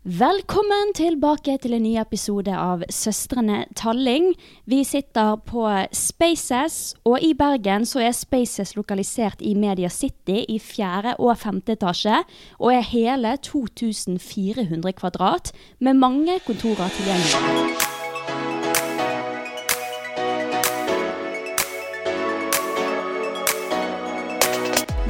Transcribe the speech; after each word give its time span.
Velkommen 0.00 0.94
tilbake 0.96 1.58
til 1.60 1.74
en 1.76 1.82
ny 1.84 1.90
episode 2.00 2.54
av 2.56 2.80
Søstrene 2.88 3.66
Talling. 3.76 4.30
Vi 4.64 4.78
sitter 4.80 5.34
på 5.44 5.66
Spaces, 5.92 6.94
og 7.04 7.20
i 7.20 7.34
Bergen 7.36 7.84
så 7.84 8.00
er 8.06 8.16
Spaces 8.16 8.72
lokalisert 8.78 9.44
i 9.44 9.52
Media 9.52 9.90
City 9.92 10.46
i 10.48 10.56
fjerde 10.56 11.18
og 11.20 11.36
femte 11.42 11.76
etasje, 11.76 12.22
og 12.56 12.72
er 12.72 12.88
hele 12.94 13.34
2400 13.44 14.96
kvadrat, 14.96 15.52
med 15.84 16.00
mange 16.00 16.38
kontorer 16.48 16.88
tilgjengelig. 16.96 17.36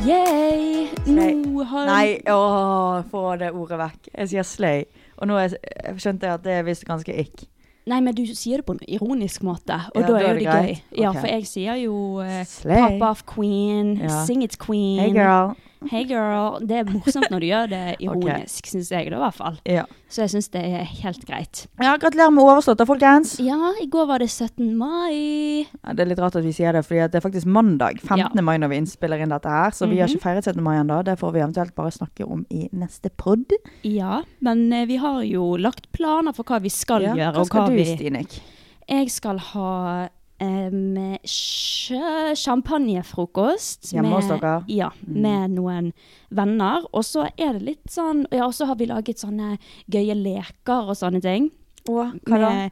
Yay! 0.03 0.70
Nå 1.07 1.63
har 1.65 1.87
Nei, 1.87 2.21
åh, 2.29 3.01
få 3.11 3.23
det 3.41 3.51
ordet 3.57 3.79
vekk. 3.81 4.11
Jeg 4.15 4.29
sier 4.33 4.47
slay. 4.47 4.85
Og 5.21 5.29
nå 5.31 5.39
jeg, 5.41 5.57
jeg 5.85 6.03
skjønte 6.03 6.29
jeg 6.29 6.39
at 6.39 6.45
det 6.45 6.53
er 6.59 6.67
visst 6.67 6.85
ganske 6.89 7.15
ikk. 7.23 7.47
Nei, 7.91 7.99
men 8.05 8.15
du 8.15 8.23
sier 8.29 8.61
det 8.61 8.67
på 8.69 8.75
en 8.77 8.83
ironisk 8.87 9.43
måte, 9.47 9.79
og 9.95 10.03
Ja, 10.03 10.07
da 10.07 10.19
er 10.21 10.27
det 10.29 10.35
det 10.37 10.45
gøy. 10.45 10.51
greit. 10.53 10.83
Ja, 11.01 11.11
for 11.17 11.27
jeg 11.27 11.47
sier 11.49 11.79
jo 11.81 11.95
uh, 12.21 12.43
Slay. 12.47 12.99
pop 13.01 13.09
off 13.09 13.23
queen, 13.27 13.95
Ja. 14.03 14.25
sing 14.29 14.45
it 14.45 14.59
queen. 14.61 15.01
Hey 15.01 15.13
girl. 15.17 15.57
Hey 15.89 16.05
girl. 16.05 16.59
Det 16.67 16.77
er 16.83 16.85
morsomt 16.93 17.31
når 17.33 17.41
du 17.41 17.47
gjør 17.49 17.69
det 17.71 17.83
ironisk, 18.05 18.67
synes 18.69 18.91
jeg 18.93 19.07
det, 19.09 19.17
i 19.17 19.21
hvert 19.23 19.35
fall. 19.35 19.57
Ja. 19.65 19.85
Så 20.13 20.23
jeg 20.27 20.31
synes 20.35 20.49
det 20.53 20.61
er 20.67 20.85
helt 20.85 21.23
greit. 21.25 21.63
ja, 21.81 21.95
gratulerer 21.97 22.31
med 22.35 22.45
overstått 22.45 22.83
folkens. 22.87 23.39
Ja, 23.41 23.73
i 23.81 23.87
går 23.89 24.07
var 24.11 24.19
det 24.21 24.29
17. 24.31 24.75
mai. 24.77 25.65
Ja, 25.85 25.95
det 25.97 26.05
er 26.05 26.11
litt 26.11 26.19
rart 26.21 26.37
at 26.37 26.45
vi 26.45 26.53
sier 26.53 26.73
det, 26.77 26.85
for 26.85 26.95
det 27.01 27.15
er 27.17 27.25
faktisk 27.25 27.47
mandag 27.49 28.01
15. 28.03 28.37
Ja. 28.37 28.43
mai 28.45 28.59
når 28.59 28.69
vi 28.75 28.81
innspiller 28.83 29.23
inn 29.25 29.33
dette 29.33 29.49
her, 29.49 29.71
så 29.73 29.89
vi 29.89 29.99
har 30.03 30.09
Mhm. 30.09 30.17
ikke 30.19 30.23
feiret 30.29 30.45
17. 30.45 30.63
mai 30.63 30.77
ennå. 30.83 31.03
Det 31.05 31.17
får 31.19 31.33
vi 31.33 31.41
eventuelt 31.41 31.75
bare 31.75 31.91
snakke 31.97 32.29
om 32.31 32.45
i 32.51 32.69
neste 32.73 33.09
podd. 33.17 33.53
Ja, 33.83 34.23
men 34.41 34.71
eh, 34.73 34.85
vi 34.87 34.97
har 34.97 35.23
jo 35.25 35.57
lagt 35.57 35.91
planer 35.93 36.33
for 36.35 36.45
hva 36.45 36.61
vi 36.61 36.69
skal 36.69 37.01
gjøre. 37.03 37.33
hva 37.33 37.39
og 37.41 37.47
skal 37.47 37.61
hva 37.63 37.69
du, 37.69 37.77
vi... 37.77 37.85
Stinek? 37.97 38.41
Jeg 38.89 39.11
skal 39.11 39.39
ha 39.39 40.09
sjø- 40.41 42.35
champagnefrokost. 42.37 43.91
Hjemme 43.93 44.13
hos 44.15 44.29
dere? 44.31 44.65
Ja, 44.69 44.91
Mm. 45.07 45.21
med 45.23 45.51
noen 45.51 45.93
venner. 46.31 46.85
Og 46.93 47.03
så 47.05 47.27
er 47.39 47.53
det 47.59 47.63
litt 47.63 47.87
sånn 47.91 48.27
Ja, 48.33 48.47
og 48.47 48.53
så 48.55 48.67
har 48.67 48.77
vi 48.77 48.87
laget 48.87 49.19
sånne 49.19 49.59
gøye 49.91 50.15
leker 50.15 50.89
og 50.89 50.97
sånne 50.97 51.21
ting. 51.23 51.51
Å, 51.89 52.13
hva 52.27 52.39
da? 52.39 52.69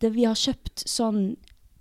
Det, 0.00 0.12
vi 0.12 0.24
har 0.24 0.34
kjøpt 0.34 0.84
sånn 0.86 1.36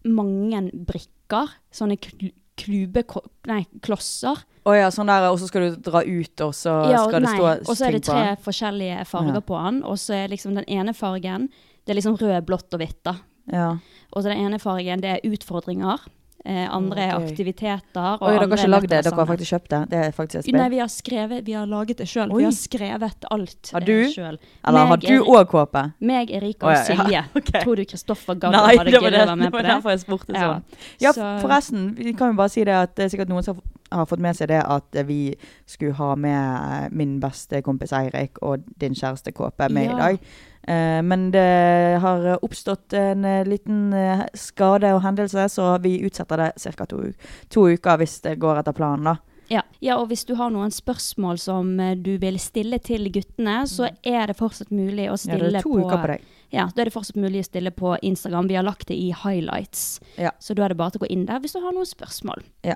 mange 0.06 0.72
brikker. 0.74 1.50
Sånne 1.72 1.98
kl 2.00 2.32
klube... 2.60 3.06
Nei, 3.48 3.66
klosser. 3.82 4.36
Å 4.66 4.74
ja, 4.76 4.90
sånn 4.92 5.08
der, 5.08 5.30
og 5.32 5.40
så 5.40 5.48
skal 5.48 5.62
du 5.70 5.76
dra 5.80 6.02
ut, 6.04 6.42
og 6.42 6.52
så 6.54 6.92
Ja, 6.92 7.06
skal 7.08 7.22
det 7.22 7.30
stå 7.30 7.38
ting 7.56 7.64
på 7.64 7.70
Og 7.70 7.78
så 7.78 7.86
er 7.88 7.92
det 7.96 8.04
tre 8.04 8.36
forskjellige 8.44 9.06
farger 9.08 9.34
Ja. 9.36 9.40
på 9.40 9.64
den. 9.66 9.84
Og 9.84 9.96
så 9.96 10.14
er 10.26 10.28
liksom 10.28 10.56
den 10.56 10.66
ene 10.68 10.94
fargen 10.94 11.48
Det 11.86 11.96
er 11.96 12.02
liksom 12.02 12.18
rød, 12.20 12.46
blått 12.46 12.74
og 12.74 12.80
hvitt, 12.82 13.02
da. 13.04 13.14
Ja. 13.52 13.78
Og 14.14 14.24
så 14.24 14.30
den 14.32 14.46
ene 14.46 14.60
fargen, 14.60 15.02
det 15.02 15.10
er 15.18 15.30
utfordringer. 15.30 16.00
Eh, 16.46 16.66
andre 16.72 17.02
er 17.04 17.16
okay. 17.18 17.34
aktiviteter. 17.34 18.14
Og 18.16 18.22
Oi, 18.24 18.32
dere 18.32 18.46
har 18.48 18.56
ikke 18.56 18.70
lagd 18.72 18.88
det, 18.88 19.00
dere 19.04 19.18
har 19.18 19.28
faktisk 19.28 19.52
kjøpt 19.52 19.70
det. 19.74 19.80
Det 19.92 19.98
er 20.00 20.14
faktisk 20.16 20.40
et 20.48 20.56
Nei, 20.56 20.68
vi 20.72 20.78
har 20.80 20.88
skrevet, 20.88 21.42
vi 21.46 21.56
har 21.58 21.68
laget 21.68 22.00
det 22.00 22.08
sjøl. 22.08 22.32
Vi 22.32 22.46
har 22.48 22.56
skrevet 22.56 23.28
alt 23.30 23.72
Har 23.76 23.84
du? 23.84 23.92
eh, 24.06 24.14
sjøl. 24.14 24.38
Eller 24.64 24.88
har 24.94 25.02
du 25.04 25.12
òg 25.20 25.50
kåpe? 25.52 25.84
Meg, 26.00 26.32
Erika 26.32 26.70
og 26.70 26.72
ja, 26.72 26.80
ja. 26.80 26.86
Silje. 26.88 27.44
Tror 27.66 27.76
du 27.76 27.84
Kristoffer 27.92 28.40
gadd 28.40 28.56
hadde 28.56 28.72
det 28.72 28.80
var, 28.80 28.86
giddet 28.86 29.04
å 29.04 29.28
være 29.28 29.36
med 29.36 29.44
det 29.46 29.50
Nei, 29.50 29.52
på 29.52 29.62
det? 29.66 29.74
derfor 29.74 29.94
jeg 29.94 30.04
spurte 30.06 30.32
sånn. 30.38 30.64
Ja, 31.04 31.12
Så- 31.12 31.28
forresten, 31.44 31.86
vi 32.00 32.14
kan 32.14 32.32
jo 32.32 32.40
bare 32.40 32.56
si 32.56 32.64
det 32.64 32.78
at 32.86 32.96
det 32.96 33.10
er 33.10 33.14
sikkert 33.18 33.34
noen 33.36 33.44
som 33.44 33.60
har 33.92 34.06
fått 34.06 34.24
med 34.24 34.38
seg 34.38 34.48
det 34.48 34.64
at 34.64 35.00
vi 35.10 35.36
skulle 35.68 35.94
ha 36.00 36.16
med 36.16 36.94
min 36.94 37.20
beste 37.20 37.62
kompis 37.66 37.92
Eirik 37.92 38.40
og 38.46 38.64
din 38.80 38.96
kjæreste 38.96 39.34
Kåpe 39.36 39.68
med 39.70 39.90
Ja. 39.90 39.92
i 39.92 40.00
dag. 40.00 40.20
Eh, 40.68 41.02
Men 41.02 41.32
det 41.32 42.00
har 42.02 42.44
oppstått 42.44 42.94
en 42.94 43.26
eh, 43.26 43.46
liten 43.48 43.94
eh, 43.94 44.26
skade 44.34 44.92
og 44.94 45.02
hendelse, 45.02 45.48
så 45.50 45.78
vi 45.82 46.00
utsetter 46.06 46.38
det 46.38 46.52
ca. 46.76 46.86
To, 46.86 47.04
to 47.50 47.68
uker 47.70 47.98
hvis 47.98 48.22
det 48.22 48.38
går 48.40 48.60
etter 48.62 48.74
planen. 48.78 49.04
da. 49.14 49.16
Ja. 49.50 49.64
ja, 49.82 49.96
og 49.98 50.12
hvis 50.12 50.28
du 50.30 50.36
har 50.38 50.52
noen 50.54 50.70
spørsmål 50.70 51.40
som 51.42 51.72
du 52.04 52.12
vil 52.22 52.36
stille 52.38 52.78
til 52.86 53.08
guttene, 53.10 53.64
så 53.66 53.88
er 54.06 54.28
det 54.30 54.36
fortsatt 54.38 54.70
mulig 54.70 55.08
å 55.10 55.16
Ja, 55.16 55.22
stille 55.24 55.50
det 55.50 55.64
er 55.64 55.66
to 55.66 55.72
på 55.74 55.88
uker 55.88 56.04
på 56.04 56.12
deg. 56.12 56.28
Ja, 56.54 56.68
da 56.70 56.82
er 56.84 56.90
det 56.90 56.94
fortsatt 56.94 57.18
mulig 57.18 57.42
å 57.42 57.48
stille 57.48 57.72
på 57.74 57.96
Instagram. 58.06 58.48
Vi 58.50 58.56
har 58.60 58.64
lagt 58.68 58.88
det 58.90 58.98
i 58.98 59.10
highlights. 59.10 60.00
Ja. 60.22 60.32
Så 60.38 60.54
da 60.54 60.66
er 60.68 60.70
det 60.76 60.78
bare 60.78 60.94
til 60.94 61.02
å 61.02 61.06
gå 61.08 61.10
inn 61.14 61.26
der 61.26 61.42
hvis 61.42 61.58
du 61.58 61.64
har 61.66 61.74
noen 61.74 61.90
spørsmål. 61.90 62.46
Ja. 62.66 62.76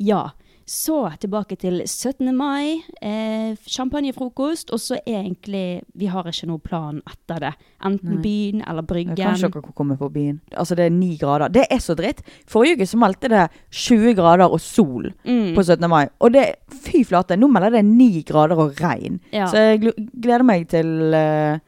Ja. 0.00 0.22
Så 0.66 1.10
tilbake 1.20 1.56
til 1.60 1.82
17. 1.86 2.30
mai. 2.36 2.80
Eh, 3.02 3.56
champagnefrokost. 3.68 4.70
Og 4.72 4.80
så 4.80 4.96
egentlig 5.06 5.82
Vi 5.94 6.06
har 6.06 6.24
ikke 6.30 6.46
noen 6.48 6.60
plan 6.64 7.02
etter 7.10 7.40
det. 7.40 7.50
Enten 7.84 8.14
Nei. 8.14 8.22
byen 8.22 8.62
eller 8.66 8.82
Bryggen. 8.82 9.16
Kanskje 9.16 9.50
dere 9.52 9.72
kommer 9.76 9.96
på 10.00 10.08
byen. 10.12 10.40
Altså, 10.56 10.74
det 10.74 10.86
er 10.86 10.90
ni 10.90 11.16
grader. 11.20 11.48
Det 11.52 11.66
er 11.70 11.78
så 11.84 11.94
dritt. 11.94 12.22
Forrige 12.46 12.78
uke 12.78 12.86
så 12.86 12.96
meldte 12.96 13.28
det 13.28 13.48
20 13.70 14.14
grader 14.14 14.48
og 14.50 14.60
sol 14.60 15.12
Mm. 15.24 15.54
på 15.54 15.62
17. 15.64 15.88
mai. 15.88 16.08
Og 16.20 16.32
det 16.32 16.54
Fy 16.84 17.04
flate, 17.04 17.36
nå 17.36 17.46
melder 17.48 17.70
det 17.70 17.84
ni 17.84 18.22
grader 18.22 18.56
og 18.58 18.80
regn. 18.80 19.20
Ja. 19.32 19.46
Så 19.46 19.56
jeg 19.56 19.92
gleder 20.20 20.42
meg 20.44 20.68
til 20.68 20.86
uh, 21.14 21.58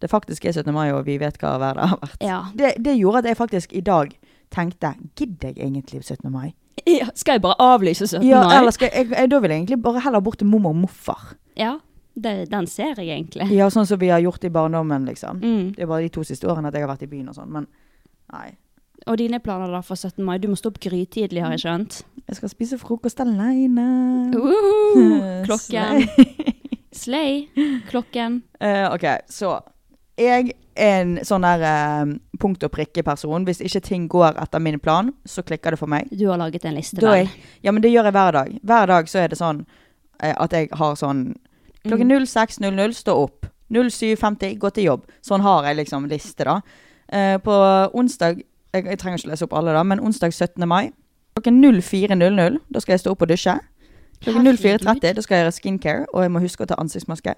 det 0.00 0.10
faktisk 0.10 0.44
er 0.44 0.52
17. 0.52 0.72
mai, 0.72 0.90
og 0.92 1.04
vi 1.06 1.18
vet 1.18 1.36
hva 1.38 1.58
været 1.58 1.88
har 1.88 1.98
vært. 2.00 2.16
Ja. 2.20 2.42
Det, 2.56 2.74
det 2.84 2.98
gjorde 2.98 3.18
at 3.18 3.24
jeg 3.24 3.36
faktisk 3.36 3.72
i 3.72 3.80
dag 3.80 4.10
tenkte 4.50 4.94
Gidder 5.16 5.52
jeg 5.56 5.56
egentlig 5.66 6.02
17. 6.04 6.30
mai? 6.32 6.52
Ja. 6.86 7.08
Skal 7.14 7.38
jeg 7.38 7.44
bare 7.44 7.56
avlyse 7.62 8.06
17. 8.06 8.26
Ja, 8.28 8.42
mai? 8.44 8.58
eller 8.58 8.74
skal 8.74 8.90
jeg, 8.92 9.10
jeg, 9.10 9.30
Da 9.30 9.38
vil 9.40 9.50
jeg 9.50 9.62
egentlig 9.62 9.82
bare 9.82 10.02
heller 10.04 10.20
bort 10.20 10.38
til 10.38 10.48
mormor 10.50 10.74
og 10.74 10.82
morfar. 10.84 11.34
Ja, 11.58 11.76
det, 12.14 12.50
den 12.50 12.66
ser 12.66 12.98
jeg 12.98 13.08
egentlig. 13.08 13.48
Ja, 13.54 13.70
sånn 13.70 13.86
som 13.86 14.00
vi 14.00 14.10
har 14.12 14.22
gjort 14.22 14.44
i 14.44 14.50
barndommen, 14.54 15.06
liksom. 15.08 15.40
Mm. 15.42 15.72
Det 15.76 15.86
er 15.86 15.90
bare 15.90 16.06
de 16.06 16.12
to 16.14 16.24
siste 16.26 16.50
årene 16.50 16.70
at 16.70 16.76
jeg 16.76 16.86
har 16.86 16.92
vært 16.92 17.06
i 17.06 17.10
byen 17.10 17.30
og 17.32 17.38
sånn, 17.38 17.50
men 17.54 17.68
nei. 18.34 18.52
Og 19.10 19.18
dine 19.20 19.40
planer 19.42 19.68
da 19.74 19.82
for 19.84 19.98
17. 19.98 20.22
mai? 20.24 20.38
Du 20.40 20.48
må 20.48 20.56
stå 20.56 20.70
opp 20.72 20.80
grytidlig, 20.80 21.42
har 21.44 21.52
jeg 21.52 21.64
skjønt. 21.64 22.00
Jeg 22.24 22.38
skal 22.38 22.52
spise 22.52 22.78
frokost 22.80 23.20
aleine. 23.20 23.86
Uhuhu. 24.32 25.18
Klokken. 25.48 26.06
Slay. 26.94 27.44
Klokken. 27.90 28.42
Uh, 28.62 28.94
ok, 28.94 29.06
så 29.28 29.58
jeg 30.16 30.54
en 30.74 31.16
sånn 31.26 31.44
der 31.46 31.64
eh, 31.68 32.12
punkt 32.40 32.64
og 32.66 32.72
prikke-person. 32.74 33.46
Hvis 33.46 33.62
ikke 33.64 33.82
ting 33.84 34.06
går 34.10 34.38
etter 34.42 34.62
min 34.62 34.80
plan, 34.82 35.12
så 35.24 35.44
klikker 35.46 35.74
det 35.74 35.80
for 35.80 35.90
meg. 35.90 36.10
Du 36.10 36.26
har 36.30 36.40
laget 36.40 36.64
en 36.64 36.76
liste, 36.76 37.00
vel? 37.02 37.30
ja, 37.62 37.72
men 37.72 37.82
det 37.82 37.92
gjør 37.92 38.10
jeg 38.10 38.16
hver 38.16 38.38
dag. 38.38 38.54
Hver 38.62 38.92
dag 38.92 39.10
så 39.10 39.22
er 39.22 39.32
det 39.32 39.40
sånn 39.40 39.64
eh, 40.20 40.34
at 40.34 40.56
jeg 40.56 40.70
har 40.74 40.98
sånn 41.00 41.32
Klokken 41.84 42.08
06.00 42.08 42.94
stå 42.96 43.12
opp. 43.26 43.44
07.50 43.68 44.54
gå 44.56 44.70
til 44.72 44.86
jobb. 44.86 45.02
Sånn 45.24 45.42
har 45.44 45.66
jeg 45.68 45.82
liksom 45.82 46.06
liste, 46.08 46.46
da. 46.48 46.62
Eh, 47.12 47.36
på 47.44 47.54
onsdag 47.92 48.40
jeg, 48.74 48.86
jeg 48.88 48.98
trenger 48.98 49.20
ikke 49.20 49.30
lese 49.30 49.44
opp 49.44 49.52
alle, 49.58 49.74
da, 49.76 49.82
men 49.86 50.00
onsdag 50.02 50.32
17. 50.32 50.64
mai 50.68 50.94
klokken 51.34 51.58
04.00 51.82 52.58
da 52.70 52.80
skal 52.80 52.92
jeg 52.92 53.00
stå 53.00 53.12
opp 53.14 53.22
og 53.22 53.28
dusje. 53.28 53.58
Klokken 54.22 54.46
04.30 54.46 55.16
da 55.16 55.22
skal 55.22 55.36
jeg 55.36 55.44
gjøre 55.44 55.52
skincare, 55.52 56.06
og 56.14 56.22
jeg 56.22 56.32
må 56.32 56.40
huske 56.40 56.64
å 56.64 56.68
ta 56.70 56.78
ansiktsmaske. 56.80 57.34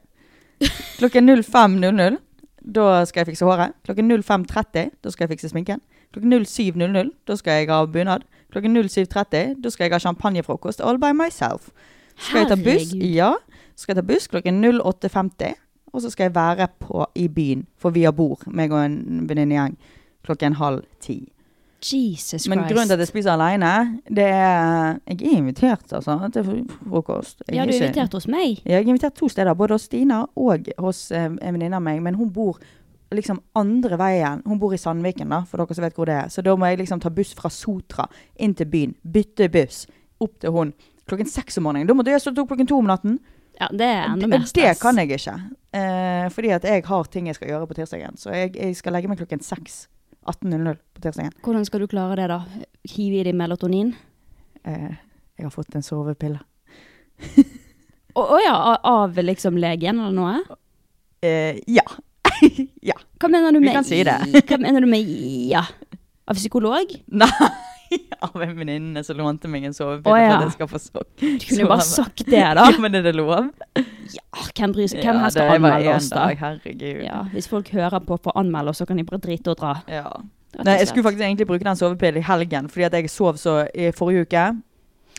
Klokken 1.01 1.31
05.00 1.31 2.19
da 2.67 3.05
skal 3.05 3.21
jeg 3.21 3.27
fikse 3.33 3.45
håret. 3.45 3.75
Klokken 3.87 4.11
05.30 4.13 4.91
da 5.05 5.11
skal 5.11 5.25
jeg 5.25 5.37
fikse 5.37 5.49
sminken. 5.49 5.81
Klokken 6.13 6.33
07.00 6.33 7.11
da 7.29 7.37
skal 7.37 7.61
jeg 7.61 7.71
ha 7.71 7.85
bunad. 7.87 8.27
Klokken 8.53 8.77
07.30 8.77 9.61
da 9.63 9.71
skal 9.71 9.85
jeg 9.85 9.95
ha 9.95 9.99
champagnefrokost 9.99 10.81
all 10.81 10.99
by 10.99 11.13
myself. 11.15 11.71
Skal 12.17 12.39
jeg 12.45 12.49
ta 12.49 12.57
buss? 12.57 12.95
Ja. 12.95 13.33
Skal 13.77 13.95
jeg 13.95 14.03
ta 14.03 14.07
buss 14.13 14.29
klokken 14.29 14.65
08.50. 14.65 15.55
Og 15.93 16.03
så 16.03 16.11
skal 16.11 16.25
jeg 16.25 16.35
være 16.35 16.69
på, 16.81 17.07
i 17.15 17.29
byen, 17.29 17.67
for 17.79 17.91
vi 17.91 18.03
har 18.03 18.13
bord, 18.13 18.43
meg 18.47 18.73
og 18.73 18.83
en 18.85 19.29
venninnegjeng, 19.29 19.79
klokken 20.27 20.59
halv 20.59 20.83
ti. 21.01 21.33
Jesus 21.83 22.49
Men 22.49 22.65
grunnen 22.65 22.89
til 22.89 22.95
at 22.97 23.03
jeg 23.05 23.09
spiser 23.09 23.31
alene, 23.35 24.01
det 24.09 24.25
er 24.25 24.99
Jeg 25.07 25.21
er 25.23 25.37
invitert, 25.37 25.93
altså, 25.93 26.17
til 26.33 26.67
frokost. 26.89 27.43
Jeg 27.49 27.57
Ja, 27.57 27.65
du 27.65 27.69
er 27.71 27.73
ikke- 27.75 27.87
invitert 27.87 28.13
hos 28.13 28.27
meg. 28.29 28.63
Jeg 28.65 28.75
er 28.83 28.89
invitert 28.89 29.15
to 29.15 29.29
steder, 29.29 29.55
både 29.55 29.75
hos 29.75 29.83
Stina 29.83 30.25
og 30.37 30.67
hos 30.79 31.11
eh, 31.13 31.25
en 31.25 31.39
venninne 31.55 31.75
av 31.77 31.83
meg. 31.83 32.03
Men 32.03 32.15
hun 32.15 32.31
bor 32.31 32.59
liksom 33.13 33.41
andre 33.55 33.97
veien. 33.99 34.43
Hun 34.47 34.59
bor 34.59 34.73
i 34.73 34.77
Sandviken, 34.77 35.29
da, 35.29 35.43
for 35.43 35.59
dere 35.59 35.75
som 35.75 35.85
vet 35.85 35.95
hvor 35.95 36.07
det 36.07 36.15
er. 36.15 36.29
Så 36.29 36.43
da 36.43 36.57
må 36.57 36.67
jeg 36.67 36.79
liksom 36.79 37.01
ta 37.01 37.09
buss 37.11 37.35
fra 37.35 37.49
Sotra 37.51 38.09
inn 38.37 38.55
til 38.55 38.67
byen. 38.67 38.95
Bytte 39.05 39.49
buss 39.53 39.87
opp 40.21 40.39
til 40.41 40.51
hun 40.51 40.73
klokken 41.09 41.27
seks 41.29 41.59
om 41.59 41.65
morgenen. 41.65 41.87
Da 41.87 41.95
måtte 41.95 42.11
jeg 42.11 42.21
stått 42.21 42.39
opp 42.39 42.49
klokken 42.49 42.67
to 42.67 42.79
om 42.79 42.87
natten. 42.87 43.19
Ja, 43.61 43.69
det 43.71 43.81
er 43.81 44.05
enda 44.13 44.27
mer 44.27 44.39
mer 44.39 44.47
det 44.53 44.79
kan 44.81 44.97
jeg 44.97 45.09
ikke. 45.11 45.37
Eh, 45.73 46.29
fordi 46.29 46.51
at 46.53 46.63
jeg 46.65 46.85
har 46.85 47.05
ting 47.05 47.27
jeg 47.27 47.35
skal 47.37 47.49
gjøre 47.49 47.67
på 47.69 47.75
tirsdagen. 47.75 48.17
Så 48.17 48.31
jeg, 48.35 48.57
jeg 48.57 48.77
skal 48.77 48.93
legge 48.93 49.09
meg 49.09 49.19
klokken 49.19 49.41
seks. 49.43 49.87
18.00 50.27 50.79
på 50.95 51.03
tirsdagen. 51.05 51.35
Hvordan 51.45 51.65
skal 51.69 51.83
du 51.83 51.89
klare 51.91 52.19
det, 52.19 52.27
da? 52.33 52.67
Hive 52.93 53.21
i 53.21 53.25
deg 53.27 53.37
melatonin? 53.39 53.95
Eh, 54.67 54.93
jeg 55.37 55.47
har 55.47 55.55
fått 55.55 55.77
en 55.79 55.85
sovepille. 55.87 56.41
Å 58.17 58.23
å 58.23 58.39
ja, 58.41 58.57
av 58.89 59.19
liksom 59.21 59.59
legen 59.61 60.01
eller 60.01 60.17
noe? 60.17 60.59
Eh, 61.25 61.61
ja. 61.69 61.85
ja. 62.91 62.97
Hva 63.21 63.31
mener 63.33 63.53
du 63.53 63.61
med 63.61 63.71
Vi 63.71 63.77
kan 63.77 63.87
si 63.87 64.03
det. 64.07 64.17
Hva 64.49 64.59
mener 64.61 64.85
du 64.85 64.89
med 64.91 65.11
ja? 65.51 65.65
Av 66.27 66.39
psykolog? 66.39 66.95
Nei, 67.23 67.51
av 68.27 68.43
en 68.43 68.55
venninne 68.59 69.03
som 69.07 69.19
lånte 69.19 69.51
meg 69.51 69.67
en 69.69 69.75
sovepille 69.77 70.23
ja. 70.23 70.31
for 70.31 70.37
at 70.37 70.47
jeg 70.47 70.55
skal 70.57 70.71
få 70.71 70.81
sove. 70.83 71.05
Du 71.21 71.27
kunne 71.43 71.61
jo 71.63 71.71
bare 71.71 71.87
sagt 71.87 72.25
det, 72.27 72.45
da. 72.59 72.67
Ja, 72.69 72.83
men 72.83 72.99
er 72.99 73.07
det 73.07 73.15
lov? 73.17 73.51
Ja, 74.15 74.47
Hvem 74.57 74.77
bryr 74.77 74.89
seg? 74.91 75.03
Hvem 75.03 75.19
Ja, 75.19 75.25
her 75.25 75.35
skal 75.35 75.53
anmelde 75.57 75.97
oss, 75.97 76.09
da? 76.13 76.23
dag, 76.23 76.41
Herregud. 76.45 77.03
Ja, 77.05 77.25
hvis 77.33 77.51
folk 77.51 77.73
hører 77.75 77.99
på 78.07 78.19
for 78.19 78.33
å 78.33 78.45
anmelde 78.45 78.73
oss, 78.73 78.83
så 78.83 78.89
kan 78.89 79.01
de 79.01 79.07
bare 79.09 79.23
drite 79.25 79.53
og 79.53 79.61
dra. 79.61 79.75
Ja. 79.91 80.09
Nei, 80.57 80.79
jeg 80.81 80.89
skulle 80.89 81.05
faktisk 81.05 81.25
egentlig 81.27 81.49
bruke 81.51 81.67
den 81.67 81.77
sovepillen 81.77 82.23
i 82.23 82.25
helgen, 82.25 82.71
fordi 82.73 82.87
at 82.87 82.97
jeg 82.97 83.13
sov 83.13 83.37
så 83.41 83.59
i 83.75 83.91
forrige 83.97 84.25
uke. 84.25 84.47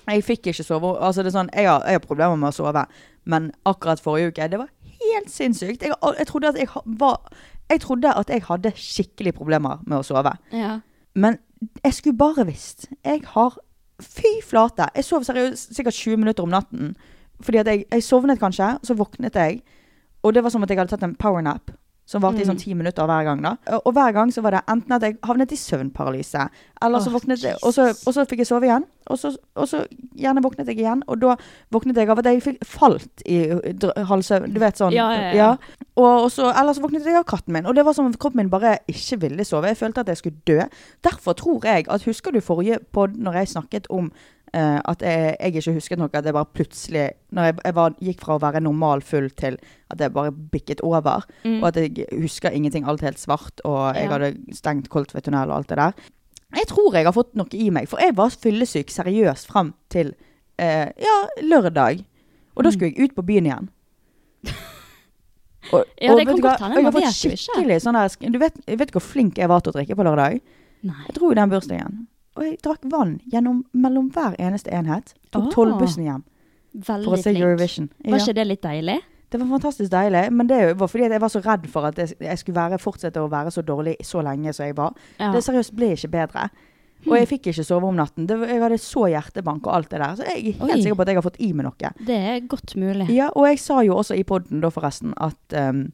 Jeg 0.07 0.23
fikk 0.23 0.49
ikke 0.53 0.63
sove. 0.63 0.95
Altså 1.03 1.23
det 1.23 1.33
er 1.33 1.37
sånn, 1.37 1.51
jeg 1.53 1.67
har, 1.67 1.83
jeg 1.85 1.99
har 1.99 2.03
problemer 2.05 2.39
med 2.39 2.49
å 2.49 2.55
sove, 2.55 2.85
men 3.27 3.51
akkurat 3.67 4.01
forrige 4.01 4.31
uke, 4.31 4.47
det 4.49 4.61
var 4.61 4.71
helt 4.97 5.31
sinnssykt. 5.31 5.83
Jeg, 5.83 5.93
jeg, 5.93 6.27
trodde 6.29 6.53
at 6.53 6.59
jeg, 6.59 6.69
var, 6.99 7.19
jeg 7.69 7.83
trodde 7.83 8.13
at 8.21 8.31
jeg 8.31 8.45
hadde 8.47 8.73
skikkelig 8.79 9.35
problemer 9.37 9.83
med 9.85 9.99
å 9.99 10.05
sove. 10.07 10.33
Ja. 10.55 10.79
Men 11.17 11.39
jeg 11.83 11.93
skulle 11.93 12.17
bare 12.17 12.45
visst. 12.45 12.87
Jeg 13.05 13.21
har 13.33 13.57
Fy 13.97 14.29
flate. 14.45 14.85
Jeg 14.95 15.05
sov 15.07 15.23
seriøst 15.25 15.73
sikkert 15.73 15.93
20 15.93 16.17
minutter 16.21 16.43
om 16.45 16.51
natten. 16.53 16.91
Fordi 17.41 17.57
at 17.57 17.67
jeg, 17.67 17.85
jeg 17.91 18.03
sovnet 18.03 18.39
kanskje, 18.39 18.77
så 18.83 18.93
våknet 18.93 19.35
jeg. 19.35 19.61
Og 20.23 20.33
det 20.33 20.43
var 20.43 20.53
som 20.53 20.63
at 20.63 20.69
jeg 20.69 20.77
hadde 20.77 20.93
tatt 20.93 21.05
en 21.07 21.15
powernap. 21.17 21.71
Som 22.07 22.21
varte 22.23 22.39
i 22.39 22.45
Mm. 22.45 22.53
sånn 22.53 22.59
ti 22.61 22.73
minutter 22.73 23.03
hver 23.03 23.23
gang. 23.27 23.41
da. 23.43 23.57
Og 23.83 23.91
hver 23.93 24.13
gang 24.15 24.29
så 24.31 24.41
var 24.41 24.51
det 24.55 24.61
enten 24.71 24.93
at 24.95 25.01
jeg 25.03 25.17
havnet 25.27 25.51
i 25.51 25.55
søvnparalyse, 25.59 26.45
eller 26.81 26.99
så 27.03 27.11
våknet 27.11 27.41
jeg, 27.43 27.57
og 27.61 27.73
så, 27.75 27.89
og 28.07 28.13
så 28.15 28.23
fikk 28.25 28.39
jeg 28.39 28.47
sove 28.47 28.63
igjen. 28.63 28.85
Og 29.09 29.17
så, 29.19 29.33
og 29.55 29.67
så 29.67 29.81
gjerne 30.15 30.41
våknet 30.43 30.67
jeg 30.67 30.77
igjen, 30.79 31.03
og 31.07 31.19
da 31.19 31.35
våknet 31.71 31.95
jeg 31.99 32.09
av 32.09 32.19
at 32.19 32.25
jeg 32.25 32.41
fikk 32.43 32.63
falt 32.63 33.23
i 33.27 33.41
halvsøvn. 34.07 34.53
Du 34.53 34.59
vet 34.63 34.79
sånn. 34.79 34.93
Ja, 34.95 35.09
ja, 35.11 35.33
ja. 35.35 35.49
Og, 35.97 36.23
og 36.23 36.31
så, 36.31 36.47
eller 36.55 36.73
så 36.73 36.81
våknet 36.85 37.03
jeg 37.05 37.15
av 37.19 37.25
katten 37.27 37.51
min, 37.53 37.65
og 37.67 37.75
det 37.75 37.83
var 37.83 37.93
som 37.93 38.05
om 38.05 38.13
kroppen 38.13 38.37
min 38.37 38.49
bare 38.49 38.77
ikke 38.87 39.19
ville 39.27 39.43
sove. 39.47 39.67
Jeg 39.67 39.77
følte 39.77 39.99
at 39.99 40.07
jeg 40.07 40.17
skulle 40.17 40.39
dø. 40.47 40.61
Derfor 41.03 41.33
tror 41.33 41.65
jeg 41.67 41.87
at 41.89 42.03
Husker 42.07 42.31
du 42.31 42.39
forrige 42.39 42.79
pod 42.93 43.17
når 43.19 43.33
jeg 43.41 43.47
snakket 43.55 43.87
om 43.91 44.11
eh, 44.53 44.79
at 44.85 45.01
jeg, 45.01 45.35
jeg 45.39 45.55
ikke 45.61 45.73
husket 45.77 45.99
noe? 45.99 46.09
At 46.13 46.25
jeg 46.25 46.33
bare 46.33 46.49
plutselig 46.53 47.05
Når 47.31 47.43
jeg, 47.49 47.55
jeg 47.65 47.75
var, 47.75 47.95
gikk 47.99 48.21
fra 48.23 48.35
å 48.37 48.41
være 48.41 48.61
normal 48.63 49.01
full 49.01 49.29
til 49.29 49.57
at 49.91 49.99
jeg 49.99 50.13
bare 50.13 50.31
bikket 50.31 50.81
over. 50.83 51.25
Mm. 51.43 51.57
Og 51.61 51.67
at 51.69 51.75
jeg 51.81 52.05
husker 52.21 52.51
ingenting. 52.55 52.85
Alt 52.87 53.01
helt 53.01 53.19
svart, 53.19 53.61
og 53.65 53.95
jeg 53.95 54.07
hadde 54.11 54.33
stengt 54.55 54.89
koldtvetttunnel 54.93 55.49
og 55.51 55.57
alt 55.61 55.69
det 55.73 55.77
der. 55.77 55.93
Jeg 56.55 56.67
tror 56.67 56.95
jeg 56.95 57.03
har 57.05 57.13
fått 57.15 57.33
noe 57.35 57.47
i 57.53 57.69
meg, 57.75 57.89
for 57.91 57.99
jeg 57.99 58.15
var 58.15 58.29
fyllesyk 58.31 58.89
seriøst 58.93 59.47
fram 59.51 59.73
til 59.91 60.13
uh, 60.61 60.87
ja, 60.95 61.17
lørdag. 61.43 62.05
Og 62.55 62.63
da 62.63 62.69
Mm. 62.69 62.73
skulle 62.73 62.93
jeg 62.95 63.09
ut 63.11 63.15
på 63.15 63.25
byen 63.27 63.45
igjen. 63.45 63.67
Og, 65.73 65.83
Ja, 66.01 66.15
det 66.15 66.25
kan 66.27 66.39
godt 66.39 66.61
hende, 66.63 66.75
Jeg 66.77 66.83
man 66.83 66.93
vet 66.93 67.23
jo 67.25 67.31
ikke. 67.35 67.79
sånn 67.83 67.97
der 67.97 68.31
Du 68.31 68.39
vet, 68.39 68.53
vet 68.79 68.91
hvor 68.95 69.03
flink 69.03 69.37
jeg 69.37 69.49
var 69.51 69.59
til 69.59 69.73
å 69.73 69.75
drikke 69.75 69.97
på 69.99 70.05
lørdag? 70.07 70.39
Nei. 70.87 71.01
Jeg 71.09 71.15
dro 71.17 71.31
i 71.31 71.35
den 71.35 71.49
bursdagen. 71.51 72.07
Og 72.37 72.45
jeg 72.45 72.57
drakk 72.63 72.85
vann 72.91 73.17
gjennom, 73.33 73.63
mellom 73.73 74.09
hver 74.13 74.37
eneste 74.39 74.71
enhet. 74.73 75.15
Tok 75.33 75.49
Åh. 75.49 75.53
tolvbussen 75.55 76.05
hjem 76.05 76.23
for 76.77 77.01
å 77.01 77.15
Veldig 77.15 77.23
se 77.23 77.31
flink. 77.31 77.43
Eurovision. 77.43 77.89
Var 78.05 78.21
ikke 78.21 78.37
det 78.37 78.47
litt 78.47 78.61
deilig? 78.61 78.97
Det 79.27 79.39
var 79.41 79.49
fantastisk 79.49 79.91
deilig, 79.91 80.21
men 80.31 80.47
det 80.47 80.59
var 80.79 80.87
fordi 80.87 81.09
jeg 81.09 81.19
var 81.19 81.31
så 81.33 81.41
redd 81.43 81.65
for 81.67 81.89
at 81.89 81.97
jeg, 81.99 82.13
jeg 82.23 82.39
skulle 82.39 82.55
være, 82.61 82.77
fortsette 82.79 83.19
å 83.19 83.27
være 83.27 83.51
så 83.51 83.63
dårlig 83.65 83.97
så 84.07 84.21
lenge 84.23 84.53
som 84.55 84.69
jeg 84.69 84.77
var. 84.77 84.93
Ja. 85.19 85.33
Det 85.33 85.41
seriøst 85.43 85.73
ble 85.75 85.89
ikke 85.97 86.13
bedre. 86.13 86.47
Og 87.07 87.13
jeg 87.17 87.27
fikk 87.29 87.49
ikke 87.51 87.63
sove 87.63 87.87
om 87.87 87.95
natten. 87.97 88.25
Det, 88.27 88.37
jeg 88.49 88.61
hadde 88.61 88.77
så 88.81 89.05
hjertebank 89.11 89.67
og 89.67 89.75
alt 89.75 89.91
det 89.91 89.99
der. 90.01 90.15
Så 90.17 90.25
jeg 90.27 90.37
er 90.37 90.61
helt 90.61 90.73
Oi. 90.73 90.81
sikker 90.81 90.97
på 90.97 91.05
at 91.05 91.11
jeg 91.11 91.19
har 91.19 91.25
fått 91.27 91.41
i 91.43 91.51
meg 91.55 91.67
noe. 91.67 91.91
Det 92.07 92.17
er 92.31 92.39
godt 92.49 92.73
mulig. 92.79 93.07
Ja, 93.13 93.29
og 93.33 93.47
jeg 93.47 93.59
sa 93.63 93.81
jo 93.85 93.99
også 93.99 94.17
i 94.17 94.25
podden 94.27 94.63
da 94.63 94.71
forresten 94.73 95.13
at 95.23 95.57
um, 95.59 95.85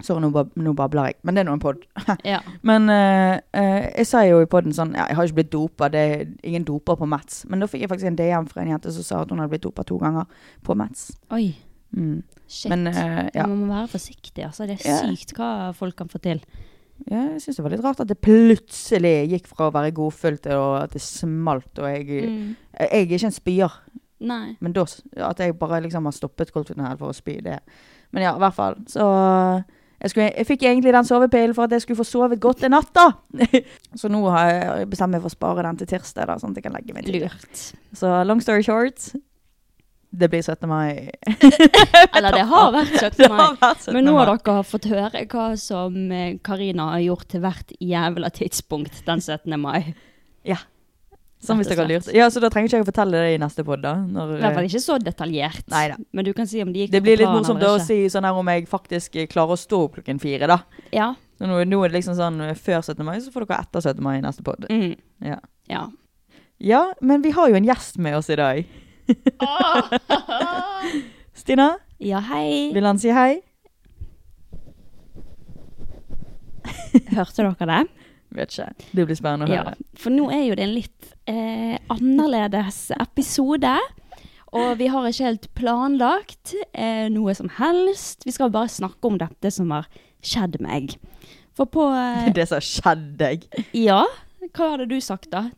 Sorry, 0.00 0.20
nå, 0.22 0.30
bab 0.30 0.52
nå 0.54 0.72
babler 0.78 1.08
jeg, 1.10 1.14
men 1.26 1.34
det 1.34 1.40
er 1.42 1.46
nå 1.48 1.52
en 1.56 1.60
pod. 1.62 1.80
Ja. 2.24 2.38
men 2.62 2.88
uh, 2.88 3.38
uh, 3.56 3.86
jeg 3.96 4.06
sa 4.06 4.20
jo 4.22 4.40
i 4.40 4.46
podden 4.46 4.72
sånn 4.72 4.92
ja, 4.94 5.08
Jeg 5.10 5.16
har 5.18 5.24
ikke 5.26 5.34
blitt 5.40 5.50
dopa, 5.52 5.88
det 5.90 6.02
er 6.12 6.26
ingen 6.46 6.64
doper 6.64 6.94
på 7.00 7.06
Mats. 7.10 7.40
Men 7.50 7.58
da 7.60 7.66
fikk 7.66 7.82
jeg 7.82 7.90
faktisk 7.90 8.06
en 8.12 8.16
DM 8.20 8.46
fra 8.48 8.62
en 8.62 8.70
jente 8.70 8.92
som 8.94 9.02
sa 9.02 9.22
at 9.24 9.30
hun 9.34 9.38
hadde 9.42 9.50
blitt 9.56 9.64
dopa 9.66 9.82
to 9.88 9.98
ganger 9.98 10.24
på 10.62 10.76
Mats. 10.78 11.10
Oi, 11.34 11.54
Mm. 11.96 12.18
shit. 12.46 12.68
Men 12.68 12.86
uh, 12.86 13.30
ja. 13.34 13.46
Man 13.48 13.62
må 13.64 13.72
være 13.72 13.88
forsiktig, 13.88 14.44
altså. 14.44 14.66
Det 14.68 14.74
er 14.84 14.90
Ja. 14.90 14.96
sykt 15.08 15.32
hva 15.38 15.72
folk 15.74 15.96
kan 15.96 16.08
få 16.12 16.18
til. 16.20 16.42
ja. 17.10 17.22
Jeg 17.32 17.40
syns 17.40 17.56
det 17.56 17.64
var 17.64 17.70
litt 17.72 17.82
rart 17.84 18.00
at 18.04 18.08
det 18.10 18.18
plutselig 18.20 19.14
gikk 19.32 19.46
fra 19.48 19.70
å 19.70 19.72
være 19.72 19.94
godfull 19.96 20.36
til 20.44 20.52
at 20.82 20.92
det 20.92 21.00
smalt. 21.00 21.78
Og 21.78 21.88
jeg, 21.88 22.06
Mm. 22.28 22.56
jeg 22.78 22.88
er 22.92 23.06
ikke 23.06 23.24
en 23.24 23.32
spyer. 23.32 23.72
Nei. 24.20 24.56
Men 24.60 24.72
da, 24.74 24.82
at 24.82 25.38
jeg 25.40 25.58
bare 25.58 25.80
liksom 25.80 26.04
har 26.04 26.12
stoppet 26.12 26.52
koldtunnel 26.52 26.98
for 26.98 27.08
å 27.08 27.14
spy, 27.14 27.40
det 27.40 27.60
Men 28.12 28.22
ja, 28.22 28.34
i 28.36 28.38
hvert 28.38 28.54
fall. 28.54 28.74
Så 28.86 29.64
jeg, 29.98 30.10
skulle, 30.12 30.28
jeg 30.30 30.46
fikk 30.46 30.66
egentlig 30.68 30.92
den 30.94 31.08
sovepillen 31.08 31.54
for 31.56 31.66
at 31.66 31.74
jeg 31.74 31.84
skulle 31.84 32.00
få 32.00 32.06
sove 32.06 32.38
godt 32.40 32.66
en 32.66 32.76
natt, 32.76 32.92
da. 32.94 33.08
så 34.00 34.10
nå 34.12 34.24
har 34.30 34.52
jeg 34.52 34.90
bestemt 34.92 35.16
meg 35.16 35.24
for 35.24 35.32
å 35.32 35.36
spare 35.36 35.64
den 35.66 35.80
til 35.80 35.90
tirsdag, 35.94 36.28
da, 36.30 36.38
sånn 36.40 36.54
at 36.54 36.60
jeg 36.60 36.68
kan 36.68 36.76
legge 36.78 36.94
meg 36.96 37.08
tidlig. 37.08 37.28
Lurt. 37.28 37.64
Så 37.98 38.12
long 38.28 38.42
story 38.44 38.66
short 38.66 39.10
det 40.10 40.28
blir 40.32 40.42
17. 40.42 40.68
mai. 40.68 41.10
Eller 42.16 42.32
det 42.32 42.44
har 42.48 42.72
vært 42.72 42.94
17. 42.96 43.28
Mai. 43.32 43.42
vært 43.60 43.84
17. 43.84 43.94
Men 43.96 44.08
nå 44.08 44.14
har 44.16 44.30
dere 44.32 44.64
fått 44.66 44.88
høre 44.88 45.24
hva 45.28 45.48
som 45.60 45.98
eh, 46.14 46.38
Karina 46.44 46.92
har 46.94 47.04
gjort 47.04 47.28
til 47.32 47.44
hvert 47.44 47.74
jævla 47.80 48.32
tidspunkt 48.34 49.02
den 49.06 49.20
17. 49.20 49.58
mai. 49.60 49.92
Ja. 50.48 50.62
Som 51.38 51.60
hvis 51.60 51.68
dere 51.70 51.84
har 51.84 51.90
lurt. 51.90 52.08
Ja, 52.14 52.26
så 52.34 52.40
da 52.42 52.48
trenger 52.50 52.66
ikke 52.66 52.78
jeg 52.80 52.84
å 52.84 52.88
fortelle 52.88 53.18
det 53.22 53.34
i 53.36 53.38
neste 53.38 53.62
podd, 53.66 53.84
da. 53.84 53.92
Når, 54.02 54.32
I 54.34 54.40
hvert 54.42 54.56
fall 54.58 54.66
ikke 54.66 54.80
så 54.82 54.96
detaljert. 54.98 55.62
Neida. 55.70 55.94
Men 56.10 56.26
du 56.26 56.32
kan 56.34 56.48
si 56.50 56.58
om 56.64 56.72
de 56.74 56.82
gikk 56.82 56.90
det 56.96 57.00
blir 57.04 57.20
litt 57.20 57.30
morsomt 57.30 57.62
å 57.62 57.76
si 57.82 58.00
sånn 58.10 58.26
her 58.26 58.38
om 58.40 58.50
jeg 58.50 58.66
faktisk 58.70 59.14
klarer 59.30 59.54
å 59.54 59.60
stå 59.60 59.78
opp 59.86 59.94
klokken 60.00 60.18
fire, 60.22 60.48
da. 60.50 60.56
Ja. 60.94 61.12
Nå, 61.38 61.60
nå 61.70 61.78
er 61.84 61.92
det 61.92 62.00
liksom 62.00 62.16
sånn 62.18 62.40
eh, 62.48 62.56
før 62.58 62.82
17. 62.82 63.04
mai, 63.06 63.20
så 63.22 63.30
får 63.30 63.46
dere 63.46 63.60
etter 63.62 63.84
17. 63.86 64.02
mai 64.02 64.16
i 64.18 64.24
neste 64.24 64.42
podd. 64.46 64.66
Mm. 64.72 64.96
Ja. 65.28 65.36
ja. 65.70 65.84
ja, 66.58 66.80
men 66.98 67.22
vi 67.22 67.30
har 67.36 67.52
jo 67.52 67.60
en 67.60 67.68
gjest 67.68 68.00
med 68.02 68.18
oss 68.18 68.32
i 68.34 68.38
dag. 68.40 68.64
Stina, 71.38 71.76
Ja, 72.02 72.18
hei. 72.32 72.72
vil 72.74 72.86
han 72.86 72.98
si 72.98 73.14
hei? 73.14 73.38
Hørte 77.14 77.46
dere 77.46 77.70
det? 77.70 77.78
Vet 78.34 78.52
ikke. 78.52 78.88
Det 78.92 79.06
blir 79.08 79.16
spennende 79.18 79.48
å 79.48 79.52
høre. 79.52 79.72
Ja, 79.78 79.98
for 79.98 80.12
nå 80.14 80.28
er 80.34 80.44
jo 80.50 80.56
det 80.58 80.66
en 80.66 80.74
litt 80.76 81.12
eh, 81.30 81.76
annerledes 81.92 82.90
episode. 82.98 83.72
Og 84.56 84.78
vi 84.80 84.88
har 84.88 85.04
ikke 85.08 85.28
helt 85.28 85.48
planlagt 85.58 86.54
eh, 86.72 87.08
noe 87.12 87.34
som 87.36 87.50
helst. 87.58 88.24
Vi 88.24 88.32
skal 88.32 88.52
bare 88.52 88.70
snakke 88.72 89.10
om 89.10 89.18
dette 89.20 89.52
som 89.52 89.72
har 89.74 89.88
skjedd 90.24 90.56
meg. 90.64 90.96
For 91.56 91.68
på 91.68 91.88
eh, 91.92 92.28
Det 92.36 92.48
som 92.48 92.60
har 92.60 92.68
skjedd 92.68 93.08
deg. 93.20 93.48
Ja, 93.76 94.02
hva 94.52 94.74
hadde 94.74 94.88
du 94.90 94.98
sagt 95.04 95.30
da? 95.34 95.48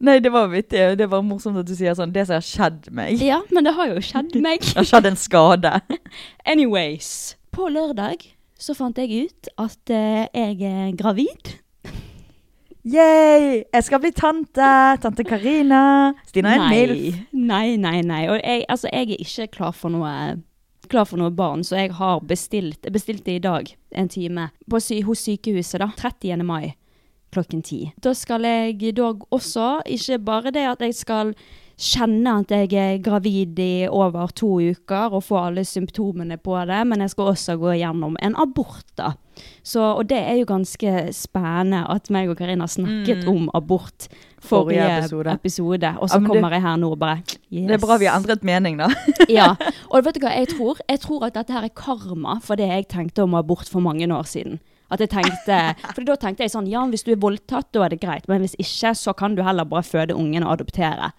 Nei, 0.00 0.16
det 0.24 0.30
var 0.32 0.48
vittig. 0.48 0.80
Det 0.96 1.06
var 1.12 1.24
morsomt 1.26 1.60
at 1.60 1.68
du 1.68 1.74
sier 1.76 1.92
sånn 1.96 2.12
Det 2.14 2.22
som 2.24 2.38
har 2.38 2.44
skjedd 2.46 2.86
meg. 2.96 3.20
Ja, 3.20 3.42
men 3.52 3.66
det 3.66 3.74
har 3.76 3.90
jo 3.90 4.00
skjedd 4.04 4.36
meg. 4.46 4.62
Det 4.64 4.78
har 4.78 4.88
skjedd 4.88 5.10
en 5.10 5.18
skade. 5.20 5.74
Anyways. 6.52 7.10
På 7.52 7.68
lørdag 7.72 8.24
så 8.60 8.76
fant 8.76 8.98
jeg 9.00 9.26
ut 9.26 9.50
at 9.60 9.92
eh, 9.92 10.24
jeg 10.36 10.62
er 10.70 10.94
gravid. 10.96 11.56
Yay! 12.84 13.64
Jeg 13.72 13.84
skal 13.84 14.00
bli 14.00 14.10
tante. 14.16 14.68
Tante 15.02 15.24
Karina. 15.24 16.14
Stina 16.28 16.54
er 16.54 16.62
en 16.62 16.70
milf. 16.72 17.18
Nei, 17.36 17.76
nei, 17.76 18.00
nei. 18.06 18.22
Og 18.32 18.38
jeg, 18.40 18.64
altså, 18.68 18.88
jeg 18.92 19.10
er 19.10 19.24
ikke 19.26 19.50
klar 19.58 19.76
for 19.76 19.92
noe 19.92 20.38
klar 20.90 21.06
for 21.06 21.20
noe 21.20 21.30
barn, 21.30 21.62
så 21.62 21.76
jeg 21.78 21.92
har 22.00 22.18
bestilt 22.26 22.82
Jeg 22.82 22.94
bestilte 22.96 23.30
i 23.30 23.42
dag 23.42 23.68
en 23.94 24.08
time 24.10 24.48
på 24.66 24.80
sy 24.82 25.00
hos 25.06 25.22
sykehuset, 25.22 25.78
da. 25.82 25.90
30. 25.96 26.42
mai 26.46 26.74
klokken 27.30 27.62
ti. 27.62 27.92
Da 28.02 28.10
skal 28.18 28.42
jeg 28.42 28.94
da 28.96 29.12
også, 29.30 29.82
ikke 29.86 30.18
bare 30.26 30.50
det 30.50 30.64
at 30.66 30.80
jeg 30.82 30.96
skal 30.98 31.34
kjenne 31.80 32.32
at 32.42 32.50
jeg 32.50 32.72
er 32.74 32.98
gravid 33.02 33.60
i 33.62 33.86
over 33.86 34.32
to 34.36 34.58
uker 34.58 35.14
og 35.14 35.22
få 35.24 35.38
alle 35.46 35.64
symptomene 35.64 36.40
på 36.42 36.58
det, 36.68 36.80
men 36.90 37.04
jeg 37.04 37.14
skal 37.14 37.30
også 37.32 37.56
gå 37.60 37.76
gjennom 37.78 38.18
en 38.20 38.34
abort, 38.34 38.86
da. 38.98 39.14
Så, 39.62 39.80
og 39.80 40.08
det 40.08 40.18
er 40.18 40.34
jo 40.40 40.44
ganske 40.48 41.12
spennende 41.12 41.84
at 41.90 42.10
meg 42.10 42.28
og 42.30 42.36
Karina 42.38 42.66
snakket 42.66 43.24
Mm. 43.24 43.28
om 43.28 43.50
abort 43.54 44.08
Forrige 44.40 44.80
forrige, 44.80 44.98
episode. 44.98 45.32
episode. 45.34 45.88
Og 45.98 46.08
Ja, 46.08 46.14
så 46.14 46.18
det- 46.20 46.28
kommer 46.28 46.50
jeg 46.50 46.62
her 46.62 46.76
nå 46.76 46.90
og 46.92 46.98
bare 46.98 47.16
yes. 47.52 47.68
Det 47.68 47.70
er 47.70 47.78
bra 47.86 47.96
vi 47.98 48.04
har 48.06 48.16
endret 48.18 48.42
mening, 48.44 48.78
da. 48.78 48.88
Ja. 49.28 49.54
Og 49.92 50.04
vet 50.04 50.14
du 50.14 50.20
hva 50.20 50.32
jeg 50.36 50.48
tror? 50.48 50.78
Jeg 50.88 51.00
tror 51.00 51.24
at 51.26 51.34
dette 51.34 51.52
her 51.52 51.64
er 51.64 51.68
karma 51.74 52.38
for 52.40 52.54
det 52.56 52.68
jeg 52.68 52.88
tenkte 52.88 53.22
om 53.22 53.34
abort 53.34 53.68
for 53.68 53.80
mange 53.80 54.06
år 54.08 54.24
siden. 54.26 54.58
At 54.90 54.98
jeg 55.00 55.10
tenkte, 55.10 55.76
for 55.94 56.02
da 56.04 56.16
tenkte 56.16 56.40
jeg 56.42 56.50
sånn, 56.50 56.66
ja, 56.68 56.80
hvis 56.86 57.04
du 57.04 57.12
er 57.12 57.16
voldtatt, 57.16 57.68
da 57.72 57.84
er 57.84 57.88
det 57.90 58.00
greit. 58.00 58.26
Men 58.28 58.40
hvis 58.40 58.56
ikke, 58.58 58.90
så 58.96 59.12
kan 59.14 59.34
du 59.36 59.42
heller 59.42 59.64
bare 59.64 59.82
føde 59.86 60.16
ungen 60.16 60.42
og 60.42 60.52
adoptere. 60.58 61.12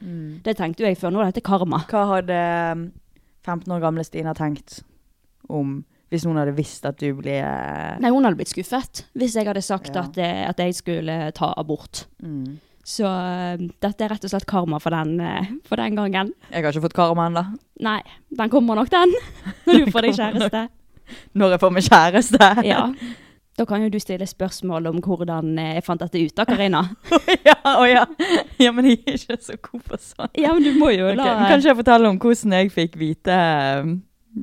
Det 0.43 0.57
tenkte 0.57 0.81
jo 0.83 0.87
jeg 0.87 0.97
før. 0.97 1.11
Nå 1.13 1.21
er 1.21 1.31
dette 1.31 1.41
karma. 1.45 1.79
Hva 1.87 2.01
hadde 2.17 2.39
um, 2.73 2.91
15 3.45 3.71
år 3.71 3.79
gamle 3.79 4.03
Stina 4.03 4.33
tenkt 4.33 4.81
om 5.49 5.85
hvis 6.11 6.25
noen 6.27 6.41
hadde 6.41 6.53
visst 6.57 6.83
at 6.85 6.97
du 6.99 7.13
ble 7.15 7.37
eh, 7.39 7.93
Nei, 8.03 8.11
hun 8.11 8.25
hadde 8.27 8.37
blitt 8.39 8.51
skuffet 8.51 9.05
hvis 9.17 9.37
jeg 9.39 9.47
hadde 9.47 9.63
sagt 9.63 9.95
Ja. 9.95 10.03
at, 10.03 10.17
eh, 10.19 10.41
at 10.49 10.59
jeg 10.59 10.75
skulle 10.75 11.15
ta 11.37 11.53
abort. 11.57 12.05
mm. 12.23 12.59
Så 12.83 13.05
eh, 13.05 13.61
dette 13.79 14.03
er 14.03 14.09
rett 14.09 14.23
og 14.25 14.31
slett 14.33 14.47
karma 14.49 14.79
for 14.81 14.89
den, 14.89 15.19
for 15.69 15.77
den 15.77 15.93
gangen. 15.95 16.31
Jeg 16.49 16.63
har 16.65 16.73
ikke 16.73 16.81
fått 16.87 16.95
karma 16.97 17.27
ennå. 17.29 17.43
Nei, 17.85 17.99
den 18.33 18.49
kommer 18.49 18.75
nok 18.79 18.89
den. 18.89 19.13
Når 19.69 19.85
du 19.85 19.91
får 19.93 20.07
deg 20.07 20.15
kjæreste. 20.17 20.63
Når 21.37 21.53
jeg 21.55 21.61
får 21.61 21.75
meg 21.77 21.85
kjæreste. 21.89 22.49
Ja. 22.71 22.87
Da 23.59 23.65
kan 23.69 23.83
jo 23.83 23.89
du 23.93 23.99
stille 24.01 24.25
spørsmål 24.25 24.87
om 24.89 24.99
hvordan 25.03 25.51
jeg 25.59 25.83
fant 25.85 26.01
dette 26.01 26.17
ut 26.23 26.33
da, 26.39 26.45
Karina. 26.47 26.81
ja, 27.45 27.57
å 27.77 27.83
ja. 27.85 28.05
ja, 28.63 28.71
men 28.73 28.87
jeg 28.89 29.01
er 29.05 29.17
ikke 29.19 29.37
så 29.43 29.57
god 29.61 29.83
på 29.91 29.99
sånn. 30.01 30.31
Ja, 30.39 30.53
men 30.55 30.63
du 30.65 30.71
må 30.79 30.89
jo 30.95 31.09
la 31.11 31.25
men 31.35 31.51
Kanskje 31.51 31.69
jeg 31.69 31.77
forteller 31.83 32.09
om 32.09 32.17
hvordan 32.23 32.55
jeg 32.57 32.71
fikk 32.73 32.95
vite, 32.97 33.35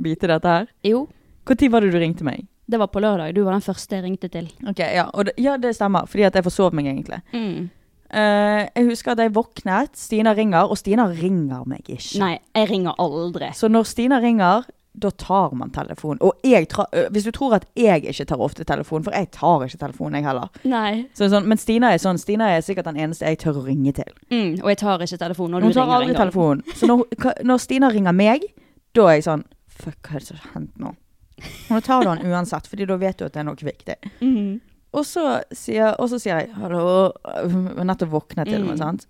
vite 0.04 0.28
dette 0.30 0.52
her? 0.58 0.68
Jo, 0.86 1.06
Når 1.48 1.72
var 1.72 1.84
det 1.84 1.92
du 1.92 1.98
ringte 1.98 2.24
meg? 2.28 2.46
det 2.68 2.76
var 2.76 2.90
på 2.92 3.00
lørdag. 3.00 3.32
Du 3.34 3.42
var 3.46 3.56
den 3.56 3.64
første 3.64 3.96
jeg 3.96 4.04
ringte 4.04 4.28
til. 4.28 4.48
Ok, 4.68 4.78
Ja, 4.78 5.08
det, 5.24 5.32
ja 5.40 5.56
det 5.56 5.74
stemmer. 5.76 6.04
Fordi 6.06 6.26
at 6.28 6.34
jeg 6.36 6.44
forsov 6.44 6.74
meg 6.76 6.90
egentlig. 6.90 7.22
Eh, 7.32 8.64
jeg 8.74 8.88
husker 8.88 9.12
at 9.12 9.22
jeg 9.22 9.32
våknet, 9.36 9.96
Stina 9.96 10.34
ringer, 10.36 10.68
og 10.68 10.76
Stina 10.80 11.06
ringer 11.08 11.64
meg 11.68 11.88
ikke. 11.88 12.18
Nei, 12.20 12.34
jeg 12.56 12.68
ringer 12.70 13.00
aldri. 13.00 13.48
Så 13.56 13.70
når 13.72 13.88
Stina 13.88 14.20
ringer, 14.20 14.68
da 14.98 15.10
tar 15.10 15.54
man 15.56 15.70
telefonen. 15.72 16.20
Og 16.20 16.44
hvis 16.44 17.24
du 17.24 17.32
tror 17.32 17.56
at 17.56 17.66
jeg 17.78 18.04
ikke 18.04 18.28
tar 18.28 18.44
ofte 18.44 18.64
telefonen, 18.68 19.04
for 19.06 19.16
jeg 19.16 19.30
tar 19.32 19.64
ikke 19.64 19.80
telefonen, 19.80 20.20
jeg 20.20 20.28
heller. 20.28 20.48
Nei. 20.68 21.06
Så 21.16 21.30
sånn, 21.32 21.48
men 21.48 21.60
Stina 21.60 21.94
er 21.94 22.02
sånn, 22.02 22.20
Stina 22.20 22.50
er 22.52 22.64
sikkert 22.66 22.90
den 22.90 23.00
eneste 23.00 23.28
jeg 23.28 23.40
tør 23.44 23.62
å 23.62 23.66
ringe 23.68 23.94
til. 23.96 24.12
Mm, 24.32 24.58
og 24.60 24.72
jeg 24.74 24.82
tar 24.84 25.04
ikke 25.08 25.20
telefonen 25.24 25.56
når 25.56 25.60
du 25.60 25.68
ringer 25.70 25.80
Hun 25.80 25.88
tar 25.88 25.98
aldri 26.02 26.20
telefonen. 26.20 26.64
Så 26.74 26.88
når, 26.90 27.04
når 27.48 27.64
Stina 27.64 27.92
ringer 27.94 28.16
meg, 28.16 28.48
da 28.92 29.08
er 29.08 29.20
jeg 29.20 29.30
sånn 29.30 29.46
Fuck, 29.78 30.08
hva 30.08 30.16
er 30.18 30.24
det 30.24 30.26
som 30.26 30.40
har 30.42 30.54
hendt 30.56 30.80
nå? 30.82 30.90
Og 31.38 31.76
nå 31.76 31.80
tar 31.84 32.02
du 32.02 32.08
han 32.08 32.18
uansett, 32.26 32.66
Fordi 32.66 32.86
da 32.86 32.96
vet 32.96 33.16
du 33.18 33.24
at 33.24 33.32
det 33.32 33.40
er 33.40 33.44
noe 33.44 33.54
viktig. 33.56 33.96
Mhm. 34.20 34.60
Og 34.94 35.04
så 35.04 35.42
sier, 35.52 35.94
og 36.00 36.08
så 36.08 36.16
sier 36.18 36.38
jeg 36.40 36.54
hallo 36.56 37.12
Hun 37.50 37.66
nettopp 37.86 38.08
våknet 38.10 38.46
til 38.48 38.64
meg, 38.64 38.78
Mm. 38.78 38.78
sant. 38.78 39.06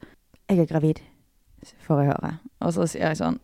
Jeg 0.51 0.59
er 0.59 0.67
gravid, 0.67 1.01
får 1.87 2.03
jeg 2.03 2.13
høre. 2.13 2.33
Og 2.61 2.73
så 2.75 2.87
sier 2.89 3.09
jeg 3.09 3.17
sånn 3.17 3.39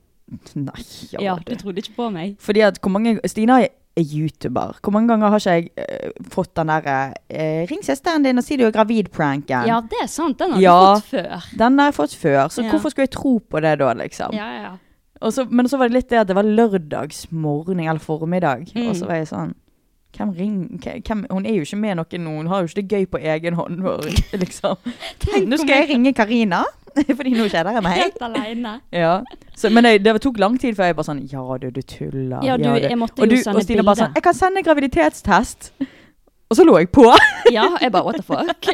Nei, 0.57 0.83
ja, 1.13 1.21
Ja, 1.21 1.35
du. 1.37 1.55
trodde 1.55 1.77
ikke 1.83 1.95
på 1.97 2.11
meg. 2.13 2.39
Fordi 2.41 2.61
at 2.67 2.79
hvor 2.81 2.91
mange 2.91 3.21
Stina 3.29 3.61
er 3.63 3.69
er 3.97 4.03
YouTuber. 4.03 4.81
Hvor 4.83 4.91
mange 4.91 5.07
ganger 5.07 5.29
har 5.31 5.39
ikke 5.39 5.53
jeg 5.55 5.71
uh, 5.79 6.11
fått 6.29 6.53
den 6.57 6.67
derre 6.67 7.15
uh, 7.31 7.63
'Ring 7.71 7.79
søsteren 7.85 8.25
din 8.25 8.39
og 8.39 8.43
si 8.43 8.57
du 8.57 8.65
er 8.67 8.73
gravid'-pranken. 8.73 9.67
Ja, 9.69 9.81
det 9.81 10.01
er 10.03 10.07
sant. 10.09 10.37
Den 10.39 10.51
har 10.51 10.61
Ja. 10.61 10.95
du 10.97 11.01
fått 11.01 11.11
før. 11.15 11.57
Den 11.59 11.79
har 11.79 11.87
jeg 11.93 11.95
fått 11.95 12.17
før, 12.17 12.49
så 12.51 12.65
Ja. 12.65 12.71
hvorfor 12.73 12.91
skulle 12.91 13.05
jeg 13.07 13.11
tro 13.13 13.39
på 13.39 13.61
det 13.61 13.79
da, 13.79 13.93
liksom? 13.95 14.33
Ja, 14.35 14.51
ja, 14.51 14.63
ja. 14.63 14.77
Og 15.23 15.33
så, 15.33 15.45
men 15.51 15.69
så 15.71 15.79
var 15.79 15.89
det 15.89 15.99
litt 15.99 16.11
det 16.11 16.23
at 16.23 16.31
det 16.31 16.37
var 16.37 16.47
lørdagsmorgen 16.47 17.81
eller 17.81 18.03
formiddag. 18.03 18.67
Mm. 18.75 18.89
Og 18.89 18.97
så 18.99 19.07
var 19.11 19.23
jeg 19.23 19.31
sånn 19.31 19.55
hvem 20.15 20.31
ringer, 20.31 21.01
hvem, 21.07 21.27
Hun 21.31 21.47
er 21.47 21.55
jo 21.55 21.65
ikke 21.67 21.77
med 21.77 21.97
noen 21.99 22.27
hun 22.37 22.47
har 22.47 22.63
jo 22.63 22.69
ikke 22.71 22.83
det 22.83 22.89
gøy 22.89 23.07
på 23.11 23.19
egen 23.19 23.55
hånd. 23.59 23.83
Liksom. 24.45 24.77
Nå 25.51 25.59
skal 25.59 25.75
jeg 25.81 25.89
ringe 25.91 26.13
Karina, 26.15 26.63
fordi 27.19 27.35
nå 27.35 27.49
kjeder 27.49 27.75
jeg 27.75 27.83
meg. 27.83 27.99
Helt 27.99 28.23
alene. 28.23 28.77
Ja. 28.95 29.17
Så, 29.57 29.71
men 29.71 29.85
det, 29.85 29.97
det 30.05 30.15
tok 30.23 30.39
lang 30.39 30.59
tid 30.61 30.77
før 30.79 30.93
jeg 30.93 30.97
bare 30.99 31.09
sånn 31.09 31.25
Ja, 31.31 31.43
du, 31.59 31.71
du 31.75 31.83
tuller. 31.83 32.39
Ja, 32.47 32.57
du, 32.57 32.69
du. 32.69 32.87
jeg 32.87 32.99
måtte 32.99 33.23
og, 33.23 33.31
du, 33.31 33.37
og 33.51 33.63
Stina 33.67 33.83
bare 33.83 34.05
sånn 34.05 34.15
Jeg 34.15 34.27
kan 34.27 34.39
sende 34.39 34.63
graviditetstest. 34.67 35.73
Og 36.55 36.59
så 36.59 36.65
lå 36.65 36.77
jeg 36.79 36.91
på. 36.95 37.03
Ja, 37.57 37.65
jeg 37.83 37.91
bare 37.93 38.05
what 38.07 38.15
the 38.15 38.23
fuck. 38.23 38.67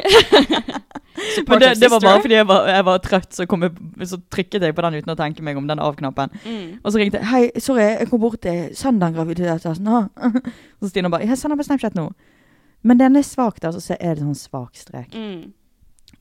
Men 1.49 1.59
det, 1.59 1.69
det 1.81 1.89
var 1.91 1.99
bare 1.99 2.21
fordi 2.21 2.33
jeg 2.33 2.47
var, 2.47 2.67
jeg 2.69 2.85
var 2.85 2.97
trøtt, 2.97 3.33
så, 3.35 3.45
kom 3.49 3.63
jeg, 3.65 3.71
så 4.07 4.19
trykket 4.31 4.63
jeg 4.63 4.75
på 4.75 4.83
den 4.85 4.99
uten 5.01 5.11
å 5.11 5.15
tenke 5.17 5.43
meg 5.43 5.57
om 5.57 5.65
den 5.67 5.81
av-knappen. 5.81 6.29
Mm. 6.45 6.77
Og 6.83 6.93
så 6.93 7.01
ringte 7.01 7.19
jeg 7.19 7.27
'Hei, 7.27 7.59
sorry, 7.59 7.81
jeg 7.81 8.09
kom 8.09 8.21
bort 8.21 8.39
til 8.41 8.69
søndag 8.77 9.07
den 9.07 9.17
graviditetstesten.' 9.17 9.87
Ah. 9.87 10.07
Så 10.79 10.89
Stina 10.89 11.09
bare 11.09 11.25
'Jeg 11.25 11.37
sender 11.37 11.57
på 11.57 11.63
Snapchat 11.63 11.97
nå'. 11.97 12.09
Men 12.83 12.99
den 12.99 13.15
er 13.15 13.21
svak 13.21 13.61
der, 13.61 13.71
så 13.71 13.97
er 13.99 14.13
det 14.13 14.23
sånn 14.23 14.37
svak 14.37 14.77
strek. 14.77 15.15
Mm. 15.15 15.51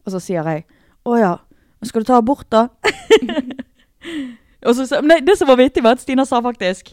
Og 0.07 0.13
så 0.13 0.21
sier 0.21 0.49
jeg 0.49 0.65
'Å 1.07 1.19
ja, 1.21 1.37
skal 1.83 2.01
du 2.01 2.07
ta 2.07 2.17
abort, 2.17 2.51
da?' 2.51 2.69
Og 4.67 4.75
så, 4.75 5.01
nei, 5.05 5.21
det 5.21 5.39
som 5.39 5.49
var 5.49 5.57
vittig, 5.57 5.83
var 5.83 5.97
at 5.97 6.01
Stina 6.01 6.25
sa 6.25 6.41
faktisk 6.41 6.93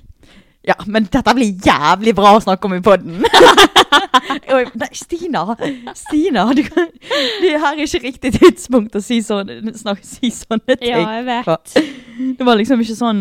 ja, 0.67 0.75
men 0.85 1.05
dette 1.11 1.33
blir 1.37 1.53
jævlig 1.63 2.13
bra 2.17 2.35
å 2.37 2.41
snakke 2.43 2.67
om 2.69 2.73
i 2.77 2.81
podden. 2.83 3.23
Nei, 4.77 4.89
Stina! 4.95 5.43
Stina, 5.95 6.43
du 6.55 6.63
kan, 6.67 6.89
det 7.41 7.53
her 7.59 7.73
er 7.77 7.83
ikke 7.85 8.01
riktig 8.03 8.31
tidspunkt 8.37 8.95
å 8.97 9.01
si, 9.03 9.19
sånn, 9.25 9.49
snak, 9.77 10.01
si 10.05 10.29
sånne 10.33 10.75
ting. 10.77 10.89
Ja, 10.91 11.01
jeg 11.19 11.25
vet. 11.27 11.77
Det 12.39 12.47
var 12.47 12.57
liksom 12.59 12.81
ikke 12.81 12.95
sånn 12.97 13.19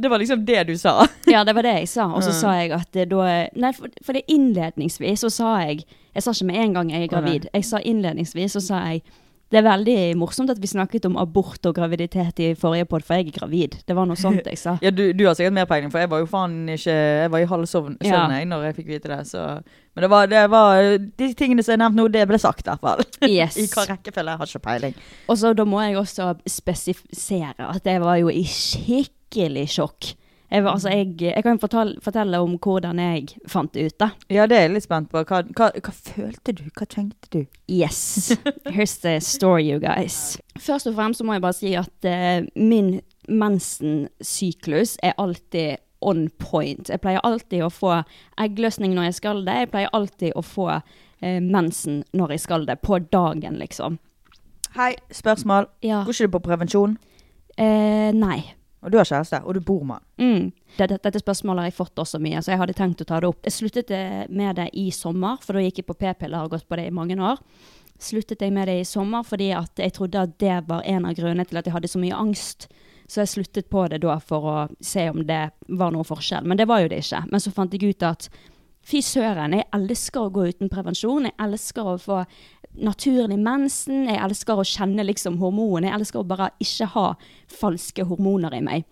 Det 0.00 0.08
var 0.08 0.18
liksom 0.22 0.44
det 0.48 0.62
du 0.70 0.74
sa. 0.80 1.04
Ja, 1.28 1.42
det 1.44 1.52
var 1.56 1.66
det 1.66 1.74
jeg 1.82 1.88
sa. 1.92 2.06
Og 2.16 2.22
så 2.24 2.32
Mm. 2.32 2.38
sa 2.40 2.52
jeg 2.56 2.72
at 2.72 2.98
da 3.10 3.26
Nei, 3.60 3.72
for, 3.76 3.88
for 4.04 4.16
det 4.16 4.24
innledningsvis 4.32 5.20
så 5.26 5.30
sa 5.30 5.50
jeg 5.66 5.84
Jeg 6.16 6.22
sa 6.24 6.32
ikke 6.32 6.48
med 6.48 6.60
en 6.62 6.72
gang 6.78 6.90
jeg 6.94 7.02
er 7.04 7.12
gravid. 7.12 7.48
Jeg 7.52 7.64
sa 7.68 7.78
innledningsvis 7.84 8.56
så 8.56 8.62
sa 8.64 8.80
jeg 8.88 9.02
det 9.52 9.60
er 9.60 9.62
veldig 9.62 9.96
morsomt 10.18 10.50
at 10.50 10.58
vi 10.58 10.66
snakket 10.66 11.04
om 11.06 11.14
abort 11.22 11.62
og 11.68 11.74
graviditet 11.76 12.40
i 12.42 12.48
forrige 12.58 12.88
pod, 12.90 13.04
for 13.06 13.14
jeg 13.14 13.28
er 13.28 13.36
gravid. 13.36 13.76
Det 13.86 13.94
var 13.94 14.08
noe 14.10 14.18
sånt 14.18 14.42
jeg 14.42 14.58
sa. 14.58 14.74
Ja, 14.84 14.90
du, 14.90 15.12
du 15.14 15.22
har 15.28 15.36
sikkert 15.38 15.54
mer 15.54 15.68
peiling, 15.70 15.92
for 15.92 16.02
jeg 16.02 16.10
var 16.10 16.18
jo 16.24 16.26
faen 16.30 16.56
ikke 16.74 16.96
Jeg 16.96 17.30
var 17.30 17.38
i 17.38 17.46
Ja. 17.46 17.68
søvn 17.70 17.96
jeg 18.34 18.48
når 18.50 18.64
jeg 18.66 18.76
fikk 18.80 18.90
vite 18.90 19.08
det, 19.12 19.20
så 19.30 19.44
Men 19.94 20.02
det 20.02 20.10
var, 20.10 20.26
det 20.26 20.42
var 20.50 20.82
De 20.98 21.28
tingene 21.38 21.62
som 21.62 21.76
er 21.76 21.82
nevnt 21.84 21.96
nå, 21.96 22.08
det 22.10 22.26
ble 22.26 22.38
sagt, 22.42 22.66
i 22.66 22.70
hvert 22.74 22.80
fall. 22.82 23.04
Yes. 23.36 23.56
I 23.56 23.68
hva 23.70 23.86
rekkefølge, 23.86 24.34
jeg 24.34 24.38
har 24.42 24.46
ikke 24.50 24.64
peiling. 24.66 24.94
Og 25.30 25.38
så 25.38 25.54
da 25.54 25.64
må 25.64 25.80
jeg 25.86 25.96
også 26.02 26.32
spesifisere 26.50 27.70
at 27.70 27.86
jeg 27.86 28.02
var 28.02 28.18
jo 28.20 28.28
i 28.34 28.42
skikkelig 28.50 29.68
sjokk. 29.78 30.14
Jeg, 30.50 30.62
var, 30.64 30.76
altså, 30.76 30.88
jeg, 30.88 31.14
jeg 31.20 31.42
kan 31.42 31.58
fortelle, 31.58 31.96
fortelle 32.02 32.38
om 32.38 32.54
hvordan 32.62 33.00
jeg 33.02 33.32
fant 33.50 33.72
det 33.74 33.86
ut, 33.86 33.96
da. 34.00 34.10
Ja, 34.30 34.46
det 34.46 34.58
er 34.58 34.68
jeg 34.68 34.76
litt 34.76 34.86
spent 34.86 35.10
på. 35.10 35.24
Hva, 35.26 35.42
hva, 35.58 35.70
hva 35.74 35.94
følte 35.96 36.54
du? 36.54 36.62
Hva 36.76 36.86
tenkte 36.90 37.30
du? 37.32 37.40
Yes. 37.66 38.36
Here's 38.70 38.94
the 39.02 39.18
story, 39.20 39.66
you 39.66 39.80
guys. 39.82 40.38
Først 40.58 40.86
og 40.86 40.94
fremst 40.94 41.18
så 41.18 41.26
må 41.26 41.34
jeg 41.34 41.42
bare 41.42 41.58
si 41.58 41.74
at 41.78 42.06
uh, 42.06 42.46
min 42.54 43.00
mensensyklus 43.26 44.96
er 45.02 45.18
alltid 45.18 45.82
on 46.00 46.28
point. 46.38 46.90
Jeg 46.90 47.02
pleier 47.02 47.24
alltid 47.26 47.64
å 47.64 47.72
få 47.72 47.96
eggløsning 48.40 48.94
når 48.94 49.10
jeg 49.10 49.18
skal 49.20 49.42
det. 49.46 49.60
Jeg 49.64 49.72
pleier 49.72 49.94
alltid 49.96 50.36
å 50.36 50.44
få 50.44 50.68
eh, 50.76 51.40
mensen 51.42 52.02
når 52.16 52.36
jeg 52.36 52.44
skal 52.44 52.66
det. 52.68 52.78
På 52.84 53.00
dagen, 53.00 53.58
liksom. 53.62 53.98
Hei, 54.76 54.92
spørsmål. 55.10 55.70
Ja. 55.82 56.04
Går 56.04 56.14
ikke 56.14 56.28
du 56.28 56.36
på 56.36 56.44
prevensjon? 56.50 56.98
Eh, 57.56 58.12
nei. 58.14 58.42
Og 58.86 58.92
du 58.94 59.00
har 59.00 59.08
kjæreste, 59.08 59.40
og 59.42 59.56
du 59.56 59.60
bor 59.66 59.82
med 59.82 59.98
han. 59.98 60.04
Mm. 60.22 60.74
Dette, 60.76 61.00
dette 61.02 61.18
spørsmålet 61.18 61.64
har 61.64 61.72
jeg 61.72 61.78
fått 61.80 61.98
også 61.98 62.20
mye, 62.22 62.38
så 62.38 62.52
jeg 62.52 62.60
hadde 62.60 62.76
tenkt 62.78 63.02
å 63.02 63.06
ta 63.08 63.18
det 63.18 63.26
opp. 63.32 63.40
Jeg 63.42 63.56
sluttet 63.56 63.90
eh, 63.90 64.22
med 64.30 64.60
det 64.60 64.68
i 64.78 64.84
sommer, 64.94 65.40
for 65.42 65.58
da 65.58 65.64
gikk 65.64 65.82
jeg 65.82 65.88
på 65.88 65.96
p-piller 65.98 66.38
og 66.38 66.46
har 66.46 66.52
gått 66.54 66.68
på 66.70 66.78
det 66.78 66.86
i 66.86 66.94
mange 66.94 67.18
år. 67.18 67.42
Sluttet 67.98 68.44
jeg 68.44 68.54
med 68.54 68.68
det 68.68 68.76
i 68.78 68.86
sommer 68.86 69.24
fordi 69.24 69.48
jeg 69.50 69.94
trodde 69.96 70.26
at 70.28 70.34
det 70.38 70.58
var 70.68 70.84
en 70.86 71.08
av 71.08 71.16
grunnene 71.16 71.46
til 71.48 71.58
at 71.58 71.66
jeg 71.66 71.74
hadde 71.74 71.90
så 71.90 72.02
mye 72.02 72.18
angst. 72.18 72.68
Så 73.08 73.22
jeg 73.22 73.32
sluttet 73.32 73.70
på 73.70 73.86
det 73.90 74.02
da 74.04 74.18
for 74.22 74.50
å 74.50 74.56
se 74.82 75.08
om 75.10 75.22
det 75.26 75.42
var 75.66 75.94
noen 75.94 76.06
forskjell. 76.06 76.46
Men 76.46 76.58
det 76.58 76.68
var 76.70 76.82
jo 76.82 76.90
det 76.92 77.02
ikke. 77.02 77.24
Men 77.30 77.42
så 77.42 77.52
fant 77.54 77.74
jeg 77.74 77.94
ut 77.94 78.06
at 78.06 78.28
fy 78.86 79.00
søren, 79.02 79.54
jeg 79.56 79.66
elsker 79.74 80.26
å 80.26 80.32
gå 80.34 80.48
uten 80.52 80.70
prevensjon. 80.70 81.26
Jeg 81.30 81.38
elsker 81.42 81.90
å 81.90 81.96
få 82.02 82.20
naturlig 82.76 83.38
mensen. 83.40 84.04
Jeg 84.08 84.20
elsker 84.22 84.60
å 84.60 84.66
kjenne 84.66 85.04
liksom 85.06 85.38
hormonene. 85.40 85.90
Jeg 85.90 86.00
elsker 86.00 86.20
å 86.20 86.28
bare 86.28 86.50
ikke 86.62 86.90
ha 86.94 87.06
falske 87.52 88.04
hormoner 88.08 88.54
i 88.56 88.62
meg. 88.64 88.86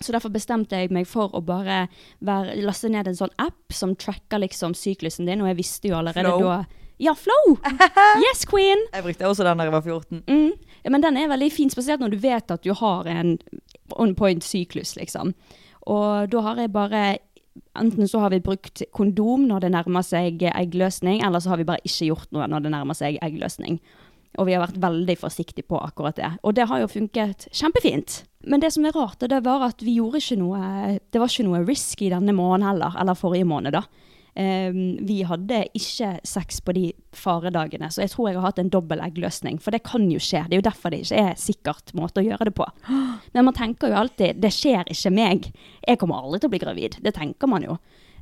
Så 0.00 0.14
derfor 0.14 0.32
bestemte 0.32 0.78
jeg 0.80 0.92
meg 0.96 1.04
for 1.08 1.32
å 1.36 1.42
bare 1.44 1.82
være, 2.24 2.54
laste 2.64 2.88
ned 2.88 3.10
en 3.10 3.18
sånn 3.18 3.34
app 3.42 3.74
som 3.76 3.92
tracker 4.00 4.40
liksom 4.40 4.72
syklusen 4.78 5.28
din, 5.28 5.42
og 5.44 5.50
jeg 5.50 5.58
visste 5.58 5.90
jo 5.90 5.98
allerede 5.98 6.30
Flow. 6.30 6.46
da 6.48 6.64
Ja, 7.00 7.12
Flow! 7.14 7.58
Yes, 8.24 8.46
queen! 8.48 8.80
Jeg 8.94 9.04
brukte 9.04 9.28
også 9.28 9.44
den 9.44 9.60
da 9.60 9.66
jeg 9.68 9.74
var 9.76 9.84
14. 9.84 10.22
Mm. 10.24 10.52
Ja, 10.84 10.90
Men 10.90 11.04
den 11.04 11.16
er 11.20 11.28
veldig 11.28 11.50
fin, 11.52 11.72
spesielt 11.72 12.00
når 12.00 12.14
du 12.14 12.20
vet 12.22 12.50
at 12.50 12.64
du 12.64 12.72
har 12.76 13.08
en 13.12 13.36
on 13.96 14.14
point 14.16 14.44
syklus, 14.44 14.94
liksom. 14.96 15.34
Og 15.88 16.30
da 16.32 16.40
har 16.48 16.60
jeg 16.60 16.72
bare 16.72 17.04
Enten 17.78 18.08
så 18.08 18.18
har 18.18 18.32
vi 18.34 18.42
brukt 18.42 18.82
kondom 18.96 19.46
når 19.46 19.64
det 19.64 19.72
nærmer 19.76 20.02
seg 20.06 20.42
eggløsning, 20.42 21.20
eller 21.22 21.42
så 21.42 21.52
har 21.52 21.60
vi 21.60 21.68
bare 21.68 21.84
ikke 21.86 22.08
gjort 22.10 22.32
noe 22.34 22.48
når 22.50 22.64
det 22.64 22.72
nærmer 22.74 22.98
seg 22.98 23.20
eggløsning. 23.22 23.78
Og 24.38 24.46
vi 24.46 24.54
har 24.54 24.62
vært 24.62 24.80
veldig 24.82 25.16
forsiktige 25.18 25.66
på 25.66 25.78
akkurat 25.78 26.18
det. 26.18 26.32
Og 26.46 26.54
det 26.54 26.68
har 26.70 26.82
jo 26.82 26.90
funket 26.90 27.48
kjempefint. 27.54 28.22
Men 28.46 28.62
det 28.62 28.72
som 28.74 28.86
er 28.86 28.94
rart, 28.94 29.22
det 29.22 29.42
var 29.44 29.66
at 29.66 29.82
vi 29.82 29.98
gjorde 29.98 30.20
ikke 30.22 30.38
noe 30.40 30.98
Det 31.12 31.20
var 31.20 31.28
ikke 31.28 31.46
noe 31.48 31.64
risky 31.66 32.08
denne 32.12 32.34
måneden 32.34 32.68
heller, 32.68 32.94
eller 33.00 33.18
forrige 33.18 33.48
måned, 33.48 33.74
da. 33.74 33.84
Vi 34.40 35.16
hadde 35.28 35.56
ikke 35.76 36.14
sex 36.24 36.60
på 36.64 36.72
de 36.76 36.84
faredagene, 37.16 37.90
så 37.92 38.04
jeg 38.04 38.12
tror 38.14 38.28
jeg 38.30 38.38
har 38.38 38.46
hatt 38.46 38.60
en 38.62 38.70
dobbel 38.72 39.02
eggløsning. 39.04 39.58
For 39.60 39.74
det 39.74 39.82
kan 39.84 40.06
jo 40.08 40.20
skje. 40.22 40.46
Det 40.48 40.56
er 40.56 40.62
jo 40.62 40.68
derfor 40.68 40.94
det 40.94 41.02
ikke 41.04 41.24
er 41.26 41.40
sikkert 41.40 41.92
måte 41.98 42.22
å 42.22 42.24
gjøre 42.24 42.48
det 42.48 42.54
på. 42.56 42.68
Men 43.34 43.48
man 43.48 43.56
tenker 43.56 43.92
jo 43.92 43.98
alltid 44.00 44.40
det 44.40 44.52
skjer 44.54 44.88
ikke 44.92 45.12
meg. 45.12 45.50
Jeg 45.84 46.00
kommer 46.00 46.22
aldri 46.22 46.40
til 46.40 46.50
å 46.50 46.54
bli 46.54 46.62
gravid. 46.62 47.00
Det 47.04 47.14
tenker 47.18 47.50
man 47.50 47.66
jo. 47.66 47.76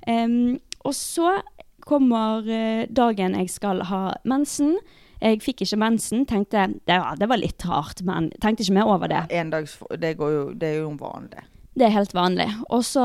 Um, 0.08 0.56
og 0.86 0.96
så 0.96 1.36
kommer 1.88 2.48
eh, 2.52 2.86
dagen 2.90 3.36
jeg 3.38 3.50
skal 3.52 3.84
ha 3.88 4.02
mensen. 4.28 4.76
Jeg 5.22 5.40
fikk 5.42 5.64
ikke 5.64 5.80
mensen. 5.80 6.26
Tenkte 6.28 6.68
det, 6.86 6.98
ja, 6.98 7.14
det 7.18 7.28
var 7.30 7.40
litt 7.40 7.64
rart, 7.66 8.02
men 8.06 8.30
tenkte 8.42 8.64
ikke 8.64 8.76
mer 8.78 8.90
over 8.92 9.10
det. 9.10 9.24
En 9.34 9.50
dags, 9.54 9.78
det, 9.98 10.14
jo, 10.20 10.50
det 10.54 10.74
er 10.74 10.82
jo 10.82 10.92
vanlig. 11.00 11.46
Det 11.78 11.86
er 11.86 11.94
helt 11.94 12.14
vanlig. 12.16 12.48
Og 12.74 12.82
så 12.86 13.04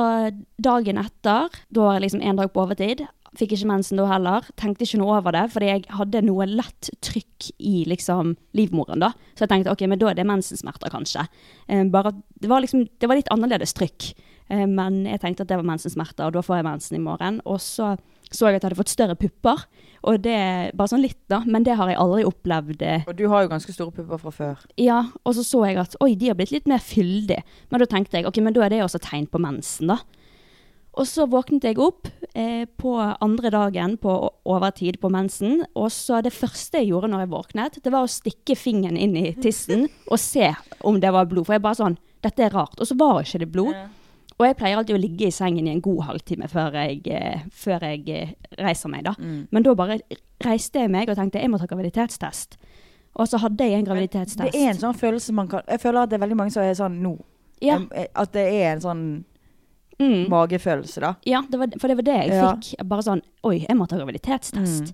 dagen 0.62 0.98
etter, 0.98 1.52
da 1.70 1.84
var 1.84 1.98
jeg 1.98 2.08
liksom 2.08 2.24
en 2.26 2.40
dag 2.40 2.50
på 2.54 2.64
overtid. 2.64 3.04
Fikk 3.38 3.54
ikke 3.56 3.70
mensen 3.70 4.00
da 4.00 4.08
heller. 4.10 4.46
Tenkte 4.58 4.86
ikke 4.86 5.00
noe 5.02 5.20
over 5.20 5.34
det, 5.36 5.44
fordi 5.54 5.70
jeg 5.70 5.84
hadde 5.94 6.22
noe 6.26 6.48
lett 6.50 6.90
trykk 7.06 7.52
i 7.62 7.84
liksom 7.90 8.36
livmoren. 8.58 9.02
da. 9.02 9.12
Så 9.34 9.46
jeg 9.46 9.54
tenkte 9.54 9.74
ok, 9.74 9.86
men 9.90 10.02
da 10.02 10.10
er 10.10 10.18
det 10.18 10.26
mensensmerter, 10.30 10.94
kanskje. 10.94 11.26
Eh, 11.68 11.84
bare, 11.94 12.16
det, 12.42 12.50
var 12.50 12.66
liksom, 12.66 12.88
det 13.02 13.10
var 13.10 13.20
litt 13.20 13.30
annerledes 13.34 13.74
trykk. 13.78 14.10
Eh, 14.50 14.66
men 14.66 15.04
jeg 15.10 15.22
tenkte 15.22 15.46
at 15.46 15.54
det 15.54 15.62
var 15.62 15.70
mensensmerter, 15.70 16.28
og 16.28 16.38
da 16.38 16.46
får 16.46 16.62
jeg 16.62 16.70
mensen 16.70 16.98
i 16.98 17.04
morgen. 17.04 17.42
Og 17.46 17.62
så 17.62 17.94
så 18.34 18.48
jeg 18.50 18.58
at 18.58 18.64
jeg 18.64 18.70
hadde 18.72 18.80
fått 18.82 18.94
større 18.94 19.16
pupper. 19.20 19.64
Og 20.04 20.18
det 20.26 20.36
bare 20.76 20.92
sånn 20.92 21.04
litt, 21.06 21.20
da. 21.32 21.40
Men 21.48 21.64
det 21.64 21.78
har 21.80 21.88
jeg 21.88 22.00
aldri 22.02 22.26
opplevd. 22.28 22.82
eh, 22.84 23.06
Og 23.08 23.16
du 23.16 23.28
har 23.32 23.46
jo 23.46 23.52
ganske 23.54 23.72
store 23.72 23.94
pupper 23.96 24.20
fra 24.20 24.32
før. 24.36 24.66
ja, 24.78 25.04
og 25.24 25.36
så 25.38 25.44
så 25.48 25.62
jeg 25.70 25.78
at 25.80 25.96
oi, 26.04 26.16
de 26.16 26.28
har 26.28 26.36
blitt 26.36 26.52
litt 26.52 26.68
mer 26.68 26.82
fyldige. 26.84 27.44
Men 27.72 27.80
da 27.80 27.86
tenkte 27.88 28.18
jeg 28.20 28.28
ok, 28.28 28.42
men 28.44 28.54
da 28.58 28.66
er 28.66 28.70
det 28.76 28.82
også 28.84 29.00
tegn 29.00 29.28
på 29.32 29.40
mensen, 29.40 29.88
da. 29.94 30.00
Og 30.94 31.08
så 31.10 31.26
våknet 31.26 31.64
jeg 31.66 31.80
opp 31.82 32.06
eh, 32.36 32.66
på 32.78 32.92
andre 33.00 33.50
dagen 33.50 33.96
på 33.98 34.12
overtid 34.46 35.00
på 35.02 35.10
mensen. 35.10 35.64
Og 35.74 35.88
så 35.90 36.20
det 36.22 36.34
første 36.36 36.78
jeg 36.84 36.92
gjorde 36.92 37.10
når 37.10 37.24
jeg 37.24 37.32
våknet, 37.32 37.80
det 37.82 37.92
var 37.96 38.04
å 38.06 38.12
stikke 38.12 38.54
fingeren 38.60 38.98
inn 39.02 39.16
i 39.18 39.32
tissen 39.42 39.88
og 40.12 40.20
se 40.22 40.52
om 40.86 41.00
det 41.02 41.10
var 41.16 41.26
blod. 41.26 41.48
For 41.48 41.56
jeg 41.58 41.64
bare 41.66 41.80
sånn 41.82 41.98
Dette 42.24 42.46
er 42.46 42.54
rart. 42.56 42.78
Og 42.80 42.88
så 42.88 42.96
var 42.96 43.18
ikke 43.24 43.40
det 43.42 43.50
blod. 43.52 43.74
Og 44.44 44.50
jeg 44.50 44.58
pleier 44.60 44.76
alltid 44.82 44.98
å 44.98 45.00
ligge 45.00 45.30
i 45.30 45.32
sengen 45.32 45.68
i 45.70 45.72
en 45.72 45.80
god 45.84 46.02
halvtime 46.10 46.50
før 46.52 46.76
jeg, 46.76 47.00
eh, 47.08 47.44
før 47.56 47.86
jeg 47.88 48.10
eh, 48.12 48.34
reiser 48.60 48.92
meg, 48.92 49.06
da. 49.08 49.14
Men 49.24 49.64
da 49.64 49.74
bare 49.80 50.02
reiste 50.44 50.82
jeg 50.84 50.92
meg 50.92 51.08
og 51.14 51.16
tenkte 51.16 51.40
jeg 51.40 51.50
må 51.54 51.60
ta 51.62 51.70
graviditetstest. 51.72 52.58
Og 53.16 53.30
så 53.30 53.40
hadde 53.40 53.64
jeg 53.70 53.80
en 53.80 53.86
graviditetstest. 53.88 54.52
Det 54.52 54.60
er 54.60 54.74
en 54.74 54.82
sånn 54.82 54.98
følelse 54.98 55.32
man 55.38 55.48
kan 55.48 55.62
Jeg 55.70 55.80
føler 55.80 56.04
at 56.04 56.10
det 56.12 56.18
er 56.18 56.24
veldig 56.26 56.36
mange 56.42 56.52
som 56.52 56.64
er 56.66 56.74
sånn 56.76 57.00
nå. 57.06 57.14
Ja. 57.64 57.78
Eh, 57.96 58.08
At 58.16 58.34
det 58.36 58.48
er 58.52 58.74
en 58.74 58.82
sånn 58.82 59.06
Mm. 60.02 60.28
magefølelse, 60.28 61.00
da. 61.00 61.12
Ja, 61.24 61.44
det 61.48 61.60
var, 61.60 61.68
for 61.80 61.88
det 61.88 61.96
var 62.00 62.04
det 62.04 62.16
jeg 62.28 62.30
Ja. 62.34 62.56
fikk. 62.56 62.88
Bare 62.90 63.04
sånn 63.06 63.22
Oi, 63.46 63.60
jeg 63.60 63.78
må 63.78 63.88
ta 63.88 63.96
graviditetstest. 63.96 64.90
Mm. 64.90 64.94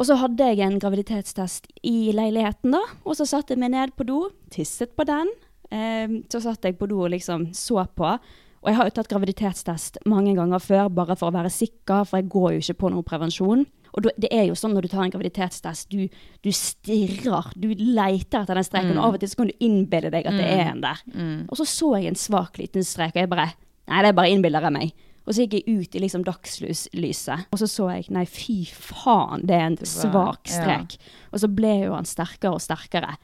Og 0.00 0.06
så 0.06 0.16
hadde 0.16 0.38
jeg 0.38 0.58
en 0.60 0.78
graviditetstest 0.80 1.66
i 1.84 2.10
leiligheten, 2.10 2.70
da. 2.72 2.80
Og 3.04 3.14
så 3.16 3.26
satte 3.28 3.50
jeg 3.50 3.58
meg 3.58 3.72
ned 3.72 3.94
på 3.96 4.06
do, 4.06 4.30
tisset 4.50 4.96
på 4.96 5.04
den. 5.04 5.28
Eh, 5.70 6.20
så 6.30 6.42
satt 6.44 6.66
jeg 6.66 6.78
på 6.78 6.88
do 6.90 7.02
og 7.04 7.12
liksom 7.14 7.50
så 7.56 7.84
på. 7.96 8.14
Og 8.60 8.68
jeg 8.68 8.76
har 8.76 8.88
jo 8.88 8.94
tatt 8.98 9.08
graviditetstest 9.08 10.02
mange 10.10 10.34
ganger 10.36 10.60
før, 10.60 10.90
bare 10.92 11.16
for 11.16 11.30
å 11.30 11.36
være 11.38 11.52
sikker, 11.52 12.04
for 12.04 12.20
jeg 12.20 12.28
går 12.32 12.50
jo 12.54 12.64
ikke 12.64 12.80
på 12.82 12.90
noe 12.92 13.06
prevensjon. 13.06 13.64
Og 13.90 14.06
det 14.20 14.28
er 14.30 14.44
jo 14.46 14.56
sånn 14.58 14.74
når 14.76 14.86
du 14.86 14.90
tar 14.92 15.02
en 15.02 15.12
graviditetstest, 15.14 15.90
du, 15.90 16.10
du 16.44 16.50
stirrer, 16.54 17.48
du 17.58 17.72
leiter 17.74 18.44
etter 18.44 18.58
den 18.58 18.66
streken, 18.66 18.98
og 18.98 19.06
av 19.08 19.16
og 19.16 19.22
til 19.22 19.32
så 19.32 19.40
kan 19.40 19.50
du 19.50 19.64
innbille 19.66 20.12
deg 20.12 20.28
at 20.28 20.36
det 20.38 20.46
er 20.46 20.66
en 20.68 20.84
der. 20.84 21.00
Og 21.48 21.56
så 21.58 21.66
så 21.66 21.94
jeg 21.96 22.12
en 22.12 22.20
svak 22.20 22.60
liten 22.60 22.86
strek, 22.86 23.16
og 23.16 23.24
jeg 23.24 23.32
bare 23.32 23.52
Nei, 23.90 24.04
det 24.04 24.10
er 24.12 24.14
bare 24.14 24.30
innbiller 24.30 24.62
jeg 24.62 24.70
meg. 24.70 25.06
Og 25.26 25.34
så 25.34 25.42
gikk 25.42 25.56
jeg 25.56 25.80
ut 25.80 25.96
i 25.96 26.00
liksom 26.04 26.22
dagslyset, 26.26 27.48
og 27.50 27.58
så 27.58 27.66
så 27.66 27.88
jeg 27.90 28.12
nei, 28.14 28.22
fy 28.28 28.60
faen, 28.70 29.42
det 29.48 29.56
er 29.56 29.64
en 29.66 29.78
svak 29.82 30.46
ja. 30.46 30.60
strek. 30.60 30.94
Og 31.32 31.42
så 31.42 31.50
ble 31.50 31.72
jo 31.80 31.96
han 31.96 32.06
sterkere 32.06 32.54
og 32.54 32.62
sterkere. 32.62 33.16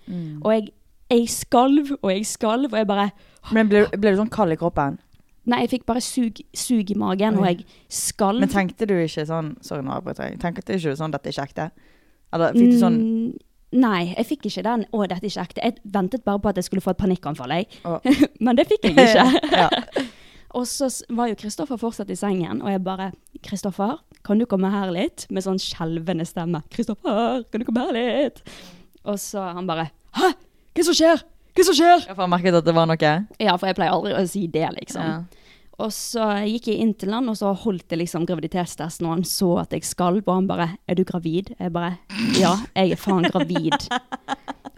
Og 0.43 0.51
jeg, 0.57 0.73
jeg 1.11 1.29
skalv 1.31 1.93
og 2.03 2.11
jeg 2.11 2.27
skalv, 2.27 2.73
og 2.73 2.79
jeg 2.79 2.87
bare 2.87 3.11
Men 3.53 3.69
ble, 3.71 3.85
ble 3.95 4.13
du 4.15 4.21
sånn 4.21 4.33
kald 4.33 4.53
i 4.53 4.59
kroppen? 4.61 4.99
Nei, 5.47 5.61
jeg 5.63 5.77
fikk 5.77 5.85
bare 5.87 6.03
sug, 6.03 6.41
sug 6.59 6.89
i 6.91 6.97
magen, 6.99 7.37
og 7.39 7.47
jeg 7.47 7.67
skalv. 7.93 8.41
Men 8.43 8.51
tenkte 8.51 8.89
du 8.91 8.97
ikke 8.99 9.27
sånn 9.29 9.53
Sorry, 9.63 9.85
nå 9.87 9.95
avbryter 9.95 10.33
jeg. 10.33 10.41
Tenkte 10.43 10.65
du 10.67 10.75
ikke 10.75 10.97
sånn 10.99 11.15
dette 11.15 11.31
er 11.31 11.37
ikke 11.37 11.47
ekte? 11.51 11.69
Eller 12.35 12.57
fikk 12.57 12.73
du 12.75 12.81
sånn 12.81 12.99
Mm, 13.03 13.37
Nei, 13.77 14.15
jeg 14.17 14.27
fikk 14.27 14.47
ikke 14.47 14.63
den 14.63 14.85
'å, 14.93 15.07
dette 15.11 15.27
er 15.27 15.31
ikke 15.31 15.43
ekte'. 15.43 15.63
Jeg 15.65 15.75
ventet 15.85 16.25
bare 16.25 16.39
på 16.39 16.49
at 16.49 16.57
jeg 16.57 16.65
skulle 16.65 16.81
få 16.81 16.91
et 16.95 17.01
panikkanfall, 17.03 17.51
jeg. 17.51 17.67
Oh. 17.85 17.99
Men 18.41 18.57
det 18.57 18.69
fikk 18.71 18.85
jeg 18.85 18.95
ikke. 18.95 19.27
ja. 19.63 19.69
Og 20.57 20.65
så 20.71 20.89
var 21.11 21.29
jo 21.29 21.35
Kristoffer 21.35 21.77
fortsatt 21.77 22.11
i 22.11 22.17
sengen, 22.17 22.63
og 22.63 22.71
jeg 22.71 22.85
bare 22.85 23.13
'Kristoffer, 23.43 23.99
kan 24.25 24.39
du 24.39 24.47
komme 24.47 24.71
her 24.71 24.91
litt?' 24.91 25.27
Med 25.31 25.43
sånn 25.45 25.59
skjelvende 25.61 26.25
stemme. 26.25 26.63
'Kristoffer, 26.71 27.45
kan 27.51 27.61
du 27.61 27.67
komme 27.67 27.85
her 27.85 27.93
litt?' 27.93 28.43
Og 29.05 29.19
så 29.19 29.53
han 29.53 29.67
bare 29.67 29.91
'Hæ? 30.15 30.33
Hva 30.77 30.85
som 30.85 30.97
skjer? 30.97 31.25
Hva 31.57 31.65
som 31.65 31.77
skjer?' 31.77 32.07
Ja, 32.07 32.15
for 32.15 32.27
han 32.27 32.31
merket 32.31 32.55
at 32.59 32.67
det 32.67 32.75
var 32.77 32.87
noe. 32.87 33.13
Ja, 33.41 33.57
for 33.57 33.67
jeg 33.71 33.77
pleier 33.79 33.97
aldri 33.97 34.13
å 34.13 34.29
si 34.29 34.47
det, 34.47 34.69
liksom. 34.77 35.03
Ja. 35.03 35.47
Og 35.77 35.93
så 35.93 36.25
gikk 36.49 36.71
jeg 36.71 36.81
inn 36.81 36.95
til 36.97 37.13
han, 37.13 37.29
og 37.29 37.37
så 37.37 37.51
holdt 37.53 37.93
jeg 37.93 38.01
liksom 38.01 38.25
graviditetstesten, 38.29 39.05
og 39.09 39.19
han 39.19 39.25
så 39.29 39.51
at 39.61 39.75
jeg 39.77 39.85
skalv, 39.85 40.23
og 40.27 40.35
han 40.35 40.47
bare 40.49 40.69
'Er 40.89 40.95
du 40.95 41.05
gravid?' 41.05 41.55
Jeg 41.59 41.73
bare 41.73 41.99
'Ja, 42.39 42.57
jeg 42.75 42.93
er 42.93 42.97
faen 42.97 43.25
gravid'. 43.25 43.89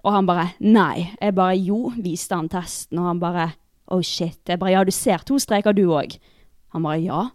og 0.05 0.13
han 0.13 0.27
bare 0.27 0.55
'Nei'. 0.61 1.17
Jeg 1.21 1.35
bare 1.35 1.55
'Jo', 1.57 1.93
viste 2.03 2.35
han 2.35 2.49
testen, 2.49 2.99
og 2.99 3.07
han 3.07 3.21
bare 3.21 3.53
'Oh 3.91 4.03
shit'. 4.03 4.47
Jeg 4.49 4.59
bare 4.59 4.71
'Ja, 4.71 4.85
du 4.85 4.91
ser 4.91 5.19
to 5.19 5.39
streker, 5.39 5.73
du 5.73 5.89
òg'. 5.91 6.19
Han 6.73 6.83
bare 6.83 6.99
'Ja'. 6.99 7.31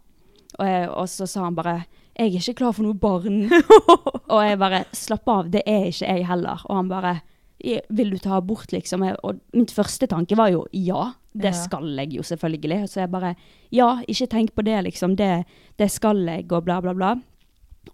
Og, 0.59 0.65
jeg, 0.67 0.89
og 0.89 1.07
så 1.09 1.25
sa 1.25 1.43
han 1.43 1.55
bare 1.55 1.85
'Jeg 2.19 2.27
er 2.27 2.39
ikke 2.39 2.53
klar 2.53 2.71
for 2.73 2.83
noe 2.83 2.93
barn'. 2.93 3.49
og 4.29 4.43
jeg 4.43 4.59
bare 4.59 4.85
'Slapp 4.93 5.27
av, 5.27 5.49
det 5.51 5.61
er 5.65 5.85
ikke 5.85 6.07
jeg 6.07 6.25
heller'. 6.27 6.65
Og 6.65 6.75
han 6.75 6.89
bare 6.89 7.21
'Vil 7.63 8.09
du 8.11 8.17
ta 8.17 8.37
abort', 8.41 8.71
liksom? 8.71 9.01
Og 9.23 9.39
min 9.53 9.65
første 9.67 10.07
tanke 10.07 10.35
var 10.37 10.49
jo 10.51 10.65
'ja'. 10.73 11.13
Det 11.35 11.45
Ja. 11.45 11.51
skal 11.51 11.95
jeg 11.97 12.13
jo 12.13 12.21
selvfølgelig. 12.21 12.89
Så 12.89 12.99
jeg 13.01 13.11
bare 13.11 13.35
Ja, 13.71 14.01
ikke 14.07 14.27
tenk 14.29 14.53
på 14.55 14.61
det, 14.63 14.83
liksom. 14.83 15.15
Det, 15.15 15.45
det 15.79 15.89
skal 15.91 16.17
jeg, 16.25 16.51
og 16.51 16.65
bla, 16.65 16.79
bla, 16.81 16.93
bla. 16.93 17.15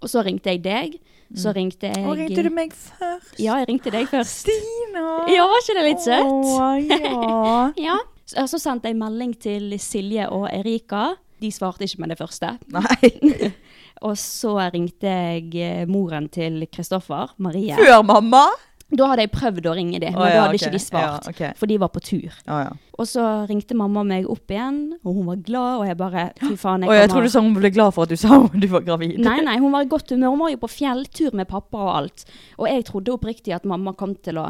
Og 0.02 0.10
så 0.10 0.24
ringte 0.26 0.50
jeg 0.50 0.62
deg. 0.64 1.00
Så 1.36 1.54
ringte 1.56 1.88
jeg 1.88 2.06
Og 2.08 2.18
ringte 2.18 2.44
du 2.44 2.50
meg 2.50 2.72
først? 2.74 3.40
Ja, 3.40 3.56
jeg 3.58 3.68
ringte 3.70 3.92
deg 3.92 4.08
først. 4.08 4.48
Stina! 4.50 5.26
Ja, 5.30 5.46
var 5.46 5.62
ikke 5.62 5.76
det 5.78 5.86
litt 5.86 6.02
søtt? 6.02 6.26
Å, 6.26 6.90
ja. 6.90 7.72
Ja. 7.90 7.98
Så, 8.26 8.48
så 8.48 8.60
sendte 8.60 8.90
jeg 8.90 8.98
melding 8.98 9.34
til 9.40 9.72
Silje 9.80 10.28
og 10.30 10.50
Erika. 10.52 11.16
De 11.42 11.50
svarte 11.52 11.86
ikke 11.86 12.00
med 12.00 12.10
det 12.10 12.18
første. 12.18 12.58
Nei. 12.68 13.52
Og 14.02 14.16
så 14.18 14.54
ringte 14.74 15.08
jeg 15.08 15.56
eh, 15.56 15.86
moren 15.86 16.30
til 16.30 16.66
Kristoffer, 16.72 17.30
Marie. 17.38 17.76
Før 17.76 18.02
mamma? 18.04 18.46
Da 18.89 19.06
hadde 19.12 19.25
jeg 19.28 19.32
prøvd 19.36 19.67
å 19.69 19.73
ringe 19.78 19.99
dem, 20.02 20.15
men 20.15 20.23
Å, 20.23 20.28
da 20.28 20.43
hadde 20.43 20.56
okay. 20.56 20.62
ikke 20.63 20.73
de 20.73 20.82
svart. 20.82 21.28
Ja, 21.28 21.34
okay. 21.34 21.49
For 21.60 21.69
de 21.69 21.75
var 21.82 21.91
på 21.93 22.02
tur. 22.02 22.34
Oh, 22.49 22.62
ja. 22.63 22.71
Og 22.97 23.08
så 23.08 23.25
ringte 23.49 23.78
mamma 23.78 24.02
meg 24.08 24.25
opp 24.30 24.49
igjen, 24.49 24.80
og 25.04 25.19
hun 25.19 25.28
var 25.30 25.43
glad, 25.45 25.73
og 25.82 25.86
jeg 25.86 25.99
bare 25.99 26.23
Fy 26.41 26.56
faen, 26.60 26.84
jeg 26.84 26.89
Og 26.89 26.97
jeg 26.97 27.12
trodde 27.12 27.30
du 27.30 27.34
sa 27.36 27.43
hun 27.45 27.54
ble 27.56 27.71
glad 27.75 27.93
for 27.95 28.08
at 28.08 28.13
du 28.13 28.19
sa 28.19 28.39
du 28.63 28.67
var 28.71 28.88
gravid. 28.88 29.19
Nei, 29.21 29.38
nei, 29.45 29.60
hun 29.62 29.75
var 29.75 29.86
i 29.86 29.91
godt 29.91 30.15
humør. 30.15 30.34
Hun 30.34 30.43
var 30.45 30.56
jo 30.56 30.62
på 30.63 30.71
fjelltur 30.80 31.38
med 31.38 31.49
pappa 31.52 31.84
og 31.86 31.93
alt. 31.99 32.25
Og 32.58 32.65
jeg 32.71 32.88
trodde 32.89 33.13
oppriktig 33.13 33.54
at 33.56 33.69
mamma 33.69 33.93
kom 33.99 34.17
til 34.25 34.41
å 34.41 34.49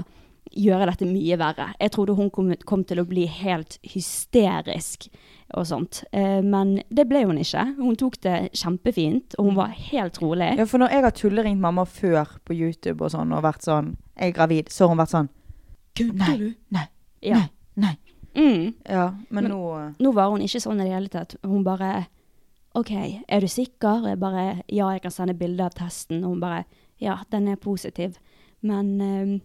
gjøre 0.52 0.86
dette 0.90 1.06
mye 1.06 1.38
verre. 1.38 1.68
Jeg 1.80 1.92
trodde 1.92 2.16
hun 2.18 2.30
kom, 2.34 2.54
kom 2.66 2.84
til 2.84 3.00
å 3.02 3.06
bli 3.08 3.26
helt 3.28 3.78
hysterisk 3.84 5.08
og 5.58 5.66
sånt. 5.66 6.04
Eh, 6.14 6.42
men 6.46 6.76
det 6.94 7.08
ble 7.10 7.24
hun 7.26 7.40
ikke. 7.42 7.64
Hun 7.80 7.96
tok 7.98 8.20
det 8.22 8.36
kjempefint, 8.58 9.36
og 9.40 9.50
hun 9.50 9.58
var 9.58 9.74
helt 9.74 10.20
rolig. 10.22 10.52
Ja, 10.60 10.66
for 10.70 10.82
når 10.82 10.94
jeg 10.94 11.06
har 11.08 11.16
tulleringt 11.18 11.62
mamma 11.64 11.86
før 11.90 12.36
på 12.46 12.54
YouTube 12.58 13.02
og 13.06 13.14
sånn, 13.16 13.34
og 13.34 13.44
vært 13.46 13.66
sånn 13.66 13.96
Jeg 14.20 14.34
er 14.34 14.36
gravid, 14.36 14.70
så 14.70 14.84
har 14.86 14.90
hun 14.94 15.00
vært 15.00 15.14
sånn 15.16 15.30
Nei, 16.00 16.54
nei, 16.72 16.86
Ja. 17.22 17.36
nei, 17.36 17.50
nei. 17.76 17.96
Mm. 18.36 18.74
Ja, 18.88 19.10
men, 19.30 19.44
Men- 19.44 19.52
nå 19.52 19.96
Nå 20.00 20.14
var 20.14 20.30
hun 20.32 20.42
ikke 20.42 20.62
sånn 20.62 20.80
i 20.80 20.84
det 20.86 20.94
hele 20.94 21.10
tatt. 21.10 21.36
Hun 21.44 21.64
bare 21.64 22.08
OK, 22.76 22.92
er 23.28 23.40
du 23.42 23.48
sikker? 23.48 24.04
Og 24.04 24.08
jeg 24.08 24.20
bare 24.20 24.62
Ja, 24.70 24.90
jeg 24.92 25.02
kan 25.02 25.12
sende 25.12 25.34
bilde 25.38 25.62
av 25.66 25.74
testen. 25.74 26.24
Og 26.24 26.30
hun 26.36 26.40
bare 26.40 26.66
ja, 27.02 27.18
den 27.32 27.48
er 27.48 27.56
positiv. 27.56 28.18
Men 28.62 29.02
eh, 29.02 29.40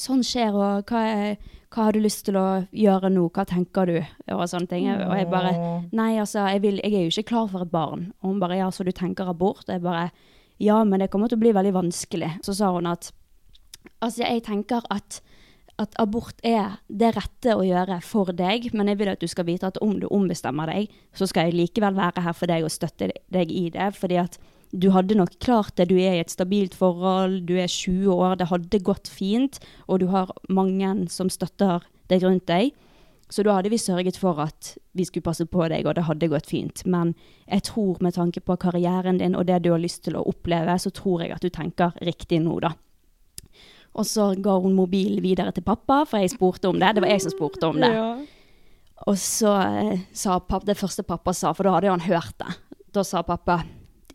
sånn 0.00 0.24
skjer, 0.26 0.56
og 0.56 0.90
hva, 0.90 1.02
er, 1.04 1.58
hva 1.74 1.88
har 1.88 1.96
du 1.96 2.02
lyst 2.02 2.24
til 2.28 2.38
å 2.40 2.46
gjøre 2.74 3.10
nå? 3.12 3.26
Hva 3.34 3.46
tenker 3.48 3.90
du? 3.90 3.98
Og 4.34 4.44
sånne 4.50 4.70
ting. 4.70 4.88
Og 4.92 5.14
jeg 5.18 5.30
bare 5.32 5.54
Nei, 5.94 6.14
altså, 6.22 6.44
jeg, 6.52 6.62
vil, 6.64 6.80
jeg 6.82 6.94
er 6.94 7.06
jo 7.06 7.14
ikke 7.14 7.30
klar 7.34 7.50
for 7.52 7.66
et 7.66 7.74
barn. 7.74 8.08
Og 8.22 8.32
hun 8.32 8.42
bare 8.42 8.60
Ja, 8.60 8.70
så 8.74 8.86
du 8.86 8.92
tenker 8.94 9.30
abort? 9.30 9.66
Og 9.68 9.74
jeg 9.76 9.84
bare 9.84 10.10
Ja, 10.62 10.82
men 10.86 11.02
det 11.02 11.10
kommer 11.10 11.28
til 11.28 11.40
å 11.40 11.44
bli 11.44 11.54
veldig 11.56 11.74
vanskelig. 11.74 12.36
Så 12.46 12.56
sa 12.56 12.72
hun 12.74 12.90
at 12.90 13.12
Altså, 14.00 14.22
jeg 14.22 14.44
tenker 14.46 14.84
at 14.90 15.20
at 15.80 15.94
abort 15.98 16.38
er 16.46 16.76
det 16.86 17.14
rette 17.16 17.54
å 17.56 17.64
gjøre 17.66 17.96
for 18.06 18.30
deg, 18.36 18.68
men 18.76 18.90
jeg 18.90 19.00
vil 19.00 19.10
at 19.10 19.22
du 19.22 19.26
skal 19.30 19.46
vite 19.48 19.66
at 19.66 19.80
om 19.82 19.96
du 19.98 20.06
ombestemmer 20.06 20.70
deg, 20.70 20.92
så 21.16 21.26
skal 21.26 21.48
jeg 21.48 21.58
likevel 21.58 21.96
være 21.98 22.22
her 22.22 22.36
for 22.36 22.50
deg 22.50 22.66
og 22.66 22.70
støtte 22.70 23.10
deg 23.34 23.50
i 23.50 23.64
det. 23.74 23.88
Fordi 23.98 24.20
at 24.22 24.38
du 24.72 24.88
hadde 24.94 25.16
nok 25.18 25.36
klart 25.42 25.74
det. 25.76 25.88
Du 25.90 25.96
er 25.98 26.16
i 26.16 26.22
et 26.22 26.32
stabilt 26.32 26.74
forhold, 26.78 27.42
du 27.48 27.56
er 27.58 27.70
20 27.70 28.14
år, 28.14 28.38
det 28.40 28.48
hadde 28.50 28.80
gått 28.86 29.10
fint, 29.10 29.60
og 29.88 30.00
du 30.02 30.08
har 30.12 30.32
mange 30.48 30.94
som 31.12 31.30
støtter 31.32 31.84
deg 32.12 32.24
rundt 32.24 32.46
deg. 32.50 32.72
Så 33.32 33.42
da 33.42 33.56
hadde 33.56 33.72
vi 33.72 33.80
sørget 33.80 34.18
for 34.20 34.38
at 34.42 34.74
vi 34.94 35.06
skulle 35.08 35.24
passe 35.24 35.46
på 35.48 35.64
deg, 35.72 35.86
og 35.88 35.96
det 35.96 36.04
hadde 36.06 36.30
gått 36.30 36.50
fint. 36.50 36.84
Men 36.86 37.14
jeg 37.48 37.64
tror 37.70 38.00
med 38.04 38.14
tanke 38.14 38.42
på 38.44 38.56
karrieren 38.60 39.18
din 39.18 39.34
og 39.34 39.48
det 39.48 39.62
du 39.64 39.72
har 39.72 39.82
lyst 39.82 40.04
til 40.04 40.18
å 40.18 40.24
oppleve, 40.28 40.76
så 40.78 40.92
tror 40.94 41.24
jeg 41.24 41.34
at 41.34 41.42
du 41.42 41.50
tenker 41.50 41.96
riktig 42.04 42.42
nå, 42.44 42.58
da. 42.62 42.74
Og 43.94 44.06
så 44.06 44.32
ga 44.42 44.56
hun 44.58 44.74
mobilen 44.74 45.22
videre 45.22 45.54
til 45.54 45.64
pappa, 45.66 46.02
for 46.08 46.20
jeg 46.22 46.34
spurte 46.34 46.68
om 46.68 46.80
det. 46.82 46.96
Det 46.96 47.04
var 47.04 47.12
jeg 47.14 47.24
som 47.24 47.34
spurte 47.34 47.70
om 47.70 47.78
det. 47.80 47.92
Og 49.06 49.18
så 49.20 49.54
eh, 49.62 50.04
sa 50.14 50.40
pappa, 50.40 50.66
det 50.66 50.78
første 50.78 51.04
pappa 51.06 51.34
sa, 51.34 51.52
for 51.54 51.66
da 51.66 51.76
hadde 51.76 51.92
han 51.92 52.06
hørt 52.06 52.34
det. 52.42 52.56
Da 52.94 53.04
sa 53.06 53.22
pappa 53.26 53.60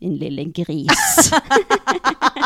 din 0.00 0.16
lille 0.20 0.44
gris. 0.56 1.30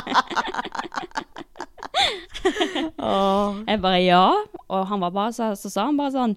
jeg 3.68 3.80
bare 3.82 4.00
ja. 4.04 4.24
Og 4.68 4.86
han 4.90 5.00
var 5.02 5.10
bare, 5.14 5.32
så, 5.36 5.52
så 5.58 5.70
sa 5.72 5.86
han 5.88 5.98
bare 5.98 6.12
sånn 6.14 6.34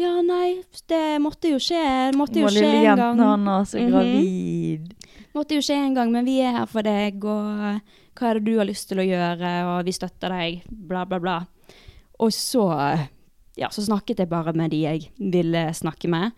Ja, 0.00 0.10
nei, 0.26 0.56
det 0.90 1.02
måtte 1.22 1.50
jo 1.52 1.58
skje. 1.62 1.80
Det 2.10 2.18
måtte 2.18 2.40
jo 2.42 2.48
skje 2.50 2.66
en 2.90 2.98
gang. 2.98 3.20
hans 3.46 3.74
Mhm. 3.78 3.90
gravid. 3.92 4.94
Måtte 5.34 5.54
jo 5.54 5.60
skje 5.62 5.76
en 5.78 5.94
gang, 5.94 6.10
men 6.14 6.24
vi 6.26 6.40
er 6.42 6.52
her 6.56 6.66
for 6.70 6.82
deg, 6.82 7.22
og 7.24 7.80
hva 8.14 8.28
er 8.30 8.34
det 8.38 8.44
du 8.46 8.56
har 8.58 8.66
lyst 8.66 8.88
til 8.88 8.98
å 9.02 9.06
gjøre, 9.06 9.50
og 9.70 9.84
vi 9.86 9.92
støtter 9.94 10.28
deg, 10.30 10.62
bla, 10.70 11.04
bla, 11.04 11.18
bla. 11.18 11.36
Og 12.22 12.30
så, 12.34 12.66
ja, 13.58 13.68
så 13.74 13.82
snakket 13.86 14.18
jeg 14.22 14.28
bare 14.30 14.52
med 14.54 14.70
de 14.70 14.82
jeg 14.84 15.08
ville 15.18 15.64
snakke 15.74 16.08
med. 16.10 16.30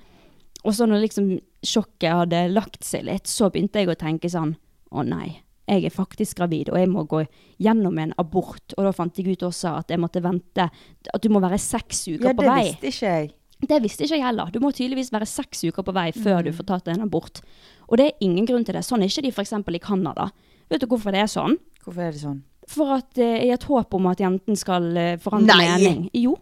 Og 0.67 0.75
så 0.75 0.87
når 0.91 1.05
liksom 1.07 1.29
sjokket 1.67 2.11
hadde 2.11 2.41
lagt 2.53 2.83
seg 2.87 3.07
litt, 3.07 3.31
så 3.31 3.49
begynte 3.55 3.81
jeg 3.83 3.91
å 3.93 3.99
tenke 3.99 4.29
sånn, 4.31 4.57
å 4.91 5.05
nei, 5.07 5.39
jeg 5.67 5.85
er 5.89 5.95
faktisk 5.95 6.39
gravid, 6.39 6.69
og 6.71 6.79
jeg 6.79 6.91
må 6.91 7.03
gå 7.11 7.25
gjennom 7.63 7.97
en 8.03 8.13
abort. 8.23 8.75
Og 8.77 8.85
da 8.87 8.93
fant 8.95 9.17
jeg 9.19 9.33
ut 9.35 9.43
også 9.49 9.73
at 9.81 9.91
jeg 9.91 9.99
måtte 10.03 10.23
vente, 10.23 10.69
at 11.15 11.23
du 11.23 11.29
må 11.35 11.41
være 11.43 11.59
seks 11.63 12.05
uker 12.09 12.29
Ja, 12.31 12.35
på 12.39 12.45
det 12.47 12.55
visste 12.61 12.91
ikke 12.93 13.13
jeg. 13.17 13.33
Det 13.67 13.79
visste 13.83 14.05
ikke 14.05 14.19
jeg 14.19 14.27
heller. 14.27 14.51
Du 14.53 14.61
må 14.61 14.71
tydeligvis 14.75 15.11
være 15.15 15.27
seks 15.27 15.65
uker 15.65 15.83
på 15.87 15.95
vei 15.97 16.11
før 16.13 16.43
Mm. 16.43 16.45
du 16.45 16.53
får 16.53 16.67
tatt 16.67 16.89
en 16.93 17.03
abort. 17.07 17.41
Og 17.89 17.97
det 17.99 18.07
er 18.07 18.19
ingen 18.21 18.47
grunn 18.47 18.65
til 18.67 18.75
det. 18.75 18.85
Sånn 18.85 19.03
er 19.03 19.09
ikke 19.09 19.23
de 19.23 19.33
f.eks. 19.33 19.53
i 19.53 19.79
Canada. 19.79 20.31
Vet 20.69 20.81
du 20.83 20.87
hvorfor 20.87 21.11
det 21.15 21.23
er 21.23 21.31
sånn? 21.31 21.57
Hvorfor 21.85 22.03
er 22.03 22.13
det 22.13 22.21
sånn? 22.21 22.43
For 22.69 22.97
at 22.99 23.19
eh, 23.19 23.47
i 23.47 23.51
et 23.55 23.63
håp 23.65 23.95
om 23.95 24.07
at 24.11 24.19
jenten 24.19 24.57
skal 24.59 24.97
eh, 24.97 25.17
forandre 25.23 25.55
Nei. 25.57 25.67
mening. 25.79 26.11
Jo. 26.13 26.37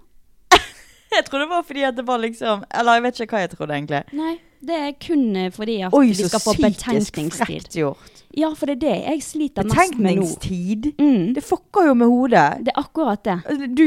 Jeg 1.18 1.24
tror 1.28 1.44
det 1.44 1.48
var 1.50 1.62
fordi 1.68 1.84
at 1.86 1.96
det 1.96 2.04
var 2.08 2.18
liksom 2.22 2.64
Eller 2.74 2.98
jeg 2.98 3.02
vet 3.06 3.20
ikke 3.24 3.36
hva 3.36 3.42
jeg 3.44 3.52
trodde, 3.54 3.74
egentlig. 3.78 4.00
Nei, 4.18 4.34
det 4.64 4.78
er 4.88 4.92
kun 5.06 5.24
eh, 5.36 5.50
fordi 5.54 5.76
at 5.86 5.94
Oi, 5.94 6.06
vi 6.10 6.26
skal 6.26 6.40
få 6.42 6.54
betenkningstid. 6.58 7.24
Oi, 7.24 7.30
så 7.30 7.44
frekt 7.46 7.76
gjort. 7.78 8.10
Ja, 8.34 8.48
for 8.58 8.66
det 8.66 8.74
er 8.78 8.82
det 8.82 8.94
jeg 9.04 9.22
sliter 9.22 9.68
mest 9.68 9.94
med 9.94 10.16
nå. 10.18 10.24
Betenkningstid? 10.26 10.88
Mm, 10.98 11.34
Det 11.36 11.44
fucker 11.46 11.86
jo 11.90 11.94
med 12.00 12.10
hodet. 12.10 12.46
det 12.66 12.72
er 12.74 12.80
akkurat 12.82 13.22
det. 13.28 13.36
Du 13.78 13.84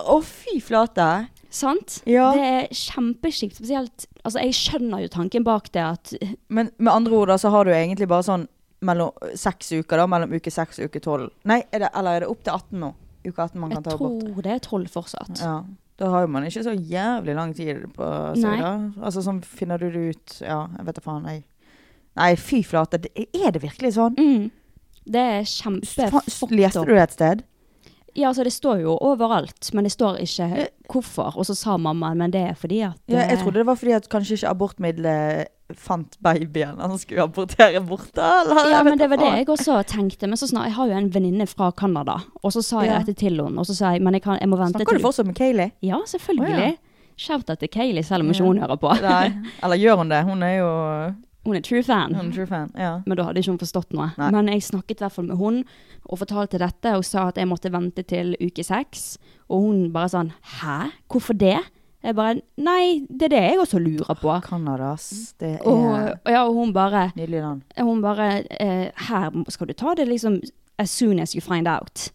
Å, 0.00 0.16
fy 0.24 0.60
flate. 0.64 1.08
Sant? 1.52 1.98
Ja. 2.08 2.30
Det 2.32 2.46
er 2.48 2.68
kjempekjipt. 2.72 3.58
Spesielt 3.60 4.06
Altså, 4.24 4.38
jeg 4.38 4.54
skjønner 4.54 5.02
jo 5.02 5.08
tanken 5.12 5.42
bak 5.44 5.66
det 5.74 5.82
at 5.82 6.12
Men 6.56 6.70
med 6.78 6.92
andre 6.94 7.16
ord 7.18 7.28
da, 7.32 7.36
så 7.42 7.50
har 7.52 7.66
du 7.66 7.72
egentlig 7.74 8.06
bare 8.08 8.24
sånn 8.24 8.46
mellom 8.82 9.10
seks 9.38 9.72
uker, 9.76 9.98
da. 10.00 10.06
Mellom 10.10 10.32
uke 10.32 10.50
seks 10.50 10.78
og 10.80 10.88
uke 10.90 11.02
tolv. 11.02 11.28
Nei, 11.46 11.60
er 11.74 11.84
det, 11.84 11.90
eller 11.98 12.16
er 12.16 12.24
det 12.24 12.30
opp 12.32 12.40
til 12.46 12.54
18 12.54 12.80
nå? 12.82 12.92
Uke 13.26 13.36
18 13.44 13.60
man 13.60 13.70
kan 13.74 13.82
Jeg 13.82 13.84
ta 13.84 13.94
abort. 13.98 14.22
tror 14.24 14.42
det 14.46 14.52
er 14.56 14.62
tolv 14.64 14.88
fortsatt. 14.90 15.42
Ja. 15.42 15.52
Da 16.00 16.08
har 16.08 16.26
man 16.30 16.46
ikke 16.48 16.64
så 16.64 16.72
jævlig 16.72 17.34
lang 17.36 17.52
tid 17.56 17.84
på 17.96 18.08
seg, 18.38 18.62
da. 18.62 18.72
Altså 19.02 19.22
sånn 19.24 19.42
finner 19.44 19.78
du 19.78 19.90
det 19.92 20.04
ut 20.12 20.36
Ja, 20.40 20.64
jeg 20.78 20.88
vet 20.88 20.98
da 20.98 21.04
faen, 21.04 21.28
jeg. 21.28 21.44
Nei, 22.18 22.32
fy 22.40 22.60
flate. 22.66 23.00
Er 23.16 23.54
det 23.54 23.62
virkelig 23.62 23.94
sånn? 23.96 24.16
Mm. 24.18 24.50
Det 25.02 25.22
er 25.38 25.40
Faen, 25.42 25.80
kjempe 25.82 26.54
Leste 26.54 26.84
du 26.86 26.92
det 26.92 27.02
et 27.06 27.16
sted? 27.16 27.42
Ja, 28.12 28.28
altså 28.28 28.44
det 28.44 28.52
står 28.52 28.82
jo 28.82 28.98
overalt, 29.00 29.70
men 29.72 29.86
det 29.86 29.94
står 29.94 30.18
ikke 30.20 30.66
hvorfor. 30.92 31.38
Og 31.40 31.48
så 31.48 31.56
sa 31.56 31.78
mamma, 31.80 32.12
men 32.18 32.34
det 32.34 32.42
er 32.50 32.58
fordi 32.58 32.82
at 32.84 32.98
Ja, 33.08 33.22
jeg 33.24 33.38
eh, 33.38 33.40
trodde 33.40 33.62
det 33.62 33.68
var 33.70 33.78
fordi 33.80 33.94
at 33.96 34.08
kanskje 34.12 34.36
ikke 34.36 34.52
abortmiddelet 34.52 35.48
fant 35.78 36.16
babyen 36.24 36.78
han 36.80 36.98
skulle 36.98 37.24
abortere 37.26 37.80
bort. 37.86 38.10
Eller, 38.16 38.70
ja, 38.70 38.82
men 38.86 38.98
det 38.98 39.08
var 39.10 39.20
det 39.20 39.30
jeg 39.38 39.48
også 39.52 39.78
tenkte. 39.88 40.28
Men 40.28 40.36
så 40.40 40.48
snart, 40.50 40.70
jeg 40.70 40.76
har 40.76 40.92
jo 40.92 40.98
en 40.98 41.10
venninne 41.14 41.46
fra 41.50 41.70
Canada, 41.72 42.18
og 42.42 42.52
så 42.54 42.62
sa 42.64 42.84
jeg 42.86 43.02
dette 43.02 43.16
til 43.24 43.38
henne. 43.40 43.58
Og 43.60 43.66
så 43.68 43.76
sa 43.78 43.92
jeg 43.94 44.02
men 44.02 44.14
jeg, 44.18 44.22
kan, 44.26 44.38
jeg 44.40 44.50
må 44.50 44.58
vente 44.60 44.78
Snakker 44.78 44.98
du 44.98 45.04
fortsatt 45.04 45.28
med 45.28 45.36
Kayleigh? 45.38 45.74
Ja, 45.82 46.00
selvfølgelig. 46.06 46.54
Oh, 46.54 46.62
ja. 46.68 46.72
Shout-out 47.16 47.60
til 47.60 47.68
Kayleigh, 47.68 48.06
selv 48.06 48.24
om 48.24 48.30
ikke 48.32 48.46
hun 48.46 48.62
hører 48.62 48.80
på. 48.80 48.94
Nei. 49.04 49.26
Eller 49.64 49.80
gjør 49.80 50.00
hun 50.02 50.10
det? 50.12 50.22
Hun 50.28 50.42
er 50.46 50.54
jo 50.56 50.70
Hun 51.44 51.56
er 51.58 51.60
true 51.66 51.82
fan. 51.82 52.14
hun 52.14 52.28
er 52.30 52.34
true 52.34 52.46
fan. 52.46 52.70
Ja. 52.78 53.00
Men 53.06 53.18
da 53.18 53.26
hadde 53.28 53.42
ikke 53.42 53.50
hun 53.52 53.60
forstått 53.62 53.92
noe. 53.92 54.12
Nei. 54.18 54.30
Men 54.34 54.48
jeg 54.52 54.62
snakket 54.62 55.00
i 55.00 55.04
hvert 55.04 55.16
fall 55.16 55.26
med 55.28 55.36
hun 55.40 55.62
og 56.06 56.18
fortalte 56.18 56.58
dette 56.62 56.96
og 56.96 57.04
sa 57.06 57.28
at 57.30 57.38
jeg 57.38 57.48
måtte 57.50 57.70
vente 57.72 58.02
til 58.06 58.36
uke 58.40 58.64
seks. 58.66 59.16
Og 59.50 59.66
hun 59.66 59.80
bare 59.94 60.10
sånn 60.12 60.32
Hæ? 60.60 60.92
Hvorfor 61.10 61.34
det? 61.38 61.58
Jeg 62.02 62.16
bare 62.18 62.40
Nei, 62.58 63.06
det 63.08 63.28
er 63.28 63.34
det 63.34 63.42
jeg 63.42 63.60
også 63.62 63.78
lurer 63.78 64.14
på. 64.18 64.32
Canada, 64.46 64.92
ass. 64.92 65.34
Det 65.40 65.52
er 65.54 65.68
Og, 65.68 66.16
ja, 66.28 66.42
og 66.46 66.54
hun 66.54 66.72
bare 66.74 67.10
nydelig 67.16 67.40
land. 67.40 67.62
Hun 67.78 68.02
bare 68.02 68.42
eh, 68.60 68.90
Her 69.08 69.44
skal 69.48 69.68
du 69.68 69.72
ta 69.72 69.94
det 69.96 70.08
liksom 70.08 70.40
as 70.78 70.90
soon 70.90 71.20
as 71.20 71.32
you 71.32 71.40
find 71.40 71.68
out. 71.68 72.10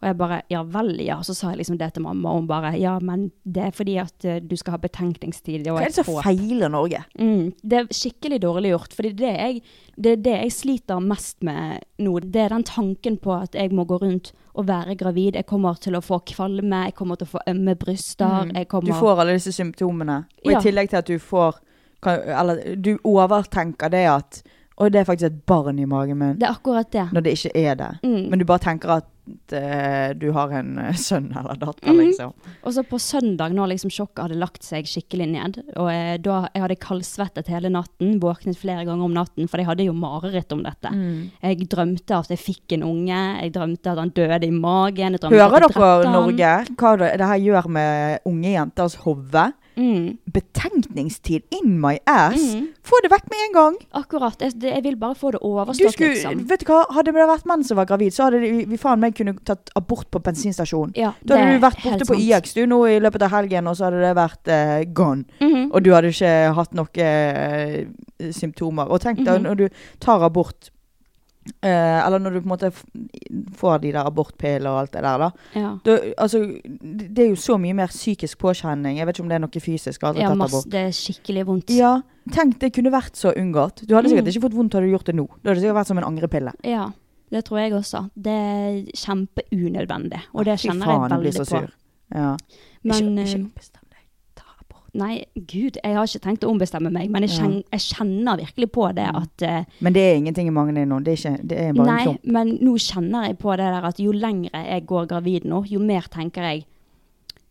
Og 0.00 0.06
jeg 0.06 0.16
bare 0.18 0.42
Ja 0.50 0.62
vel, 0.62 0.92
ja. 1.02 1.16
Så 1.26 1.34
sa 1.34 1.50
jeg 1.50 1.58
liksom 1.58 1.78
det 1.78 1.92
til 1.94 2.02
mamma, 2.04 2.30
og 2.30 2.42
hun 2.42 2.46
bare 2.50 2.72
Ja, 2.78 2.98
men 3.02 3.30
det 3.44 3.62
er 3.64 3.70
fordi 3.74 3.96
at 3.98 4.24
eh, 4.24 4.38
du 4.40 4.54
skal 4.56 4.76
ha 4.76 4.78
betenkningstid. 4.78 5.66
Hva 5.66 5.80
er 5.82 5.90
det 5.90 5.94
som 5.98 6.22
feiler 6.22 6.70
Norge? 6.70 7.00
Mm, 7.18 7.52
det 7.62 7.78
er 7.80 7.88
skikkelig 7.90 8.40
dårlig 8.42 8.70
gjort. 8.74 8.94
Fordi 8.94 9.12
det, 9.18 9.62
det 9.96 10.12
er 10.12 10.22
det 10.22 10.36
jeg 10.44 10.52
sliter 10.52 11.00
mest 11.02 11.42
med 11.42 11.80
nå. 11.98 12.18
Det 12.22 12.44
er 12.44 12.54
den 12.54 12.64
tanken 12.68 13.18
på 13.18 13.34
at 13.40 13.54
jeg 13.58 13.72
må 13.74 13.84
gå 13.90 13.98
rundt 14.02 14.32
og 14.54 14.68
være 14.68 14.94
gravid. 14.98 15.34
Jeg 15.38 15.46
kommer 15.46 15.74
til 15.82 15.94
å 15.98 16.02
få 16.02 16.20
kvalme, 16.26 16.84
jeg 16.88 16.94
kommer 16.94 17.18
til 17.18 17.26
å 17.26 17.34
få 17.36 17.42
ømme 17.50 17.74
bryster. 17.78 18.52
Jeg 18.54 18.68
kommer 18.68 18.88
Mm. 18.88 18.94
Du 18.94 19.00
får 19.00 19.20
alle 19.20 19.32
disse 19.34 19.52
symptomene. 19.52 20.24
Og 20.46 20.52
Ja. 20.52 20.58
i 20.58 20.62
tillegg 20.62 20.88
til 20.90 20.96
at 20.98 21.06
du 21.06 21.18
får 21.18 21.58
kan, 22.00 22.20
Eller 22.22 22.76
du 22.76 22.96
overtenker 23.04 23.90
det 23.90 24.06
at 24.06 24.42
og 24.78 24.92
det 24.92 25.00
er 25.00 25.04
faktisk 25.04 25.26
et 25.26 25.46
barn 25.46 25.78
i 25.82 25.84
magen 25.90 26.18
min. 26.18 26.36
Det 26.38 26.46
er 26.46 26.52
akkurat 26.54 26.88
det. 26.92 27.08
Når 27.12 27.20
det 27.26 27.32
ikke 27.34 27.50
er 27.56 27.74
det. 27.74 27.88
Mm. 28.04 28.30
Men 28.30 28.38
du 28.38 28.44
bare 28.44 28.62
tenker 28.62 28.88
at 29.00 29.04
du 30.18 30.30
har 30.32 30.52
en 30.58 30.78
eh, 30.78 30.92
sønn 30.98 31.30
eller 31.36 31.56
datter, 31.60 31.88
Mhm. 31.92 31.98
liksom. 32.06 32.32
Og 32.64 32.72
så 32.74 32.82
på 32.86 32.98
søndag, 33.00 33.52
når 33.52 33.72
liksom 33.74 33.90
sjokket 33.90 34.22
hadde 34.26 34.38
lagt 34.40 34.62
seg 34.66 34.84
skikkelig 34.88 35.28
ned, 35.32 35.58
og 35.76 35.90
eh, 35.92 36.16
da 36.18 36.48
jeg 36.54 36.62
hadde 36.64 36.76
kaldsvettet 36.82 37.46
hele 37.52 37.70
natten, 37.70 38.18
våknet 38.20 38.56
flere 38.58 38.84
ganger 38.88 39.04
om 39.04 39.14
natten, 39.14 39.48
for 39.48 39.58
jeg 39.58 39.66
hadde 39.66 39.84
jo 39.88 39.92
mareritt 39.92 40.52
om 40.52 40.62
dette. 40.62 40.90
Mm. 40.92 41.30
Jeg 41.42 41.68
drømte 41.68 42.18
at 42.18 42.28
jeg 42.28 42.38
fikk 42.38 42.72
en 42.78 42.82
unge, 42.88 43.20
jeg 43.42 43.52
drømte 43.52 43.92
at 43.92 43.98
han 43.98 44.10
døde 44.10 44.44
i 44.46 44.50
magen. 44.50 45.18
Hører 45.20 45.68
dere. 45.68 46.12
Norge, 46.12 46.52
hva 46.76 46.96
det, 46.98 47.12
det 47.18 47.26
her 47.26 47.38
gjør 47.38 47.68
med 47.68 48.20
unge 48.26 48.52
jenters 48.52 48.94
hode? 49.04 49.52
Mm. 49.78 50.18
Betenkningstid 50.34 51.42
in 51.54 51.76
my 51.80 51.98
ass! 52.10 52.42
Mm. 52.54 52.66
Få 52.82 52.98
det 53.04 53.10
vekk 53.12 53.28
med 53.30 53.42
en 53.46 53.52
gang! 53.54 53.76
Akkurat. 54.00 54.40
Jeg, 54.42 54.56
det, 54.60 54.72
jeg 54.74 54.84
vil 54.84 54.96
bare 54.98 55.14
få 55.14 55.30
det 55.34 55.40
Du 55.42 55.46
overstått, 55.48 55.92
skulle, 55.94 56.14
liksom. 56.16 56.40
vet 56.50 56.64
du 56.64 56.72
hva, 56.72 56.80
Hadde 56.96 57.12
det 57.14 57.26
vært 57.30 57.46
menn 57.46 57.62
som 57.64 57.78
var 57.78 57.86
gravid, 57.86 58.12
så 58.16 58.26
hadde 58.26 58.40
vi, 58.42 58.64
vi 58.68 58.78
faen 58.80 59.00
meg 59.02 59.14
kunne 59.18 59.36
tatt 59.46 59.70
abort 59.78 60.08
på 60.10 60.18
bensinstasjon. 60.24 60.92
Ja, 60.98 61.12
Da 61.22 61.38
hadde 61.38 61.58
du 61.58 61.62
vært 61.62 61.82
borte 61.84 62.08
på. 62.08 62.18
IX 62.18 62.54
du 62.58 62.64
nå 62.66 62.80
i 62.90 62.98
løpet 63.00 63.22
av 63.28 63.30
helgen, 63.36 63.68
og 63.70 63.76
så 63.78 63.88
hadde 63.88 64.02
det 64.02 64.14
vært 64.18 64.50
uh, 64.50 64.80
gone. 64.98 65.24
Mhm. 65.40 65.68
Og 65.72 65.84
du 65.86 65.92
hadde 65.94 66.10
ikke 66.14 66.34
hatt 66.58 66.74
noen 66.74 67.06
uh, 67.06 68.32
symptomer. 68.34 68.90
Og 68.90 69.00
tenk 69.04 69.22
deg 69.22 69.38
Mhm. 69.38 69.46
når 69.46 69.54
du 69.62 69.68
tar 70.00 70.22
abort 70.26 70.70
eh, 71.62 72.06
Eller 72.06 72.18
når 72.20 72.30
du 72.36 72.40
på 72.40 72.46
en 72.46 72.52
måte 72.54 72.70
får 73.58 73.80
de 73.82 73.92
der 73.92 74.06
abortpiller 74.06 74.70
og 74.70 74.80
alt 74.80 74.92
det 74.92 75.02
der, 75.02 75.18
da. 75.18 75.30
Ja. 75.54 75.70
Du, 75.84 75.92
altså, 76.18 76.40
det 76.68 77.18
er 77.24 77.28
jo 77.30 77.36
så 77.36 77.58
mye 77.60 77.74
mer 77.74 77.86
psykisk 77.92 78.38
påkjenning. 78.38 78.98
Jeg 78.98 79.06
vet 79.06 79.16
ikke 79.16 79.24
om 79.26 79.28
det 79.32 79.36
er 79.38 79.44
noe 79.46 79.60
fysisk. 79.64 80.02
Altså, 80.02 80.22
ja, 80.22 80.34
masse, 80.34 80.62
det 80.70 80.80
er 80.86 80.94
skikkelig 80.96 81.46
vondt. 81.46 81.70
Ja, 81.74 81.94
tenk, 82.34 82.58
det 82.60 82.72
kunne 82.76 82.92
vært 82.92 83.16
så 83.16 83.32
unngått. 83.36 83.84
Du 83.88 83.94
hadde 83.94 84.08
sikkert 84.12 84.24
Mm. 84.28 84.32
ikke 84.34 84.46
fått 84.48 84.56
vondt 84.58 84.72
hadde 84.74 84.86
du 84.86 84.92
gjort 84.96 85.06
det 85.06 85.14
nå. 85.16 85.26
Det 85.42 85.50
hadde 85.52 85.60
sikkert 85.64 85.78
vært 85.80 85.86
som 85.92 85.98
en 85.98 86.04
angrepille. 86.04 86.52
Ja, 86.64 86.90
det 87.30 87.44
tror 87.44 87.58
jeg 87.60 87.72
også. 87.72 88.10
Det 88.16 88.32
er 88.32 88.84
kjempeunødvendig, 88.94 90.20
og 90.34 90.44
det 90.48 90.58
Fy 90.60 90.68
kjenner 90.68 90.86
faen, 90.86 91.02
jeg 91.02 91.10
jeg 91.10 91.20
blir 91.20 91.32
veldig 91.32 91.34
så 91.34 91.44
på. 91.44 91.60
sur. 91.60 91.70
Ja. 92.14 92.36
Men 92.84 92.94
ikke, 92.96 93.20
eh, 93.20 93.26
ikke 93.28 93.44
ombestem 93.44 93.84
deg. 93.90 94.02
Ta 94.36 94.44
abort. 94.60 94.87
Nei, 94.98 95.12
gud, 95.34 95.76
jeg 95.78 95.94
har 95.94 96.08
ikke 96.08 96.22
tenkt 96.24 96.46
å 96.46 96.50
ombestemme 96.50 96.90
meg, 96.94 97.10
men 97.12 97.26
jeg, 97.26 97.34
kjenner, 97.36 97.60
jeg 97.74 97.84
kjenner 97.84 98.40
virkelig 98.40 98.70
på 98.74 98.88
det 98.96 99.06
at 99.06 99.44
uh, 99.46 99.76
Men 99.84 99.94
det 99.94 100.02
er 100.04 100.18
ingenting 100.18 100.50
i 100.50 100.54
magen 100.54 100.80
din 100.80 100.90
nå. 100.90 100.98
Det 101.06 101.14
er, 101.14 101.20
ikke, 101.20 101.46
det 101.50 101.60
er 101.62 101.76
bare 101.76 101.86
Nei, 101.90 101.98
en 102.00 102.08
klump. 102.08 102.32
men 102.38 102.50
nå 102.66 102.74
kjenner 102.82 103.28
jeg 103.28 103.38
på 103.44 103.54
det 103.60 103.68
der 103.76 103.88
at 103.90 104.02
jo 104.02 104.16
lengre 104.16 104.64
jeg 104.64 104.86
går 104.90 105.08
gravid 105.12 105.46
nå, 105.48 105.62
jo 105.70 105.84
mer 105.84 106.10
tenker 106.12 106.50
jeg 106.50 106.66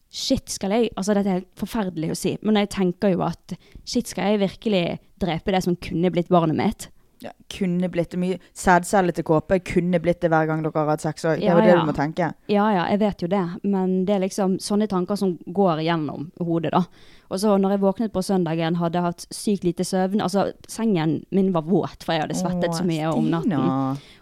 Shit, 0.08 0.48
skal 0.50 0.72
jeg 0.72 0.92
Altså, 0.96 1.18
dette 1.18 1.34
er 1.36 1.48
forferdelig 1.60 2.14
å 2.14 2.18
si, 2.18 2.38
men 2.48 2.60
jeg 2.62 2.72
tenker 2.74 3.12
jo 3.12 3.26
at 3.28 3.58
shit, 3.84 4.08
skal 4.08 4.34
jeg 4.34 4.44
virkelig 4.46 4.84
drepe 5.20 5.52
det 5.52 5.64
som 5.66 5.76
kunne 5.76 6.12
blitt 6.14 6.32
barnet 6.32 6.56
mitt? 6.58 6.88
Ja, 7.20 7.32
kunne 7.50 7.90
blitt 7.90 8.12
det 8.14 8.20
mye 8.22 8.38
sædcellete 8.54 9.24
kåpe. 9.26 9.58
Kunne 9.66 10.00
blitt 10.00 10.22
det 10.22 10.30
hver 10.30 10.46
gang 10.50 10.62
dere 10.62 10.78
har 10.78 10.92
hatt 10.92 11.02
sex. 11.02 11.26
Og 11.26 11.40
det 11.40 11.48
er 11.50 11.56
jo 11.56 11.64
det 11.66 11.72
ja. 11.72 11.78
du 11.80 11.90
må 11.90 11.96
tenke. 11.98 12.30
Ja, 12.52 12.68
ja, 12.76 12.84
jeg 12.92 13.02
vet 13.02 13.24
jo 13.26 13.30
det, 13.32 13.44
men 13.66 13.96
det 14.06 14.18
er 14.18 14.22
liksom 14.28 14.60
sånne 14.62 14.90
tanker 14.92 15.18
som 15.18 15.34
går 15.46 15.82
gjennom 15.88 16.30
hodet, 16.38 16.76
da. 16.76 16.84
Og 17.28 17.42
så 17.42 17.58
når 17.60 17.76
jeg 17.76 17.84
våknet 17.84 18.14
på 18.14 18.24
søndagen, 18.24 18.78
hadde 18.80 19.00
jeg 19.00 19.08
hatt 19.08 19.26
sykt 19.34 19.66
lite 19.66 19.86
søvn. 19.88 20.22
Altså, 20.24 20.52
sengen 20.70 21.20
min 21.34 21.52
var 21.56 21.66
våt, 21.68 22.06
for 22.06 22.16
jeg 22.16 22.28
hadde 22.28 22.38
svettet 22.38 22.78
så 22.78 22.86
mye 22.88 23.10
om 23.12 23.32
natten. 23.34 23.66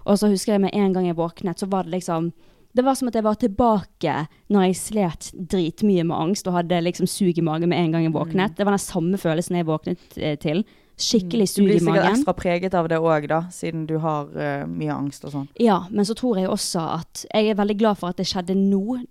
Og 0.05 0.19
så 0.21 0.31
husker 0.31 0.55
jeg 0.55 0.63
med 0.63 0.73
en 0.77 0.95
gang 0.95 1.09
jeg 1.09 1.19
våknet, 1.19 1.59
så 1.59 1.69
var 1.69 1.85
det 1.85 1.97
liksom 1.99 2.33
Det 2.75 2.83
var 2.83 2.95
som 2.99 3.07
at 3.07 3.15
jeg 3.15 3.23
var 3.23 3.37
tilbake 3.39 4.13
når 4.51 4.63
jeg 4.65 4.75
slet 4.75 5.27
dritmye 5.31 6.03
med 6.03 6.15
angst 6.15 6.47
og 6.49 6.57
hadde 6.57 6.81
liksom 6.83 7.07
sug 7.07 7.37
i 7.39 7.41
magen 7.41 7.69
med 7.71 7.79
en 7.79 7.93
gang 7.93 8.03
jeg 8.03 8.11
våknet. 8.11 8.51
Mm. 8.51 8.55
Det 8.57 8.65
var 8.67 8.75
den 8.75 8.83
samme 8.83 9.17
følelsen 9.17 9.55
jeg 9.55 9.67
våknet 9.69 10.17
eh, 10.17 10.35
til. 10.35 10.65
Skikkelig 10.97 11.47
Du 11.55 11.63
blir 11.65 11.79
sikkert 11.83 12.07
ekstra 12.07 12.33
preget 12.37 12.73
av 12.77 12.87
det 12.87 12.97
òg, 13.03 13.25
da, 13.27 13.41
siden 13.51 13.83
du 13.89 13.97
har 13.99 14.29
uh, 14.31 14.63
mye 14.69 14.93
angst 14.95 15.25
og 15.27 15.33
sånn. 15.33 15.47
Ja, 15.59 15.81
men 15.91 16.07
så 16.07 16.15
tror 16.15 16.39
jeg 16.39 16.47
også 16.47 16.79
at 16.93 17.25
jeg 17.33 17.49
er 17.51 17.57
veldig 17.59 17.77
glad 17.81 17.99
for 17.99 18.13
at 18.13 18.21
det 18.21 18.27
skjedde 18.29 18.55
nå, 18.55 19.01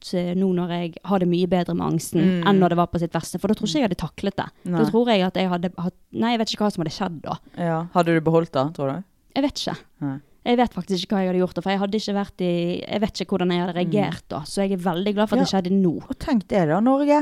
nå 0.40 0.48
når 0.56 0.72
jeg 0.78 0.94
har 1.04 1.20
det 1.20 1.28
mye 1.28 1.46
bedre 1.50 1.74
med 1.76 1.86
angsten 1.92 2.22
Mm. 2.24 2.46
enn 2.48 2.58
når 2.62 2.72
det 2.72 2.76
var 2.78 2.86
på 2.88 2.98
sitt 3.02 3.12
verste. 3.12 3.38
For 3.40 3.48
da 3.48 3.54
tror 3.58 3.68
ikke 3.68 3.80
jeg 3.82 3.88
hadde 3.88 4.00
taklet 4.00 4.36
det. 4.38 4.46
Nei. 4.64 4.78
Da 4.80 4.88
tror 4.88 5.08
jeg 5.12 5.22
at 5.26 5.36
jeg 5.36 5.48
hadde 5.50 5.70
hatt 5.76 5.94
Nei, 6.14 6.30
jeg 6.32 6.38
vet 6.40 6.52
ikke 6.54 6.64
hva 6.64 6.70
som 6.72 6.84
hadde 6.84 6.94
skjedd 6.94 7.16
da. 7.24 7.34
Ja. 7.58 7.78
Hadde 7.92 8.14
du 8.14 8.20
beholdt 8.24 8.52
det, 8.54 8.64
tror 8.76 8.92
du? 8.92 9.04
Jeg 9.34 9.42
vet 9.44 9.60
ikke. 9.60 9.76
Nei. 10.00 10.16
Jeg 10.44 10.58
vet 10.60 10.74
faktisk 10.76 11.04
ikke 11.06 11.16
hva 11.16 11.22
jeg 11.24 11.28
hadde 11.32 11.40
gjort, 11.40 11.58
for 11.64 11.72
jeg 11.72 11.80
hadde 11.80 11.98
ikke 12.00 12.14
vært 12.18 12.42
i 12.44 12.50
Jeg 12.84 13.00
vet 13.00 13.20
ikke 13.24 13.32
hvordan 13.34 13.52
jeg 13.54 13.62
hadde 13.64 13.76
reagert 13.78 14.24
da, 14.28 14.42
så 14.44 14.62
jeg 14.64 14.72
er 14.76 14.82
veldig 14.84 15.14
glad 15.16 15.28
for 15.30 15.36
at 15.36 15.44
det 15.44 15.52
skjedde 15.52 15.72
nå. 15.78 15.94
Og 16.04 16.18
tenk 16.20 16.46
det, 16.52 16.64
da, 16.68 16.80
Norge. 16.84 17.20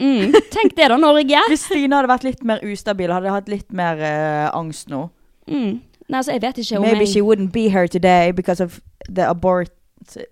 Mm. 0.00 0.34
Tenk 0.54 0.74
det 0.76 0.88
da, 0.90 0.98
Norge! 0.98 1.44
Hvis 1.50 1.66
Stine 1.68 2.00
hadde 2.00 2.10
vært 2.10 2.26
litt 2.26 2.44
mer 2.46 2.62
ustabil, 2.66 3.12
hadde 3.14 3.34
hatt 3.34 3.50
litt 3.50 3.70
mer 3.74 4.00
uh, 4.02 4.48
angst 4.56 4.90
nå. 4.92 5.06
Mm. 5.46 5.80
Nei, 6.04 6.18
altså, 6.18 6.34
jeg 6.34 6.42
vet 6.44 6.60
ikke 6.60 6.78
om 6.80 6.84
Maybe 6.84 7.06
jeg 7.06 7.14
she 7.14 7.22
wouldn't 7.24 7.52
be 7.54 7.68
here 7.72 7.88
today 7.88 8.32
because 8.32 8.60
of 8.60 8.80
the 9.08 9.24
abort 9.28 9.72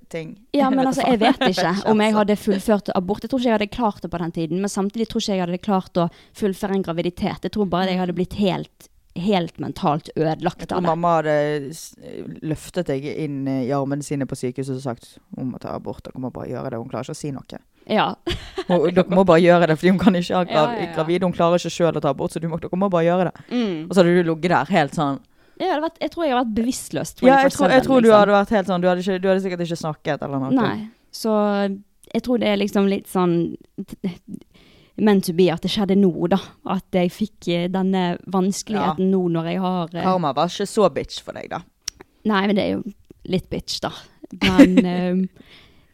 ting. 0.09 0.39
Ja, 0.53 0.71
men 0.71 0.87
altså, 0.89 1.03
jeg 1.07 1.21
vet 1.21 1.41
ikke 1.49 1.73
om 1.89 2.01
jeg 2.01 2.13
altså. 2.13 2.19
hadde 2.19 2.37
fullført 2.37 2.91
abort. 2.95 3.25
Jeg 3.25 3.31
tror 3.31 3.41
ikke 3.41 3.49
jeg 3.49 3.59
hadde 3.59 3.73
klart 3.73 4.03
det 4.03 4.11
på 4.13 4.23
den 4.23 4.33
tiden, 4.33 4.61
men 4.61 4.69
samtidig 4.69 5.09
tror 5.09 5.23
ikke 5.25 5.37
jeg 5.37 5.45
hadde 5.47 5.63
klart 5.65 6.01
å 6.01 6.09
fullføre 6.39 6.77
en 6.77 6.87
graviditet. 6.87 7.47
Jeg 7.47 7.55
tror 7.55 7.71
bare 7.73 7.93
jeg 7.93 8.03
hadde 8.03 8.17
blitt 8.17 8.37
helt, 8.41 8.89
helt 9.17 9.59
mentalt 9.63 10.13
ødelagt 10.17 10.73
av 10.73 10.83
det. 10.83 10.89
mamma 10.91 11.17
hadde 11.21 11.37
løftet 12.45 12.93
deg 12.93 13.09
inn 13.13 13.47
i 13.49 13.73
armene 13.73 14.05
sine 14.05 14.29
på 14.29 14.39
sykehuset 14.39 14.77
og 14.77 14.85
sagt 14.85 15.15
hun 15.39 15.53
må 15.55 15.63
ta 15.63 15.77
abort. 15.77 16.13
Hun 16.13 16.27
må 16.27 16.33
bare 16.35 16.53
gjøre 16.53 16.75
det. 16.75 16.83
Hun 16.83 16.93
klarer 16.93 17.09
ikke 17.09 17.17
å 17.17 17.23
si 17.23 17.33
noe. 17.33 17.65
Ja. 17.91 18.13
og 18.73 18.89
dere 18.95 19.11
må 19.11 19.25
bare 19.29 19.43
gjøre 19.43 19.69
det, 19.71 19.77
fordi 19.81 19.93
hun 19.95 20.01
kan 20.01 20.17
ikke 20.19 20.39
ha 20.39 20.47
grav 20.47 20.71
Ja, 20.73 20.79
ja, 20.79 20.87
ja. 20.87 20.95
gravid. 20.97 21.27
Hun 21.27 21.35
klarer 21.37 21.61
ikke 21.61 21.73
sjøl 21.75 21.99
å 21.99 22.03
ta 22.03 22.13
abort, 22.15 22.35
så 22.35 22.43
du 22.43 22.49
må, 22.51 22.61
dere 22.63 22.79
må 22.79 22.91
bare 22.93 23.09
gjøre 23.09 23.31
det. 23.31 23.47
Mm. 23.51 23.77
Og 23.89 23.95
så 23.95 24.03
hadde 24.03 24.17
du 24.17 24.31
ligget 24.31 24.55
der 24.55 24.75
helt 24.77 24.99
sånn. 24.99 25.21
Jeg, 25.61 25.79
vært, 25.83 25.99
jeg 26.01 26.11
tror 26.15 26.25
jeg 26.25 26.33
hadde 26.33 26.43
vært 26.43 26.55
bevisstløs. 26.57 27.15
Ja, 27.23 27.41
jeg 27.45 27.55
tror, 27.55 27.71
jeg 27.71 27.83
24/7, 27.83 27.87
tror 27.87 28.01
du 28.01 28.07
liksom. 28.07 28.19
hadde 28.19 28.37
vært 28.39 28.55
helt 28.57 28.71
sånn. 28.71 28.83
Du 28.83 28.89
hadde, 28.91 29.05
ikke, 29.05 29.19
du 29.23 29.29
hadde 29.31 29.45
sikkert 29.45 29.67
ikke 29.67 29.83
snakket 29.83 30.25
eller 30.27 30.43
noe. 30.43 30.55
Nei. 30.57 30.77
Så 31.13 31.35
jeg 32.13 32.25
tror 32.27 32.41
det 32.43 32.49
er 32.49 32.59
liksom 32.61 32.89
litt 32.91 33.11
sånn 33.11 33.37
meant 35.03 35.25
to 35.27 35.35
be 35.37 35.49
at 35.53 35.65
det 35.65 35.73
skjedde 35.73 35.97
nå, 35.99 36.13
da. 36.33 36.39
At 36.73 36.97
jeg 36.97 37.13
fikk 37.15 37.49
eh, 37.53 37.69
denne 37.73 38.17
vanskeligheten 38.33 39.11
nå 39.13 39.23
når 39.37 39.53
jeg 39.53 39.63
har 39.65 39.95
eh, 39.95 40.05
Karma 40.05 40.33
var 40.37 40.53
ikke 40.53 40.69
så 40.69 40.89
bitch 40.93 41.23
for 41.25 41.39
deg, 41.39 41.53
da. 41.53 41.63
Nei, 42.29 42.43
men 42.47 42.59
det 42.59 42.65
er 42.65 42.75
jo 42.77 42.83
litt 43.33 43.49
bitch, 43.53 43.81
da. 43.85 43.93
Men 44.43 44.79
ehm, 44.93 45.25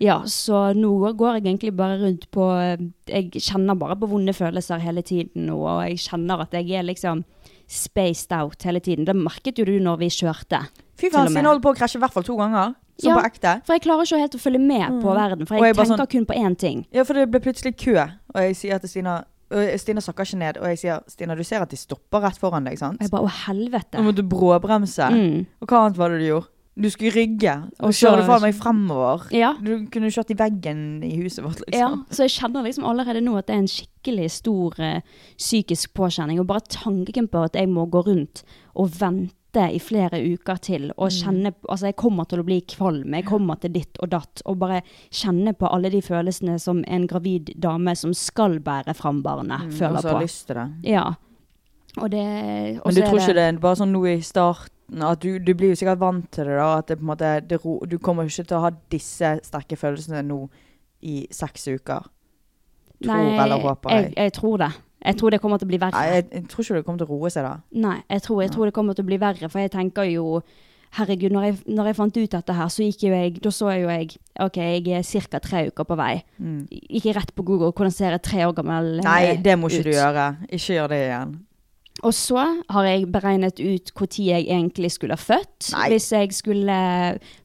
ja, 0.00 0.20
så 0.30 0.72
nå 0.78 0.92
går 1.18 1.38
jeg 1.38 1.44
egentlig 1.46 1.72
bare 1.76 1.98
rundt 2.00 2.28
på 2.30 2.44
eh, 2.60 2.76
Jeg 3.08 3.30
kjenner 3.42 3.74
bare 3.78 3.96
på 3.98 4.08
vonde 4.08 4.32
følelser 4.36 4.78
hele 4.78 5.02
tiden 5.02 5.48
og 5.50 5.82
jeg 5.88 5.98
kjenner 5.98 6.40
at 6.44 6.52
jeg 6.52 6.70
er 6.78 6.82
liksom 6.86 7.24
spaced 7.68 8.32
out 8.32 8.62
hele 8.64 8.80
tiden. 8.80 9.04
Det 9.04 9.14
merket 9.16 9.58
jo 9.58 9.64
du 9.68 9.74
når 9.82 9.98
vi 10.00 10.08
kjørte. 10.08 10.62
Fy 10.98 11.10
faen, 11.12 11.28
med. 11.28 11.34
Stine 11.36 11.50
holdt 11.50 11.62
på 11.64 11.72
å 11.74 11.76
krasje 11.76 11.98
i 11.98 12.02
hvert 12.02 12.14
fall 12.14 12.24
to 12.24 12.36
ganger. 12.38 12.74
Som 12.98 13.12
Ja. 13.12 13.18
på 13.20 13.26
ekte. 13.28 13.50
For 13.66 13.74
jeg 13.76 13.82
klarer 13.84 14.02
ikke 14.08 14.18
helt 14.18 14.34
å 14.34 14.40
følge 14.42 14.58
med 14.60 15.02
på 15.02 15.12
verden, 15.14 15.46
for 15.46 15.54
Mm. 15.54 15.62
Jeg, 15.62 15.76
jeg 15.76 15.76
tenker 15.86 15.96
sånn- 15.96 16.10
kun 16.10 16.26
på 16.26 16.34
én 16.34 16.56
ting. 16.58 16.86
Ja, 16.92 17.04
for 17.04 17.14
det 17.14 17.30
ble 17.30 17.38
plutselig 17.40 17.76
kø, 17.76 17.94
og 18.34 18.40
jeg 18.42 18.56
sier 18.56 18.78
til 18.80 18.88
Stina 18.88 19.24
og 19.50 19.78
Stina 19.80 20.00
sakker 20.00 20.24
ikke 20.26 20.36
ned, 20.38 20.56
og 20.58 20.64
jeg 20.64 20.78
sier 20.78 21.00
Stina, 21.08 21.34
du 21.34 21.42
ser 21.42 21.62
at 21.62 21.70
de 21.70 21.76
stopper 21.76 22.20
rett 22.20 22.36
foran 22.38 22.64
deg, 22.64 22.76
sant? 22.78 22.98
Og 23.00 23.06
jeg 23.06 23.10
bare 23.10 23.22
å 23.24 23.30
helvete. 23.46 23.94
Nå 23.96 24.02
måtte 24.04 24.16
du 24.16 24.22
bråbremse. 24.28 25.08
Mm. 25.08 25.46
Og 25.62 25.68
hva 25.68 25.84
annet 25.86 25.96
var 25.96 26.08
det 26.10 26.18
du 26.20 26.26
gjorde? 26.26 26.46
Du 26.80 26.86
skulle 26.90 27.10
rygge, 27.10 27.52
og 27.80 27.88
Og 27.88 27.92
kjøre 27.98 28.24
faen 28.26 28.42
meg 28.42 28.54
fremover. 28.54 29.24
Ja. 29.34 29.54
Du 29.60 29.86
kunne 29.90 30.10
kjørt 30.14 30.30
i 30.30 30.36
veggen 30.38 31.02
i 31.02 31.16
huset 31.22 31.42
vårt, 31.42 31.58
Liksom. 31.66 31.74
Ja, 31.80 31.88
så 32.14 32.22
jeg 32.22 32.30
kjenner 32.36 32.62
liksom 32.62 32.84
allerede 32.86 33.20
nå 33.24 33.36
at 33.36 33.46
det 33.48 33.56
er 33.56 33.58
en 33.64 33.66
skikkelig 33.72 34.30
stor 34.30 34.78
uh, 34.78 35.00
psykisk 35.36 35.92
påkjenning. 35.94 36.38
Og 36.38 36.46
bare 36.46 36.62
tanken 36.70 37.26
på 37.28 37.42
at 37.44 37.54
jeg 37.58 37.68
må 37.68 37.86
gå 37.90 38.04
rundt 38.06 38.44
og 38.76 38.90
vente 39.00 39.34
i 39.74 39.78
flere 39.80 40.20
uker 40.22 40.56
til 40.62 40.92
og 40.96 41.08
Mm. 41.10 41.16
kjenne 41.18 41.54
Altså, 41.68 41.86
jeg 41.86 41.96
kommer 41.96 42.24
til 42.28 42.38
å 42.38 42.44
bli 42.44 42.60
kvalm, 42.60 43.12
jeg 43.14 43.24
kommer 43.26 43.58
til 43.58 43.72
ditt 43.72 43.96
og 44.00 44.10
datt. 44.10 44.42
Og 44.46 44.58
bare 44.58 44.82
kjenne 45.10 45.56
på 45.58 45.66
alle 45.72 45.90
de 45.90 46.00
følelsene 46.00 46.60
som 46.60 46.84
en 46.86 47.06
gravid 47.08 47.54
dame 47.58 47.96
som 47.96 48.12
skal 48.14 48.60
bære 48.60 48.94
fram 48.94 49.22
barnet, 49.22 49.62
Mm, 49.66 49.72
føler 49.72 49.96
og 49.96 50.02
så 50.02 50.08
på. 50.08 50.14
har 50.14 50.22
lyst 50.22 50.46
til 50.46 50.54
det. 50.56 50.70
Ja. 50.84 51.14
Det 51.96 52.80
Men 52.84 52.94
du 52.94 53.00
tror 53.02 53.18
ikke 53.18 53.34
det 53.34 53.46
er 53.48 53.58
bare 53.58 53.76
sånn 53.76 53.90
nå 53.92 54.04
i 54.06 54.20
starten 54.22 54.68
at 54.88 55.22
du, 55.22 55.38
du 55.38 55.52
blir 55.54 55.74
jo 55.74 55.78
sikkert 55.78 56.00
vant 56.00 56.30
til 56.32 56.48
det, 56.48 56.56
da. 56.56 56.68
At 56.78 56.88
det 56.88 57.00
måte 57.04 57.32
det 57.44 57.58
Du 57.90 57.98
kommer 57.98 58.24
ikke 58.24 58.44
til 58.48 58.56
å 58.56 58.64
ha 58.64 58.70
disse 58.90 59.34
sterke 59.44 59.76
følelsene 59.76 60.22
nå 60.24 60.46
i 61.04 61.26
seks 61.30 61.68
uker. 61.68 62.08
Tror 63.04 63.42
eller 63.44 63.60
håper 63.62 63.90
jeg. 63.94 64.04
jeg. 64.04 64.14
Jeg 64.16 64.32
tror 64.32 64.56
det. 64.64 64.70
Jeg 65.04 65.16
tror 65.16 65.30
det 65.30 65.40
kommer 65.40 65.60
til 65.60 65.68
å 65.68 65.70
bli 65.70 65.78
verre. 65.78 65.94
Nei, 65.94 66.14
jeg, 66.16 66.24
jeg 66.32 66.48
tror 66.50 66.64
ikke 66.64 66.78
det 66.80 66.86
kommer 66.86 67.02
til 67.04 67.06
å 67.06 67.18
roe 67.18 67.30
seg 67.30 67.44
da. 67.46 67.52
Nei, 67.84 67.98
jeg 68.10 68.24
tror, 68.24 68.40
jeg 68.42 68.50
tror 68.54 68.66
det 68.66 68.74
kommer 68.74 68.96
til 68.98 69.06
å 69.06 69.10
bli 69.12 69.20
verre, 69.22 69.50
for 69.52 69.62
jeg 69.62 69.74
tenker 69.76 70.08
jo 70.10 70.40
Herregud, 70.96 71.34
når 71.36 71.42
jeg, 71.44 71.56
når 71.76 71.90
jeg 71.90 71.96
fant 71.98 72.16
ut 72.16 72.32
dette 72.32 72.54
her, 72.56 72.68
så 72.72 72.80
gikk 72.86 73.02
jo 73.04 73.10
jeg 73.12 73.34
Da 73.44 73.50
så 73.52 73.66
jeg 73.74 73.82
jo 73.82 73.90
jeg 73.92 74.14
OK, 74.40 74.56
jeg 74.56 74.86
er 74.96 75.26
ca. 75.28 75.40
tre 75.44 75.66
uker 75.68 75.84
på 75.84 75.96
vei. 76.00 76.14
Gikk 76.40 77.10
jeg 77.10 77.16
rett 77.18 77.34
på 77.36 77.44
Google 77.44 77.74
hvordan 77.76 77.92
ser 77.92 78.16
et 78.16 78.24
tre 78.24 78.46
år 78.46 78.54
gammel 78.56 78.94
eh, 78.94 79.04
Mm. 79.04 79.04
Nei, 79.04 79.36
det 79.44 79.58
må 79.60 79.68
ikke 79.68 79.82
ut. 79.84 79.84
du 79.84 79.92
gjøre. 79.92 80.24
Ikke 80.48 80.78
gjør 80.78 80.88
det 80.88 81.00
igjen. 81.04 81.34
Og 82.06 82.14
så 82.14 82.42
har 82.70 82.86
jeg 82.86 83.08
beregnet 83.10 83.58
ut 83.58 83.90
når 83.98 84.18
jeg 84.22 84.46
egentlig 84.46 84.90
skulle 84.94 85.16
ha 85.16 85.20
født. 85.20 85.72
Nei. 85.74 85.88
Hvis 85.94 86.10
jeg 86.14 86.34
skulle 86.36 86.76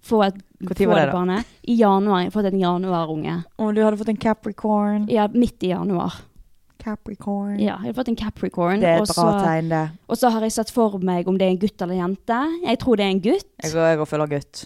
få 0.06 0.22
et 0.28 0.42
få 0.64 0.76
det 0.78 0.86
da? 0.88 1.08
barnet. 1.12 1.56
I 1.68 1.76
januar. 1.80 2.22
Jeg 2.22 2.30
har 2.32 2.36
fått 2.38 2.52
en 2.54 2.60
januarunge. 2.62 3.40
Og 3.60 3.74
du 3.76 3.82
hadde 3.84 3.98
fått 4.00 4.14
en 4.14 4.22
Capricorn. 4.22 5.10
Ja, 5.12 5.28
midt 5.34 5.64
i 5.66 5.74
januar. 5.74 6.22
Capricorn. 6.84 7.58
Ja, 7.60 7.78
jeg 7.82 7.94
har 7.94 7.98
fått 7.98 8.12
en 8.12 8.20
Capricorn. 8.20 8.84
Det 8.84 8.92
er 8.92 9.02
et 9.02 9.10
et 9.10 9.16
bra 9.16 9.40
tegn, 9.40 9.72
det. 9.72 9.84
Og 10.08 10.20
så 10.20 10.32
har 10.34 10.44
jeg 10.44 10.56
sett 10.58 10.72
for 10.76 11.00
meg 11.00 11.28
om 11.28 11.40
det 11.40 11.48
er 11.48 11.56
en 11.56 11.60
gutt 11.62 11.82
eller 11.82 11.96
en 11.96 12.06
jente. 12.06 12.40
Jeg 12.68 12.80
tror 12.84 13.00
det 13.00 13.06
er 13.06 13.16
en 13.16 13.24
gutt. 13.24 13.50
Jeg 13.64 13.74
går, 13.74 13.90
jeg 13.90 14.00
går 14.02 14.12
følger 14.12 14.34
gutt. 14.36 14.66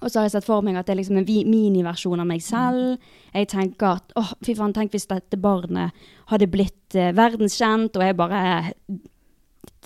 Og 0.00 0.08
så 0.08 0.18
har 0.18 0.28
jeg 0.28 0.32
sett 0.38 0.48
for 0.48 0.64
meg 0.64 0.78
at 0.80 0.88
det 0.88 0.94
er 0.94 1.00
liksom 1.02 1.20
en 1.20 1.28
miniversjon 1.28 2.22
av 2.22 2.28
meg 2.28 2.40
selv. 2.44 2.96
Jeg 3.36 3.50
tenker 3.52 3.98
at 4.00 4.14
åh, 4.16 4.32
fy 4.46 4.54
faen, 4.56 4.72
tenk 4.76 4.94
hvis 4.96 5.08
dette 5.10 5.36
barnet 5.40 5.92
hadde 6.32 6.48
blitt 6.48 6.96
eh, 6.96 7.12
verdenskjent, 7.16 7.98
og 7.98 8.06
jeg 8.06 8.16
bare 8.16 8.44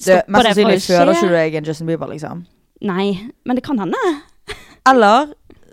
Det, 0.00 0.22
mest 0.26 0.48
sannsynlig 0.50 0.80
føder 0.83 1.12
ikke 1.14 1.28
du 1.28 1.37
deg 1.37 1.59
en 1.61 1.68
Justin 1.68 1.90
Bieber, 1.90 2.11
liksom. 2.11 2.46
Nei, 2.85 3.07
men 3.46 3.59
det 3.59 3.64
kan 3.66 3.78
hende. 3.78 4.00
Eller 4.90 5.30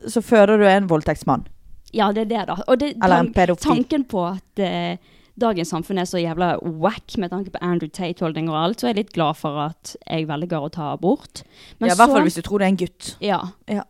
så 0.09 0.21
føder 0.23 0.61
du 0.61 0.67
en 0.69 0.89
voldtektsmann. 0.89 1.47
Ja, 1.91 2.11
det 2.15 2.27
er 2.27 2.29
det, 2.29 2.43
da. 2.47 2.59
Og 2.67 2.79
det, 2.79 2.93
pedofil. 3.35 3.65
tanken 3.65 4.05
på 4.07 4.23
at 4.29 4.61
uh, 4.63 5.17
dagens 5.41 5.71
samfunn 5.73 5.99
er 5.99 6.07
så 6.07 6.21
jævla 6.21 6.53
wack 6.61 7.17
med 7.19 7.33
tanke 7.33 7.51
på 7.51 7.59
Andrew 7.65 7.89
Tate-holdning 7.91 8.49
og 8.51 8.59
alt, 8.61 8.79
så 8.79 8.87
er 8.87 8.93
jeg 8.93 9.01
litt 9.01 9.15
glad 9.17 9.39
for 9.39 9.59
at 9.65 9.95
jeg 10.05 10.27
velger 10.29 10.67
å 10.67 10.69
ta 10.71 10.91
abort. 10.93 11.43
Men 11.79 11.91
ja, 11.91 11.95
I 11.95 11.99
hvert 11.99 12.13
fall 12.13 12.27
hvis 12.27 12.39
du 12.39 12.45
tror 12.45 12.61
det 12.61 12.69
er 12.69 12.73
en 12.75 12.79
gutt. 12.83 13.09
Ja. 13.23 13.41
Ja. 13.71 13.83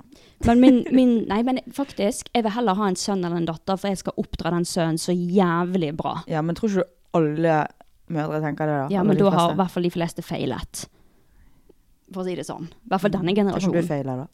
Men 0.48 0.63
min, 0.63 0.80
min 0.98 1.13
Nei, 1.30 1.41
men 1.48 1.62
faktisk, 1.76 2.32
jeg 2.34 2.48
vil 2.48 2.56
heller 2.56 2.80
ha 2.80 2.89
en 2.89 3.00
sønn 3.00 3.22
eller 3.22 3.41
en 3.41 3.50
datter, 3.50 3.78
for 3.78 3.91
jeg 3.91 4.02
skal 4.02 4.17
oppdra 4.22 4.56
den 4.56 4.65
sønnen 4.67 5.02
så 5.02 5.15
jævlig 5.15 5.94
bra. 6.00 6.20
Ja, 6.32 6.41
men 6.46 6.58
tror 6.58 6.72
ikke 6.72 6.88
du 6.88 7.22
alle 7.22 7.60
mødre 8.13 8.41
tenker 8.43 8.69
det, 8.69 8.78
da? 8.84 8.88
Ja, 8.93 9.04
men 9.08 9.19
da 9.19 9.32
har 9.34 9.56
i 9.56 9.60
hvert 9.60 9.74
fall 9.74 9.88
de 9.88 9.93
fleste 9.93 10.26
feilet. 10.26 10.86
For 12.12 12.24
å 12.24 12.28
si 12.28 12.38
det 12.38 12.45
sånn. 12.47 12.67
I 12.67 12.91
hvert 12.91 13.06
fall 13.06 13.13
denne 13.13 13.36
Tenk 13.36 13.67
om 13.71 13.76
du 13.76 13.84
feiler, 13.88 14.26
da. 14.26 14.30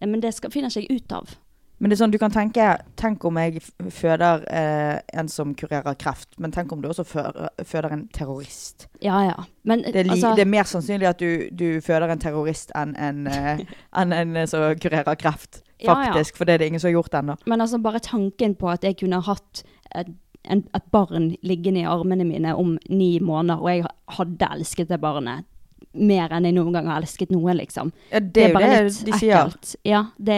Ja, 0.00 0.06
Men 0.06 0.20
det 0.20 0.34
skal, 0.36 0.52
finner 0.52 0.72
ikke 0.72 0.84
jeg 0.84 1.02
ut 1.02 1.12
av. 1.16 1.36
Men 1.78 1.90
det 1.92 1.96
er 1.96 2.00
sånn, 2.00 2.12
du 2.14 2.16
kan 2.20 2.32
tenke 2.32 2.66
Tenk 2.96 3.24
om 3.28 3.36
jeg 3.36 3.60
føder 3.92 4.46
eh, 4.48 4.96
en 5.20 5.28
som 5.28 5.52
kurerer 5.58 5.96
kreft, 6.00 6.30
men 6.40 6.54
tenk 6.54 6.72
om 6.72 6.80
du 6.80 6.88
også 6.88 7.04
føder, 7.04 7.50
føder 7.68 7.92
en 7.92 8.06
terrorist. 8.16 8.86
Ja, 9.04 9.18
ja. 9.26 9.36
Men 9.68 9.84
Det 9.84 10.06
er, 10.06 10.10
altså, 10.14 10.32
det 10.38 10.46
er 10.46 10.52
mer 10.54 10.68
sannsynlig 10.68 11.10
at 11.10 11.20
du, 11.20 11.48
du 11.52 11.82
føder 11.84 12.14
en 12.14 12.22
terrorist 12.22 12.72
enn 12.76 12.96
en, 12.96 13.26
eh, 13.28 13.60
en, 13.92 14.16
en 14.16 14.36
eh, 14.40 14.48
som 14.48 14.64
kurerer 14.80 15.20
kreft. 15.20 15.60
Ja, 15.76 15.92
ja. 15.92 16.14
Faktisk. 16.14 16.38
For 16.40 16.48
det 16.48 16.56
er 16.56 16.64
det 16.64 16.70
ingen 16.72 16.80
som 16.80 16.88
har 16.88 16.96
gjort 16.96 17.18
ennå. 17.20 17.36
Men 17.44 17.60
altså 17.60 17.80
bare 17.84 18.00
tanken 18.00 18.56
på 18.56 18.72
at 18.72 18.84
jeg 18.86 18.96
kunne 19.02 19.20
hatt 19.28 19.64
et, 19.92 20.08
en, 20.48 20.64
et 20.74 20.88
barn 20.94 21.34
liggende 21.42 21.82
i 21.82 21.88
armene 21.88 22.24
mine 22.26 22.54
om 22.56 22.78
ni 22.88 23.18
måneder, 23.20 23.60
og 23.62 23.70
jeg 23.72 23.86
hadde 24.18 24.50
elsket 24.56 24.88
det 24.88 25.00
barnet 25.02 25.44
mer 25.96 26.32
enn 26.36 26.44
jeg 26.44 26.56
noen 26.56 26.74
gang 26.76 26.88
har 26.90 27.00
elsket 27.00 27.30
noen, 27.32 27.56
liksom. 27.56 27.92
Ja, 28.10 28.20
det 28.20 28.42
er 28.42 28.50
jo 28.50 28.56
bare 28.58 28.74
det 28.74 28.82
litt 29.06 29.14
ekkelt. 29.16 29.70
Ja, 29.86 30.02
det, 30.18 30.36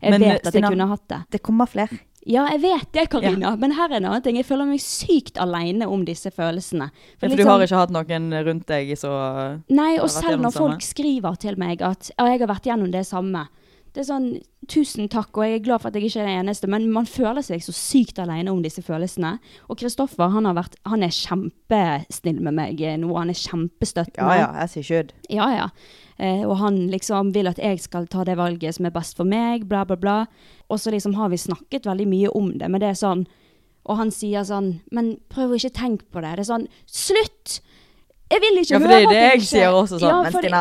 jeg 0.00 0.14
Men, 0.14 0.22
vet 0.22 0.46
at 0.46 0.52
Stina- 0.52 0.68
jeg 0.70 0.76
kunne 0.76 0.88
hatt 0.92 1.08
det. 1.10 1.20
Det 1.34 1.42
kommer 1.42 1.66
flere. 1.70 1.98
Ja, 2.28 2.44
jeg 2.52 2.60
vet 2.60 2.90
det, 2.92 3.06
Karina. 3.10 3.54
Men 3.56 3.72
her 3.72 3.88
er 3.90 3.96
en 3.96 4.04
annen 4.10 4.22
ting. 4.22 4.36
Jeg 4.36 4.44
føler 4.46 4.68
meg 4.68 4.82
sykt 4.84 5.38
alene 5.40 5.88
om 5.88 6.04
disse 6.04 6.30
følelsene. 6.30 6.90
For 7.18 7.32
litt 7.32 7.40
du 7.40 7.44
har 7.46 7.56
sånn- 7.58 7.64
ikke 7.64 7.80
hatt 7.80 7.94
noen 7.96 8.44
rundt 8.44 8.66
deg 8.68 8.92
så 9.00 9.12
Nei, 9.68 9.98
og 9.98 10.10
selv 10.12 10.40
når 10.44 10.52
folk 10.52 10.84
skriver 10.84 11.38
til 11.40 11.56
meg 11.56 11.80
at 11.82 12.10
ja, 12.18 12.26
jeg 12.26 12.40
har 12.40 12.52
vært 12.52 12.68
gjennom 12.68 12.92
det 12.92 13.06
samme. 13.06 13.48
Det 13.90 14.04
er 14.04 14.06
sånn 14.06 14.28
tusen 14.70 15.08
takk, 15.10 15.32
og 15.34 15.42
jeg 15.46 15.58
er 15.58 15.64
glad 15.64 15.82
for 15.82 15.90
at 15.90 15.96
jeg 15.98 16.06
ikke 16.06 16.20
er 16.22 16.28
den 16.28 16.44
eneste, 16.44 16.68
men 16.70 16.84
man 16.94 17.08
føler 17.10 17.42
seg 17.42 17.62
så 17.64 17.74
sykt 17.74 18.20
alene 18.22 18.52
om 18.52 18.60
disse 18.62 18.84
følelsene. 18.86 19.32
Og 19.66 19.80
Kristoffer, 19.80 20.30
han, 20.30 20.46
han 20.46 21.02
er 21.06 21.16
kjempesnill 21.16 22.38
med 22.46 22.54
meg 22.54 22.82
eh, 22.86 22.94
nå. 23.00 23.10
Han 23.18 23.32
er 23.32 23.40
kjempestøttende. 23.40 24.36
Ja 24.36 24.44
ja, 24.44 24.52
jeg 24.62 24.72
sier 24.74 24.88
kjød. 24.90 25.12
Ja, 25.34 25.48
ja. 25.56 25.66
Eh, 26.20 26.44
og 26.46 26.58
han 26.60 26.84
liksom 26.92 27.32
vil 27.34 27.50
at 27.50 27.58
jeg 27.58 27.80
skal 27.82 28.06
ta 28.12 28.22
det 28.28 28.38
valget 28.38 28.76
som 28.76 28.86
er 28.86 28.94
best 28.94 29.18
for 29.18 29.26
meg, 29.26 29.66
bla, 29.70 29.82
bla, 29.88 29.98
bla. 29.98 30.18
Og 30.70 30.78
så 30.78 30.94
liksom 30.94 31.16
har 31.18 31.32
vi 31.32 31.40
snakket 31.40 31.88
veldig 31.90 32.06
mye 32.10 32.32
om 32.36 32.52
det, 32.60 32.70
men 32.70 32.82
det 32.82 32.92
er 32.92 33.02
sånn 33.02 33.26
Og 33.88 33.96
han 33.96 34.10
sier 34.12 34.44
sånn 34.44 34.82
Men 34.92 35.14
prøv 35.32 35.54
å 35.54 35.56
ikke 35.56 35.72
tenke 35.78 36.04
på 36.12 36.20
det. 36.20 36.36
Det 36.36 36.44
er 36.44 36.50
sånn 36.52 36.66
Slutt! 36.86 37.60
Jeg 38.30 38.40
vil 38.44 38.58
ikke 38.60 38.72
Ja, 38.74 38.78
for 38.78 38.86
høre 38.86 38.98
det 39.00 39.06
er 39.06 39.10
det 39.10 39.16
at 39.20 39.32
jeg 39.40 39.46
sier 39.48 39.72
også 39.74 39.98
sånn. 39.98 40.10
Ja, 40.10 40.18
men 40.22 40.32
Stina 40.36 40.60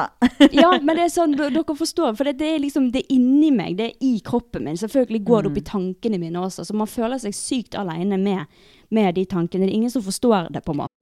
ja, 0.58 0.70
men 0.82 0.96
det 0.98 1.04
er 1.06 1.12
sånn, 1.14 1.36
dere 1.38 1.76
forstår, 1.78 2.16
for 2.18 2.24
det, 2.26 2.38
det 2.40 2.48
er 2.56 2.60
liksom, 2.64 2.88
det 2.92 3.04
er 3.04 3.14
inni 3.14 3.52
meg, 3.54 3.76
det 3.78 3.86
er 3.92 4.08
i 4.08 4.16
kroppen 4.26 4.66
min. 4.66 4.78
Selvfølgelig 4.80 5.22
går 5.28 5.42
det 5.46 5.52
opp 5.52 5.58
i 5.58 5.62
Mm. 5.62 5.70
tankene 5.70 6.20
mine 6.20 6.40
også, 6.42 6.66
så 6.66 6.74
man 6.74 6.88
føler 6.90 7.20
seg 7.22 7.34
sykt 7.38 7.76
alene 7.78 8.18
med, 8.18 8.46
med 8.90 9.14
de 9.16 9.26
tankene. 9.26 9.68
Det 9.68 9.74
er 9.74 9.78
ingen 9.84 9.92
som 9.94 10.02
forstår 10.02 10.50
det 10.52 10.64
på 10.66 10.72
en 10.74 10.78
måte. 10.82 10.96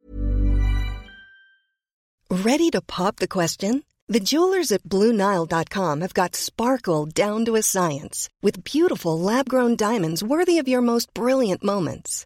Ready 2.29 2.69
to 2.71 2.81
pop 2.81 3.17
the 3.17 3.27
question? 3.27 3.83
The 4.09 4.19
jewelers 4.19 4.71
at 4.71 4.83
BlueNile.com 4.83 6.01
have 6.01 6.13
got 6.13 6.35
sparkle 6.35 7.05
down 7.05 7.45
to 7.45 7.55
a 7.55 7.61
science 7.61 8.29
with 8.41 8.63
beautiful 8.63 9.19
lab 9.19 9.47
grown 9.49 9.75
diamonds 9.75 10.23
worthy 10.23 10.57
of 10.59 10.67
your 10.67 10.81
most 10.81 11.13
brilliant 11.13 11.63
moments. 11.63 12.25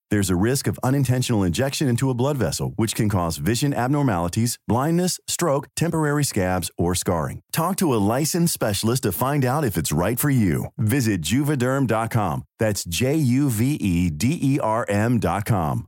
There's 0.11 0.29
a 0.29 0.35
risk 0.35 0.67
of 0.67 0.77
unintentional 0.83 1.41
injection 1.41 1.87
into 1.87 2.09
a 2.09 2.13
blood 2.13 2.37
vessel, 2.37 2.73
which 2.75 2.95
can 2.95 3.07
cause 3.07 3.37
vision 3.37 3.73
abnormalities, 3.73 4.57
blindness, 4.67 5.21
stroke, 5.25 5.69
temporary 5.77 6.25
scabs, 6.25 6.69
or 6.77 6.95
scarring. 6.95 7.39
Talk 7.53 7.77
to 7.77 7.93
a 7.93 8.03
licensed 8.19 8.53
specialist 8.53 9.03
to 9.03 9.13
find 9.13 9.45
out 9.45 9.63
if 9.63 9.77
it's 9.77 9.93
right 9.93 10.19
for 10.19 10.29
you. 10.29 10.65
Visit 10.77 11.21
juvederm.com. 11.21 12.43
That's 12.59 12.83
J 12.83 13.15
U 13.15 13.49
V 13.49 13.75
E 13.75 14.09
D 14.09 14.37
E 14.41 14.59
R 14.59 14.85
M.com. 14.89 15.87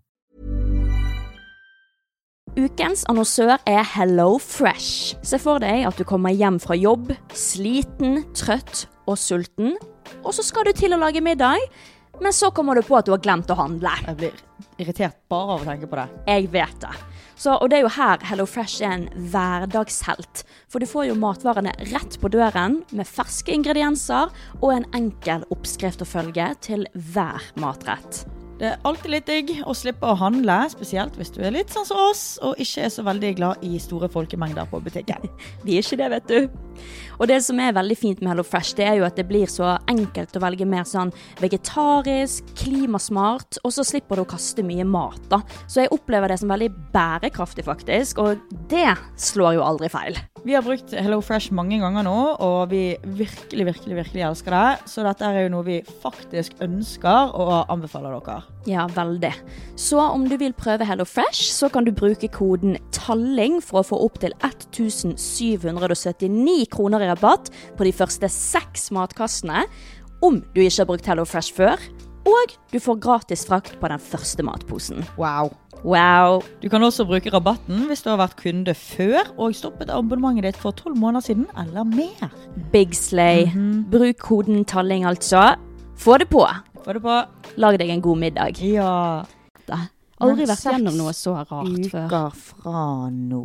Ukens 2.56 3.04
annonsør 3.10 3.58
er 3.68 3.84
Hello 3.96 4.38
Fresh. 4.38 5.18
Se 5.24 5.40
for 5.40 5.60
deg 5.60 5.84
at 5.90 5.98
du 6.00 6.06
kommer 6.08 6.32
hjem 6.32 6.62
fra 6.64 6.78
jobb, 6.80 7.12
sliten, 7.34 8.22
trøtt 8.38 8.86
og 9.04 9.18
sulten, 9.18 9.74
og 10.24 10.32
så 10.38 10.46
skal 10.46 10.70
du 10.70 10.72
til 10.78 10.94
å 10.94 11.00
lage 11.02 11.20
middag, 11.26 11.60
men 12.24 12.34
så 12.34 12.52
kommer 12.56 12.76
du 12.80 12.86
på 12.88 12.96
at 12.98 13.08
du 13.08 13.12
har 13.14 13.22
glemt 13.24 13.52
å 13.52 13.58
handle. 13.60 13.92
Jeg 14.08 14.20
blir 14.22 14.44
irritert 14.82 15.18
bare 15.32 15.58
av 15.58 15.66
å 15.66 15.68
tenke 15.68 15.90
på 15.92 16.00
det. 16.00 16.08
Jeg 16.30 16.48
vet 16.54 16.78
det. 16.84 16.94
Så, 17.36 17.56
og 17.58 17.70
det 17.70 17.80
er 17.80 17.84
jo 17.84 17.94
her 17.96 18.22
Hello 18.30 18.46
Fresh 18.48 18.84
er 18.86 18.94
en 18.96 19.08
hverdagshelt. 19.34 20.44
For 20.72 20.80
du 20.80 20.88
får 20.88 21.10
jo 21.10 21.18
matvarene 21.20 21.74
rett 21.92 22.16
på 22.22 22.32
døren 22.32 22.80
med 22.96 23.10
ferske 23.10 23.52
ingredienser 23.56 24.32
og 24.62 24.70
en 24.72 24.88
enkel 24.96 25.44
oppskrift 25.54 26.06
å 26.06 26.08
følge 26.08 26.54
til 26.64 26.88
hver 27.12 27.44
matrett. 27.60 28.24
Det 28.62 28.70
er 28.70 28.84
alltid 28.88 29.12
litt 29.12 29.28
digg 29.28 29.50
å 29.68 29.74
slippe 29.76 30.08
å 30.08 30.16
handle, 30.16 30.56
spesielt 30.72 31.18
hvis 31.20 31.34
du 31.36 31.42
er 31.44 31.56
litt 31.56 31.74
sånn 31.74 31.88
som 31.90 32.00
oss 32.00 32.38
og 32.46 32.60
ikke 32.62 32.86
er 32.86 32.94
så 32.94 33.04
veldig 33.04 33.32
glad 33.40 33.66
i 33.66 33.82
store 33.82 34.08
folkemengder 34.14 34.70
på 34.72 34.80
butikken. 34.86 35.26
Vi 35.66 35.80
er 35.80 35.84
ikke 35.84 36.00
det, 36.00 36.12
vet 36.14 36.30
du. 36.32 36.73
Og 37.20 37.30
det 37.30 37.40
som 37.46 37.60
er 37.62 37.76
veldig 37.76 37.98
fint 38.00 38.22
med 38.22 38.34
Hello 38.34 38.46
Fresh, 38.48 38.76
det 38.78 38.88
er 38.88 39.00
jo 39.00 39.08
at 39.08 39.18
det 39.20 39.28
blir 39.30 39.50
så 39.52 39.76
enkelt 39.92 40.36
å 40.36 40.44
velge 40.44 40.68
mer 40.70 40.88
sånn 40.90 41.14
vegetarisk, 41.42 42.54
klimasmart, 42.60 43.62
og 43.64 43.76
så 43.76 43.86
slipper 43.88 44.20
du 44.20 44.26
å 44.26 44.32
kaste 44.34 44.66
mye 44.66 44.86
mat, 44.88 45.22
da. 45.32 45.44
Så 45.68 45.84
jeg 45.84 45.94
opplever 45.96 46.34
det 46.34 46.40
som 46.42 46.52
veldig 46.52 46.72
bærekraftig, 46.94 47.68
faktisk, 47.68 48.22
og 48.24 48.44
det 48.72 48.92
slår 49.20 49.60
jo 49.60 49.66
aldri 49.66 49.92
feil. 49.94 50.20
Vi 50.44 50.58
har 50.58 50.64
brukt 50.66 50.92
Hello 50.92 51.22
Fresh 51.24 51.54
mange 51.56 51.78
ganger 51.80 52.04
nå, 52.04 52.18
og 52.44 52.74
vi 52.74 52.98
virkelig, 53.16 53.64
virkelig, 53.70 53.96
virkelig 54.02 54.26
elsker 54.28 54.52
det. 54.52 54.90
Så 54.92 55.06
dette 55.06 55.24
er 55.24 55.46
jo 55.46 55.54
noe 55.54 55.64
vi 55.64 55.78
faktisk 56.04 56.60
ønsker 56.66 57.32
og 57.40 57.72
anbefaler 57.72 58.18
dere. 58.18 58.42
Ja, 58.68 58.84
veldig. 58.92 59.32
Så 59.80 60.02
om 60.04 60.28
du 60.28 60.36
vil 60.40 60.52
prøve 60.56 60.84
Hello 60.88 61.06
Fresh, 61.08 61.48
så 61.56 61.70
kan 61.72 61.88
du 61.88 61.94
bruke 61.96 62.28
koden 62.28 62.76
TALLING 62.96 63.62
for 63.64 63.80
å 63.80 63.88
få 63.88 63.96
opptil 64.04 64.36
1779 64.44 66.63
kroner 66.72 67.04
i 67.04 67.10
rabatt 67.12 67.52
på 67.78 67.88
de 67.88 67.94
første 67.96 68.30
seks 68.32 68.90
matkassene, 68.96 69.66
om 70.24 70.40
du 70.54 70.62
ikke 70.64 70.82
har 70.82 70.90
brukt 70.90 71.10
Hello 71.10 71.26
Fresh 71.28 71.56
før, 71.56 71.82
og 72.24 72.56
du 72.72 72.80
får 72.80 73.02
gratis 73.04 73.44
frakt 73.48 73.76
på 73.82 73.90
den 73.92 74.00
første 74.00 74.46
matposen. 74.48 75.04
Wow. 75.20 75.52
Wow! 75.84 76.40
Du 76.64 76.70
kan 76.72 76.84
også 76.84 77.04
bruke 77.06 77.32
rabatten 77.34 77.88
hvis 77.90 78.06
du 78.06 78.08
har 78.14 78.22
vært 78.22 78.38
kunde 78.40 78.72
før 78.78 79.34
og 79.36 79.56
stoppet 79.58 79.92
abonnementet 79.92 80.48
ditt 80.48 80.60
for 80.62 80.72
tolv 80.80 80.96
måneder 80.96 81.26
siden 81.26 81.50
eller 81.60 81.84
mer. 81.84 82.32
Big 82.72 82.96
slay. 82.96 83.50
Bruk 83.92 84.22
koden 84.24 84.64
TALLING, 84.64 85.04
altså. 85.10 85.58
Få 86.00 86.18
det 86.22 86.30
på! 86.32 86.46
Få 86.84 86.96
det 86.96 87.04
på. 87.04 87.18
Lag 87.60 87.80
deg 87.80 87.92
en 87.92 88.04
god 88.04 88.24
middag. 88.24 88.64
Ja. 88.64 89.24
Da. 89.68 89.84
Aldri 90.24 90.48
vært 90.50 90.66
gjennom 90.70 90.96
noe 91.00 91.14
så 91.18 91.36
rart 91.40 91.90
før. 91.92 92.08
Uker 92.08 92.40
fra 92.40 92.86
nå. 93.12 93.44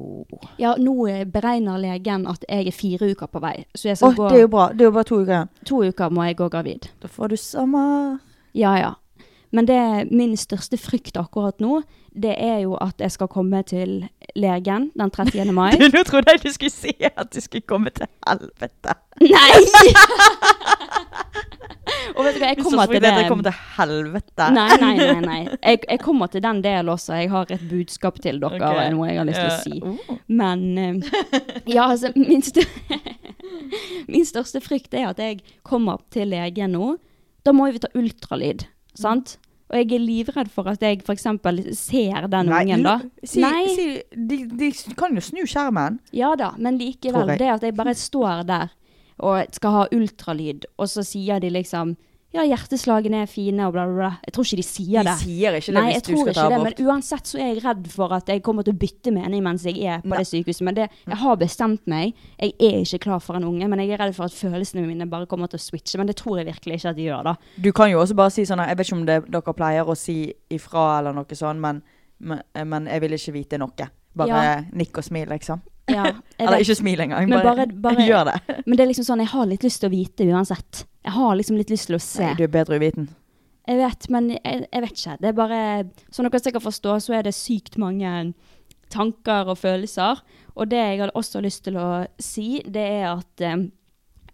Ja, 0.63 0.75
nå 0.81 0.95
beregner 1.33 1.81
legen 1.83 2.27
at 2.31 2.47
jeg 2.49 2.71
er 2.71 2.77
fire 2.77 3.11
uker 3.13 3.31
på 3.33 3.43
vei. 3.45 3.57
Så 3.75 3.91
jeg 3.91 4.01
skal 4.01 4.15
oh, 4.15 4.17
gå 4.19 4.31
det 4.33 4.41
er 4.41 4.47
jo 4.47 4.53
bra. 4.55 4.71
Det 4.73 4.87
er 4.87 4.91
jo 4.91 4.97
bare 4.97 5.11
to 5.11 5.21
uker 5.21 5.35
igjen. 5.35 5.53
To 5.71 5.83
uker 5.85 6.15
må 6.15 6.29
jeg 6.29 6.39
gå 6.41 6.49
gravid. 6.55 6.91
Da 7.03 7.11
får 7.13 7.35
du 7.35 7.39
sommer. 7.41 8.19
Ja, 8.57 8.77
ja. 8.81 8.95
Men 9.55 9.69
det 9.69 9.77
er 9.81 10.11
min 10.13 10.37
største 10.37 10.77
frykt 10.81 11.17
akkurat 11.17 11.61
nå, 11.63 11.81
det 12.23 12.35
er 12.43 12.59
jo 12.65 12.75
at 12.83 13.01
jeg 13.01 13.15
skal 13.15 13.29
komme 13.31 13.63
til 13.67 14.09
legen 14.37 14.91
den 14.99 15.11
30. 15.11 15.53
mai. 15.55 15.73
Nå 15.95 16.03
trodde 16.07 16.35
jeg 16.35 16.43
du 16.45 16.51
skulle 16.53 16.75
si 16.75 16.95
at 17.09 17.31
du 17.35 17.41
skulle 17.41 17.67
komme 17.67 17.91
til 17.95 18.09
helvete. 18.27 18.97
Nei! 19.23 19.53
Og 22.19 22.25
vet 22.27 22.37
du 22.37 22.41
hva, 22.43 22.51
jeg 22.51 22.59
kommer 22.61 22.91
til 22.91 23.03
det. 23.03 23.11
Jeg 23.15 23.29
kommer 23.31 23.47
til 23.47 23.59
helvete. 23.77 24.49
Nei, 24.55 24.69
nei, 24.81 24.95
nei. 24.99 25.21
nei. 25.31 25.41
Jeg, 25.63 25.83
jeg 25.85 26.01
kommer 26.03 26.31
til 26.33 26.43
den 26.45 26.63
delen 26.65 26.93
også. 26.93 27.15
Jeg 27.21 27.31
har 27.33 27.53
et 27.55 27.65
budskap 27.71 28.19
til 28.25 28.41
dere, 28.43 28.59
okay. 28.59 28.91
noe 28.95 29.09
jeg 29.09 29.21
har 29.21 29.29
lyst 29.29 29.41
til 29.41 29.51
å 29.51 29.59
si. 29.63 29.81
Oh. 29.83 30.23
Men 30.41 30.65
eh, 30.79 30.95
Ja, 31.71 31.89
altså 31.89 32.13
min, 32.17 32.43
st 32.45 32.65
min 34.09 34.27
største 34.27 34.61
frykt 34.65 34.95
er 34.97 35.11
at 35.13 35.21
jeg 35.23 35.43
kommer 35.67 36.03
til 36.15 36.33
legen 36.33 36.75
nå. 36.77 36.97
Da 37.47 37.55
må 37.57 37.69
vi 37.73 37.81
ta 37.83 37.91
ultralyd, 37.97 38.67
sant? 38.99 39.39
Og 39.69 39.77
jeg 39.77 39.93
er 39.93 40.01
livredd 40.01 40.49
for 40.53 40.71
at 40.71 40.83
jeg 40.83 41.03
f.eks. 41.05 41.27
ser 41.77 42.29
den 42.33 42.49
ungen, 42.49 42.85
da. 42.87 42.97
Si, 43.21 43.43
Nei. 43.45 43.67
si, 43.77 43.87
de, 44.17 44.39
de 44.49 44.71
kan 44.97 45.13
jo 45.13 45.25
snu 45.25 45.45
skjermen. 45.45 45.99
Ja 46.17 46.33
da, 46.41 46.55
men 46.57 46.81
likevel. 46.81 47.35
Det 47.37 47.51
at 47.59 47.67
jeg 47.67 47.77
bare 47.77 47.95
står 47.95 48.47
der 48.49 48.73
og 49.19 49.51
skal 49.53 49.75
ha 49.75 49.87
ultralyd, 49.93 50.69
og 50.79 50.89
så 50.89 51.03
sier 51.05 51.41
de 51.43 51.51
liksom 51.51 51.97
ja, 52.35 52.43
hjerteslagene 52.45 53.23
er 53.23 53.27
fine 53.31 53.65
og 53.67 53.73
bla, 53.73 53.87
bla, 53.89 53.95
bla. 53.97 54.09
Jeg 54.27 54.33
tror 54.37 54.45
ikke 54.45 54.57
de 54.61 54.65
sier 54.67 55.01
De 55.03 55.09
det. 55.09 55.15
sier 55.23 55.55
ikke 55.57 55.73
det 55.73 55.75
Nei, 55.79 55.93
hvis 55.95 56.03
du 56.05 56.13
skal 56.21 56.35
ta 56.37 56.49
det, 56.49 56.57
abort. 56.59 56.79
men 56.79 56.89
uansett 56.91 57.25
så 57.31 57.39
er 57.41 57.47
jeg 57.55 57.63
redd 57.65 57.87
for 57.89 58.13
at 58.13 58.27
jeg 58.29 58.43
kommer 58.45 58.63
til 58.67 58.75
å 58.75 58.79
bytte 58.83 59.13
mening 59.17 59.43
mens 59.47 59.65
jeg 59.65 59.79
er 59.81 60.03
på 60.05 60.13
Nei. 60.13 60.19
det 60.19 60.29
sykehuset. 60.29 60.65
Men 60.69 60.75
det, 60.77 60.89
jeg 61.09 61.17
har 61.23 61.37
bestemt 61.41 61.87
meg. 61.89 62.13
Jeg 62.39 62.53
er 62.61 62.77
ikke 62.85 62.99
klar 63.07 63.21
for 63.25 63.37
en 63.41 63.45
unge, 63.49 63.69
men 63.73 63.81
jeg 63.81 63.91
er 63.97 64.03
redd 64.05 64.15
for 64.19 64.29
at 64.29 64.37
følelsene 64.37 64.85
mine 64.87 65.07
bare 65.09 65.27
kommer 65.27 65.49
til 65.49 65.57
å 65.59 65.65
switche. 65.65 65.97
Men 65.97 66.07
det 66.11 66.17
tror 66.21 66.39
jeg 66.43 66.47
virkelig 66.51 66.77
ikke 66.83 66.91
at 66.93 66.97
de 67.01 67.07
gjør, 67.09 67.25
da. 67.31 67.35
Du 67.57 67.73
kan 67.73 67.91
jo 67.91 68.03
også 68.05 68.15
bare 68.15 68.31
si 68.37 68.45
sånn 68.45 68.61
Jeg 68.67 68.77
vet 68.77 68.87
ikke 68.91 68.99
om 69.01 69.07
det, 69.09 69.19
dere 69.33 69.55
pleier 69.57 69.89
å 69.89 69.97
si 69.97 70.19
ifra 70.51 70.99
eller 70.99 71.17
noe 71.17 71.25
sånn, 71.41 71.59
men, 71.65 71.81
men, 72.21 72.43
men 72.69 72.87
jeg 72.93 73.01
vil 73.07 73.17
ikke 73.17 73.33
vite 73.41 73.59
noe. 73.59 73.89
Bare 74.19 74.29
Ja. 74.29 74.61
nikk 74.75 74.99
og 74.99 75.05
smil, 75.05 75.29
liksom. 75.33 75.61
Ja, 75.89 76.05
Eller 76.39 76.61
ikke 76.61 76.75
smil 76.77 77.01
engang. 77.01 77.27
Men 77.31 77.41
Bare, 77.41 77.65
bare- 77.65 77.81
bare- 77.97 78.07
gjør 78.11 78.25
det. 78.29 78.63
Men 78.67 78.77
det 78.77 78.83
er 78.85 78.89
liksom 78.93 79.05
sånn, 79.09 79.21
jeg 79.25 79.29
har 79.33 79.47
litt 79.47 79.63
lyst 79.65 79.81
til 79.81 79.89
å 79.89 79.93
vite 79.95 80.27
uansett. 80.29 80.85
Jeg 81.09 81.15
har 81.17 81.39
liksom 81.39 81.57
litt 81.57 81.71
lyst 81.73 81.89
til 81.89 81.97
å 81.97 82.03
se. 82.05 82.21
Nei, 82.27 82.35
du 82.37 82.45
er 82.45 82.53
bedre 82.53 82.77
uviten. 82.77 83.09
Jeg 83.69 83.81
vet, 83.81 84.07
men 84.13 84.29
jeg, 84.35 84.67
jeg 84.69 84.83
vet 84.85 84.93
ikke. 84.97 85.17
Det 85.23 85.29
er 85.31 85.37
bare 85.37 85.61
Som 86.13 86.25
dere 86.29 86.41
sikkert 86.41 86.65
forstår, 86.65 87.01
så 87.05 87.17
er 87.19 87.25
det 87.27 87.35
sykt 87.37 87.79
mange 87.81 88.13
tanker 88.93 89.49
og 89.53 89.59
følelser. 89.61 90.21
Og 90.57 90.69
det 90.71 90.79
jeg 90.81 91.01
hadde 91.03 91.17
også 91.19 91.41
lyst 91.45 91.65
til 91.67 91.77
å 91.81 91.89
si, 92.21 92.61
det 92.65 92.85
er 93.01 93.07
at 93.15 93.45
eh, 93.45 93.67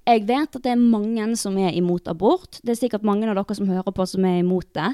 jeg 0.04 0.26
vet 0.28 0.56
at 0.58 0.62
det 0.66 0.72
er 0.74 0.80
mange 0.82 1.26
som 1.40 1.56
er 1.58 1.74
imot 1.78 2.10
abort. 2.12 2.60
Det 2.62 2.74
er 2.74 2.80
sikkert 2.82 3.06
mange 3.06 3.28
av 3.30 3.38
dere 3.38 3.56
som 3.58 3.70
hører 3.70 3.94
på 3.96 4.06
som 4.08 4.26
er 4.28 4.40
imot 4.42 4.68
det. 4.76 4.90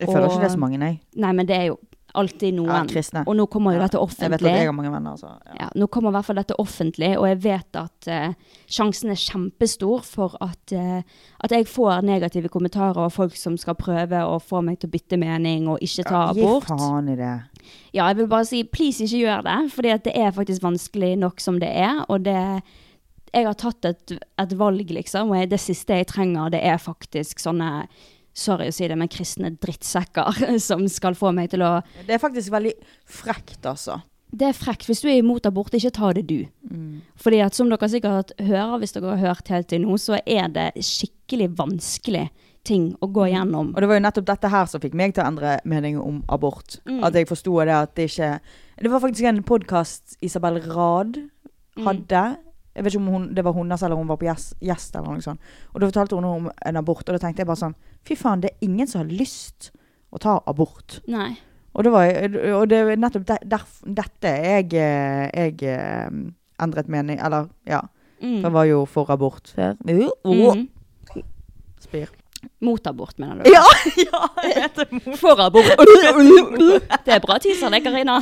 Jeg 0.00 0.08
føler 0.10 0.26
Og- 0.26 0.32
ikke 0.34 0.42
det 0.46 0.50
er 0.50 0.56
så 0.56 0.62
mange, 0.62 0.78
nei. 0.82 0.94
Nei, 1.16 1.32
men 1.32 1.46
det 1.48 1.56
er 1.56 1.66
jo 1.70 1.78
alltid 2.18 2.56
noen. 2.56 2.90
Ja. 2.90 3.22
Og 3.26 3.36
nå 3.38 3.46
kommer 3.52 3.76
jo 3.76 3.82
dette 3.82 4.00
offentlig. 4.00 4.26
Jeg 4.26 4.32
vet 4.34 4.46
at 4.46 4.60
jeg 4.62 4.70
har 4.70 4.76
mange 4.76 4.92
venner, 4.94 5.16
altså. 5.16 5.32
ja. 5.46 5.56
Ja, 5.60 5.68
nå 5.76 5.88
kommer 5.92 6.12
i 6.12 6.16
hvert 6.16 6.28
fall 6.28 6.40
dette 6.40 6.56
offentlig, 6.62 7.10
og 7.18 7.26
jeg 7.28 7.40
vet 7.44 7.78
at 7.80 8.08
uh, 8.10 8.54
sjansen 8.78 9.12
er 9.14 9.20
kjempestor 9.20 10.04
for 10.06 10.38
at, 10.44 10.74
uh, 10.74 11.02
at 11.46 11.54
jeg 11.54 11.68
får 11.70 12.06
negative 12.06 12.50
kommentarer 12.52 13.02
og 13.04 13.12
folk 13.14 13.36
som 13.38 13.58
skal 13.60 13.78
prøve 13.78 14.22
å 14.24 14.40
få 14.42 14.62
meg 14.66 14.80
til 14.80 14.90
å 14.90 14.94
bytte 14.96 15.20
mening 15.20 15.68
og 15.72 15.84
ikke 15.84 16.06
ta 16.08 16.24
Gi 16.36 16.44
abort. 16.46 16.70
faen 16.70 17.12
i 17.12 17.18
det. 17.18 17.34
Ja, 17.92 18.06
jeg 18.08 18.20
vil 18.20 18.28
bare 18.30 18.46
si 18.48 18.62
please 18.64 19.04
ikke 19.04 19.22
gjør 19.24 19.46
det, 19.46 19.94
at 19.96 20.04
det 20.06 20.16
er 20.16 20.34
faktisk 20.34 20.62
vanskelig 20.62 21.14
nok 21.18 21.40
som 21.42 21.60
det 21.62 21.70
er, 21.72 22.04
og 22.08 22.26
det 22.26 22.40
Jeg 23.34 23.44
har 23.44 23.56
tatt 23.58 23.84
et, 23.84 24.12
et 24.38 24.52
valg, 24.56 24.90
liksom, 24.90 25.28
og 25.28 25.36
jeg, 25.36 25.50
det 25.50 25.58
siste 25.60 25.92
jeg 25.98 26.06
trenger, 26.08 26.48
det 26.54 26.60
er 26.64 26.78
faktisk 26.80 27.42
sånne 27.42 27.88
Sorry 28.36 28.68
å 28.68 28.74
si 28.74 28.88
det, 28.88 28.96
men 28.98 29.08
kristne 29.08 29.54
drittsekker 29.56 30.42
som 30.68 30.84
skal 30.92 31.16
få 31.16 31.32
meg 31.36 31.54
til 31.54 31.64
å 31.64 31.78
Det 32.04 32.16
er 32.18 32.22
faktisk 32.22 32.52
veldig 32.54 32.74
frekt, 33.08 33.62
altså. 33.64 34.02
Det 34.36 34.48
er 34.50 34.56
frekt. 34.56 34.88
Hvis 34.90 35.00
du 35.04 35.08
er 35.08 35.20
imot 35.20 35.46
abort, 35.48 35.72
ikke 35.72 35.94
ta 35.94 36.10
det 36.12 36.26
du. 36.28 36.40
Fordi 37.22 37.38
at 37.44 37.56
som 37.56 37.70
dere 37.70 37.88
sikkert 37.88 38.34
hører, 38.42 38.74
hvis 38.82 38.92
dere 38.92 39.14
har 39.14 39.22
hørt 39.30 39.52
helt 39.54 39.70
til 39.70 39.86
nå, 39.86 39.96
så 40.02 40.18
er 40.26 40.50
det 40.52 40.72
skikkelig 40.82 41.52
vanskelig 41.56 42.26
ting 42.66 42.88
å 43.00 43.06
gå 43.14 43.28
gjennom. 43.30 43.70
Og 43.70 43.80
det 43.80 43.88
var 43.88 44.00
jo 44.00 44.02
nettopp 44.02 44.26
dette 44.26 44.50
her 44.50 44.66
som 44.68 44.82
fikk 44.82 44.96
meg 44.98 45.14
til 45.14 45.22
å 45.22 45.28
endre 45.30 45.54
mening 45.64 46.00
om 46.02 46.18
abort. 46.34 46.80
Mm. 46.90 46.98
At 47.06 47.14
jeg 47.16 47.30
forsto 47.30 47.54
det 47.62 47.76
at 47.78 47.94
det 47.94 48.10
ikke 48.10 48.32
Det 48.82 48.90
var 48.92 49.00
faktisk 49.00 49.30
en 49.30 49.42
podkast 49.46 50.18
Isabel 50.26 50.58
Rad 50.66 51.22
Mm. 51.76 51.84
Jeg 52.76 52.84
vet 52.84 52.92
ikke 52.94 53.00
om 53.02 53.08
hun, 53.14 53.26
det 53.34 53.42
var 53.46 53.54
hennes 53.56 53.82
eller 53.82 53.96
hun 53.96 54.08
var 54.10 54.18
på 54.20 54.26
gjest, 54.28 54.52
gjest 54.60 54.96
eller 54.98 55.16
noe 55.16 55.24
sånt. 55.24 55.40
Og 55.72 55.80
da 55.80 55.88
fortalte 55.88 56.18
hun 56.18 56.26
om 56.28 56.50
en 56.52 56.76
abort, 56.76 57.06
og 57.08 57.16
da 57.16 57.20
tenkte 57.22 57.40
jeg 57.42 57.48
bare 57.48 57.62
sånn 57.64 57.74
Fy 58.06 58.14
faen, 58.20 58.42
det 58.44 58.50
er 58.52 58.66
ingen 58.68 58.86
som 58.90 59.00
har 59.02 59.08
lyst 59.10 59.70
å 60.12 60.20
ta 60.22 60.36
abort. 60.46 61.00
Nei. 61.10 61.32
Og 61.76 61.84
det, 61.84 61.90
var, 61.92 62.06
og 62.56 62.68
det 62.70 62.78
er 62.78 62.96
nettopp 63.00 63.24
der, 63.28 63.42
derf- 63.52 63.82
dette 63.84 64.30
jeg, 64.44 64.70
eh, 64.80 65.26
jeg 65.34 65.58
eh, 65.68 66.06
endret 66.64 66.88
mening 66.88 67.18
Eller, 67.20 67.48
ja. 67.68 67.82
Mm. 68.22 68.38
Det 68.44 68.52
var 68.54 68.64
jo 68.64 68.84
for 68.88 69.10
abort 69.12 69.50
før. 69.52 69.74
Mm. 69.84 70.68
Spyr. 71.84 72.08
Mot 72.60 72.86
abort, 72.86 73.18
mener 73.18 73.42
du? 73.44 73.50
Ja! 73.52 73.62
ja 74.06 74.20
jeg 74.44 74.54
vet 74.62 74.76
det. 74.80 75.16
For 75.22 75.40
abort. 75.40 75.66
Det 77.06 77.14
er 77.14 77.20
bra 77.22 77.36
teaser, 77.42 77.70
det, 77.70 77.82
Karina. 77.84 78.16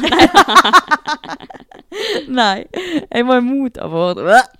Nei, 2.29 2.64
jeg 3.12 3.27
var 3.29 3.39
imot 3.41 3.79
abort. 3.83 4.18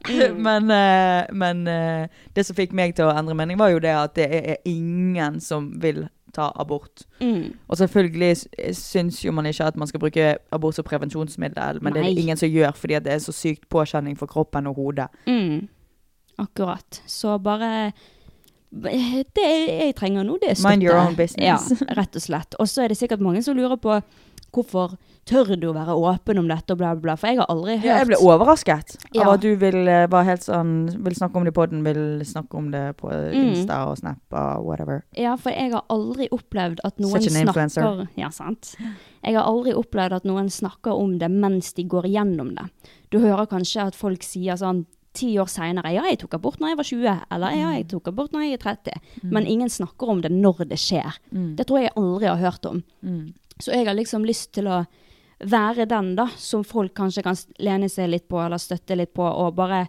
Mm. 0.09 0.37
Men, 0.45 0.71
eh, 0.71 1.25
men 1.35 1.65
eh, 1.69 2.07
det 2.37 2.45
som 2.47 2.57
fikk 2.57 2.73
meg 2.77 2.95
til 2.97 3.09
å 3.09 3.15
endre 3.17 3.35
mening, 3.39 3.59
var 3.61 3.73
jo 3.75 3.81
det 3.83 3.95
at 3.95 4.15
det 4.19 4.29
er 4.39 4.57
ingen 4.71 5.41
som 5.43 5.73
vil 5.83 6.05
ta 6.35 6.49
abort. 6.59 7.05
Mm. 7.23 7.53
Og 7.71 7.79
selvfølgelig 7.79 8.31
s- 8.37 8.49
syns 8.81 9.21
jo 9.25 9.33
man 9.35 9.47
ikke 9.47 9.69
at 9.71 9.77
man 9.79 9.87
skal 9.91 10.01
bruke 10.03 10.33
abort 10.55 10.75
som 10.79 10.87
prevensjonsmiddel, 10.87 11.79
men 11.83 11.93
det 11.95 12.03
er 12.03 12.09
det 12.11 12.25
ingen 12.25 12.37
som 12.41 12.51
gjør 12.51 12.75
fordi 12.79 12.99
det 13.05 13.13
er 13.15 13.23
så 13.23 13.35
sykt 13.35 13.69
påkjenning 13.71 14.17
for 14.19 14.27
kroppen 14.31 14.67
og 14.71 14.75
hodet. 14.79 15.07
Mm. 15.31 15.69
Akkurat. 16.43 17.03
Så 17.07 17.37
bare 17.39 17.93
Det 18.75 19.47
jeg 19.47 19.95
trenger 19.95 20.25
nå, 20.27 20.39
det 20.43 20.51
er 20.51 20.55
støtte. 20.59 20.69
Mind 20.75 20.83
your 20.83 20.99
own 20.99 21.15
business. 21.15 21.71
Ja, 21.71 21.87
rett 22.01 22.17
og 22.19 22.23
slett. 22.23 22.55
Og 22.59 22.67
så 22.69 22.83
er 22.85 22.89
det 22.95 22.99
sikkert 22.99 23.21
mange 23.23 23.43
som 23.47 23.57
lurer 23.57 23.77
på 23.79 24.01
hvorfor 24.55 24.93
tør 25.27 25.57
du 25.59 25.65
å 25.67 25.75
være 25.75 25.95
åpen 25.99 26.39
om 26.39 26.47
dette 26.47 26.71
og 26.75 26.79
bla, 26.79 26.93
bla, 26.95 27.01
bla. 27.03 27.15
For 27.19 27.27
jeg 27.33 27.39
har 27.41 27.49
aldri 27.51 27.75
hørt 27.81 27.89
Ja, 27.89 27.97
jeg 28.03 28.07
ble 28.13 28.19
overrasket 28.23 28.93
Ja. 29.17 29.25
av 29.25 29.33
at 29.33 29.41
du 29.43 29.57
vil 29.59 29.89
eh, 29.89 30.07
helt 30.29 30.45
sånn 30.45 30.75
Vil 31.03 31.17
snakke 31.17 31.41
om 31.41 31.45
det 31.49 31.51
i 31.51 31.57
poden, 31.57 31.81
vil 31.83 32.21
snakke 32.29 32.55
om 32.61 32.69
det 32.71 32.85
på 33.01 33.11
Mm. 33.11 33.35
Insta 33.55 33.81
og 33.89 33.97
Snap 33.99 34.19
og 34.37 34.65
whatever. 34.69 35.03
Ja, 35.19 35.35
for 35.41 35.51
jeg 35.51 35.73
har 35.73 35.83
aldri 35.91 36.29
opplevd 36.31 36.79
at 36.85 36.99
noen 37.03 37.19
Such 37.23 37.33
an 37.35 37.41
influencer. 37.49 37.83
snakker 37.83 38.09
Ja, 38.21 38.29
sant. 38.31 38.75
Jeg 39.25 39.35
har 39.35 39.43
aldri 39.49 39.73
opplevd 39.75 40.13
at 40.21 40.25
noen 40.29 40.51
snakker 40.51 40.93
om 41.03 41.19
det 41.19 41.31
mens 41.33 41.73
de 41.75 41.83
går 41.89 42.05
gjennom 42.13 42.55
det. 42.55 42.69
Du 43.11 43.19
hører 43.19 43.47
kanskje 43.51 43.87
at 43.89 43.95
folk 43.99 44.23
sier 44.23 44.55
sånn 44.61 44.85
ti 45.15 45.33
år 45.39 45.47
seinere 45.51 45.93
ja, 45.95 46.03
jeg 46.11 46.19
tok 46.25 46.35
abort 46.35 46.59
når 46.61 46.73
jeg 46.73 46.77
var 46.81 46.89
20, 46.91 47.15
eller 47.37 47.55
ja, 47.55 47.69
Mm. 47.71 47.75
jeg 47.79 47.89
tok 47.89 48.09
abort 48.11 48.33
når 48.35 48.43
jeg 48.45 48.53
er 48.59 48.63
30. 48.65 49.01
Men 49.31 49.47
ingen 49.47 49.69
snakker 49.71 50.09
om 50.11 50.21
det 50.25 50.33
når 50.33 50.65
det 50.69 50.79
skjer. 50.79 51.19
Det 51.33 51.67
tror 51.67 51.81
jeg 51.81 51.95
aldri 51.97 52.27
har 52.27 52.37
hørt 52.43 52.67
om. 52.67 52.83
Mm. 53.03 53.33
Så 53.61 53.73
jeg 53.73 53.87
har 53.87 53.95
liksom 53.95 54.25
lyst 54.27 54.53
til 54.53 54.67
å 54.67 54.85
være 55.45 55.87
den 55.87 56.15
da, 56.17 56.27
som 56.37 56.65
folk 56.65 56.95
kanskje 56.95 57.23
kan 57.23 57.37
lene 57.59 57.89
seg 57.89 58.09
litt 58.11 58.29
på, 58.29 58.39
eller 58.43 58.59
støtte 58.59 58.97
litt 58.97 59.15
på, 59.15 59.23
og 59.23 59.55
bare 59.55 59.87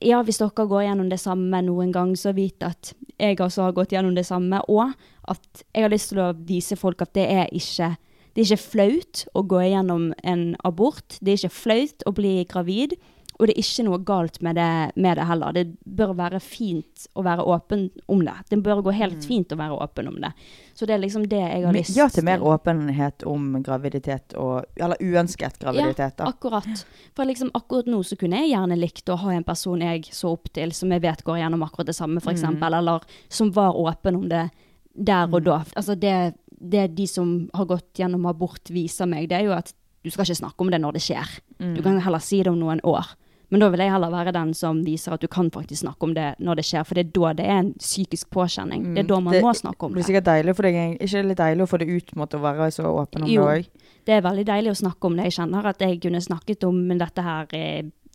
Ja, 0.00 0.22
hvis 0.24 0.38
dere 0.40 0.64
går 0.66 0.86
gjennom 0.86 1.10
det 1.10 1.18
samme 1.20 1.58
noen 1.62 1.90
gang, 1.92 2.14
så 2.16 2.32
vit 2.32 2.62
at 2.64 2.94
jeg 3.20 3.36
også 3.36 3.66
har 3.66 3.72
gått 3.76 3.92
gjennom 3.92 4.14
det 4.16 4.24
samme, 4.24 4.62
og 4.72 4.94
at 5.28 5.64
jeg 5.74 5.82
har 5.84 5.92
lyst 5.92 6.08
til 6.14 6.18
å 6.24 6.30
vise 6.48 6.76
folk 6.80 7.02
at 7.04 7.12
det 7.12 7.26
er 7.28 7.50
ikke 7.52 7.96
det 8.34 8.44
er 8.44 8.54
ikke 8.54 8.62
flaut 8.70 9.24
å 9.34 9.42
gå 9.42 9.58
gjennom 9.66 10.12
en 10.22 10.54
abort. 10.64 11.18
Det 11.20 11.32
er 11.32 11.40
ikke 11.42 11.50
flaut 11.50 12.04
å 12.06 12.12
bli 12.14 12.44
gravid. 12.48 12.94
Og 13.40 13.48
det 13.48 13.54
er 13.54 13.62
ikke 13.62 13.84
noe 13.86 13.98
galt 14.04 14.34
med 14.44 14.58
det, 14.60 14.68
med 15.00 15.16
det 15.16 15.24
heller. 15.24 15.54
Det 15.56 15.62
bør 15.96 16.10
være 16.18 16.40
fint 16.44 17.06
å 17.16 17.22
være 17.24 17.46
åpen 17.48 17.86
om 18.12 18.20
det. 18.26 18.34
Det 18.50 18.58
bør 18.60 18.82
gå 18.84 18.92
helt 18.98 19.24
fint 19.24 19.54
å 19.54 19.56
være 19.56 19.78
åpen 19.80 20.10
om 20.10 20.18
det. 20.20 20.32
Så 20.76 20.84
det 20.88 20.94
er 20.94 21.00
liksom 21.00 21.24
det 21.30 21.40
jeg 21.40 21.64
har 21.64 21.72
lyst 21.76 21.94
til. 21.94 22.00
Ja 22.02 22.08
til 22.12 22.26
mer 22.28 22.44
åpenhet 22.44 23.24
om 23.28 23.54
graviditet 23.64 24.36
og 24.36 24.68
Eller 24.76 25.00
uønsket 25.00 25.56
graviditet, 25.62 26.18
da. 26.20 26.28
Ja, 26.28 26.34
akkurat. 26.34 26.84
For 27.16 27.28
liksom 27.28 27.50
akkurat 27.56 27.88
nå 27.88 28.02
så 28.04 28.18
kunne 28.20 28.42
jeg 28.42 28.52
gjerne 28.52 28.76
likt 28.76 29.08
å 29.08 29.16
ha 29.24 29.32
en 29.32 29.46
person 29.48 29.80
jeg 29.84 30.10
så 30.12 30.34
opp 30.36 30.52
til, 30.52 30.72
som 30.76 30.92
jeg 30.92 31.04
vet 31.04 31.24
går 31.24 31.40
gjennom 31.40 31.64
akkurat 31.64 31.88
det 31.88 31.96
samme, 31.96 32.20
for 32.20 32.34
eksempel, 32.36 32.76
eller 32.76 33.00
som 33.28 33.52
var 33.56 33.76
åpen 33.76 34.20
om 34.20 34.28
det 34.28 34.50
der 34.94 35.32
og 35.32 35.42
da. 35.48 35.62
Altså 35.76 35.96
det, 35.96 36.34
det 36.60 36.90
de 36.96 37.06
som 37.08 37.48
har 37.56 37.64
gått 37.72 37.96
gjennom 38.02 38.26
abort 38.28 38.68
viser 38.68 39.08
meg, 39.08 39.30
det 39.30 39.40
er 39.40 39.48
jo 39.48 39.56
at 39.56 39.72
du 40.04 40.10
skal 40.10 40.24
ikke 40.24 40.40
snakke 40.44 40.64
om 40.64 40.70
det 40.72 40.80
når 40.80 40.96
det 40.96 41.02
skjer. 41.04 41.34
Du 41.76 41.82
kan 41.84 42.00
heller 42.00 42.22
si 42.24 42.42
det 42.42 42.52
om 42.52 42.60
noen 42.60 42.80
år. 42.88 43.04
Men 43.50 43.60
da 43.64 43.68
vil 43.72 43.80
jeg 43.82 43.90
heller 43.90 44.10
være 44.14 44.32
den 44.32 44.52
som 44.54 44.84
viser 44.86 45.12
at 45.16 45.20
du 45.20 45.26
kan 45.28 45.48
faktisk 45.50 45.82
snakke 45.82 46.06
om 46.06 46.12
det 46.14 46.28
når 46.38 46.60
det 46.60 46.64
skjer, 46.68 46.84
for 46.86 46.94
det 46.94 47.06
er 47.06 47.12
da 47.16 47.32
det 47.40 47.46
er 47.50 47.58
en 47.64 47.72
psykisk 47.74 48.30
påkjenning. 48.30 48.84
Det 48.94 49.02
er 49.04 49.08
da 49.10 49.18
man 49.20 49.34
Det 49.34 49.42
må 49.42 49.52
snakke 49.58 49.82
om 49.88 49.92
det. 49.94 49.98
det. 50.02 50.06
sikkert 50.06 50.24
deilig 50.28 50.54
for 50.56 50.62
deg. 50.68 50.78
Ikke 51.02 51.22
litt 51.26 51.38
deilig 51.42 51.62
å 51.66 51.70
få 51.72 51.78
det 51.82 51.88
ut, 51.90 52.12
måtte 52.16 52.38
å 52.38 52.44
være 52.44 52.70
så 52.70 52.84
åpen 52.86 53.24
om 53.26 53.28
Jo. 53.32 53.46
det 53.48 53.56
òg? 53.66 53.86
Det 54.06 54.14
er 54.14 54.22
veldig 54.22 54.44
deilig 54.46 54.70
å 54.70 54.78
snakke 54.80 55.04
om 55.10 55.16
det. 55.16 55.24
Jeg 55.24 55.32
kjenner 55.40 55.66
at 55.66 55.78
jeg 55.82 56.00
kunne 56.00 56.20
snakket 56.22 56.64
om 56.64 56.78
dette 56.98 57.22
her 57.22 57.46
i 57.58 57.64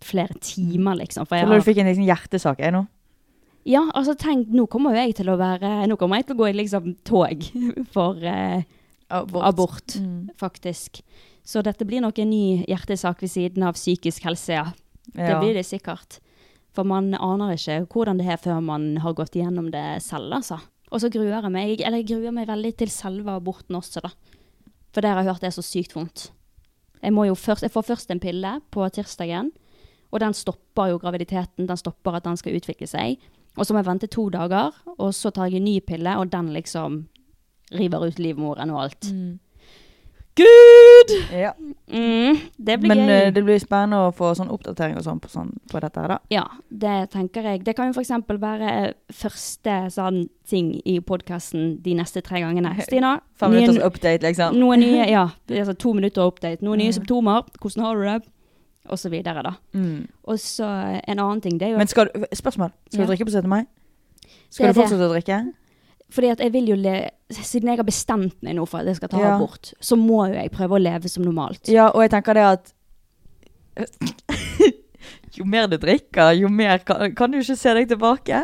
flere 0.04 0.34
timer, 0.40 0.96
liksom. 1.04 1.28
For 1.28 1.36
jeg 1.36 1.48
har, 1.48 1.56
du 1.60 1.68
fikk 1.68 1.78
en 1.84 1.88
liten 1.92 2.08
hjertesak, 2.08 2.60
jeg 2.60 2.72
nå. 2.72 2.86
ja, 3.66 3.82
altså 3.94 4.16
tenk, 4.16 4.48
nå 4.54 4.68
kommer 4.70 4.92
jo 4.96 5.02
jeg 5.04 5.16
til 5.16 5.30
å 5.34 5.38
være 5.38 5.88
Nå 5.90 5.96
kommer 5.98 6.18
jeg 6.18 6.28
til 6.28 6.36
å 6.36 6.40
gå 6.44 6.50
i 6.50 6.54
liksom 6.54 6.96
tog 7.04 7.44
for 7.96 8.16
eh, 8.24 8.64
abort, 9.12 9.96
Mm. 10.00 10.30
faktisk. 10.38 11.02
Så 11.44 11.62
dette 11.62 11.86
blir 11.86 12.02
nok 12.02 12.18
en 12.20 12.30
ny 12.30 12.66
hjertesak 12.68 13.22
ved 13.22 13.30
siden 13.30 13.64
av 13.64 13.74
psykisk 13.78 14.24
helse, 14.24 14.54
ja. 14.54 14.66
Det 15.14 15.36
blir 15.42 15.58
det 15.58 15.66
sikkert. 15.68 16.20
For 16.76 16.88
man 16.88 17.14
aner 17.16 17.56
ikke 17.56 17.84
hvordan 17.92 18.20
det 18.20 18.28
er 18.28 18.42
før 18.42 18.62
man 18.64 18.96
har 19.04 19.16
gått 19.16 19.38
gjennom 19.38 19.70
det 19.72 20.04
selv, 20.04 20.34
altså. 20.36 20.60
Og 20.92 21.02
så 21.02 21.10
gruer 21.12 21.34
jeg 21.34 21.52
meg, 21.52 21.82
eller 21.82 22.02
jeg 22.02 22.10
gruer 22.12 22.34
meg 22.36 22.50
veldig 22.50 22.74
til 22.80 22.92
selve 22.94 23.36
aborten 23.36 23.78
også, 23.80 24.04
da. 24.06 24.12
For 24.96 25.04
det 25.04 25.12
har 25.12 25.22
jeg 25.22 25.32
hørt 25.32 25.44
er 25.44 25.56
så 25.56 25.64
sykt 25.66 25.96
vondt. 25.96 26.30
Jeg, 27.02 27.14
må 27.14 27.26
jo 27.28 27.36
først, 27.36 27.66
jeg 27.66 27.74
får 27.74 27.88
først 27.90 28.12
en 28.12 28.22
pille 28.24 28.52
på 28.72 28.86
tirsdagen, 28.96 29.52
og 30.12 30.22
den 30.24 30.36
stopper 30.38 30.94
jo 30.94 31.00
graviditeten. 31.02 31.68
Den 31.68 31.80
stopper 31.80 32.16
at 32.16 32.28
den 32.28 32.38
skal 32.40 32.56
utvikle 32.56 32.88
seg. 32.88 33.20
Og 33.56 33.66
så 33.66 33.74
må 33.74 33.82
jeg 33.82 33.90
vente 33.90 34.08
to 34.12 34.30
dager, 34.32 34.76
og 34.96 35.12
så 35.16 35.32
tar 35.32 35.50
jeg 35.50 35.60
en 35.60 35.68
ny 35.68 35.80
pille, 35.84 36.12
og 36.20 36.32
den 36.32 36.54
liksom 36.56 37.06
river 37.76 38.08
ut 38.08 38.20
livmoren 38.22 38.72
og 38.72 38.82
alt. 38.86 39.10
Gud! 40.36 41.12
Ja. 41.32 41.54
Mm, 41.88 42.38
det 42.58 42.76
blir 42.82 42.90
Men 42.92 42.98
gøy. 43.08 43.12
eh, 43.28 43.32
det 43.32 43.44
blir 43.46 43.60
spennende 43.62 44.02
å 44.08 44.12
få 44.16 44.34
sånn 44.36 44.50
oppdatering 44.52 44.98
og 45.00 45.04
sånn 45.06 45.20
på, 45.24 45.30
sånn, 45.32 45.54
på 45.72 45.80
dette 45.80 46.02
her, 46.02 46.08
da. 46.12 46.18
Ja, 46.34 46.44
det 46.70 47.10
tenker 47.14 47.42
jeg. 47.48 47.64
Det 47.64 47.76
kan 47.78 47.88
jo 47.88 47.96
f.eks. 47.96 48.12
være 48.28 48.94
første 49.16 49.76
sånn 49.96 50.26
ting 50.50 50.74
i 50.86 50.98
podkasten 51.00 51.82
de 51.82 51.94
neste 51.96 52.22
tre 52.26 52.42
gangene. 52.44 52.74
Stina, 52.88 53.22
Fem 53.40 53.52
nye- 53.56 53.62
minutters 53.68 53.86
update, 53.88 54.22
liksom. 54.28 54.58
noen 54.60 54.80
nye 54.84 55.08
Ja, 55.16 55.30
altså 55.50 55.78
to 55.78 55.94
minutter 55.94 56.28
update. 56.28 56.62
Noen 56.66 56.84
nye 56.84 56.92
symptomer. 56.96 57.46
Hvordan 57.62 57.86
har 57.88 57.96
du 57.96 58.04
det? 58.10 58.18
Og 58.92 59.00
så 59.02 59.10
videre, 59.10 59.42
da. 59.42 59.56
Mm. 59.74 60.04
Og 60.30 60.38
så 60.38 60.68
en 61.08 61.20
annen 61.20 61.42
ting, 61.42 61.58
det 61.58 61.70
er 61.70 61.72
jo 61.72 61.78
Men 61.80 61.88
skal 61.90 62.06
du, 62.14 62.26
spørsmål. 62.36 62.70
Skal 62.92 63.00
Ja. 63.02 63.06
du 63.08 63.12
drikke 63.14 63.26
på 63.26 63.32
17. 63.34 63.50
mai? 63.50 63.64
Det 64.22 64.54
Skal 64.54 64.68
du 64.68 64.74
det. 64.74 64.76
fortsette 64.84 65.08
å 65.08 65.14
drikke? 65.16 65.40
Fordi 66.14 66.30
at 66.36 66.40
jeg 66.44 66.52
vil 66.54 66.68
jo 66.70 66.76
le 66.78 67.10
Siden 67.34 67.72
jeg 67.72 67.80
har 67.80 67.88
bestemt 67.88 68.36
meg 68.46 68.54
nå 68.56 68.68
for 68.70 68.78
at 68.84 68.86
jeg 68.92 69.00
skal 69.00 69.10
ta 69.10 69.18
Ja. 69.20 69.32
abort, 69.36 69.72
så 69.82 69.96
må 69.98 70.28
jo 70.30 70.36
jeg 70.38 70.52
prøve 70.54 70.78
å 70.78 70.82
leve 70.82 71.10
som 71.10 71.24
normalt. 71.26 71.68
Ja, 71.68 71.88
og 71.90 72.04
jeg 72.06 72.12
tenker 72.14 72.34
det 72.38 72.44
at 72.46 72.74
Jo 75.36 75.44
mer 75.50 75.68
du 75.68 75.76
drikker, 75.82 76.32
jo 76.38 76.48
mer 76.54 76.78
kan, 76.86 77.10
kan 77.18 77.32
du 77.34 77.40
ikke 77.42 77.58
se 77.60 77.74
deg 77.76 77.90
tilbake. 77.92 78.44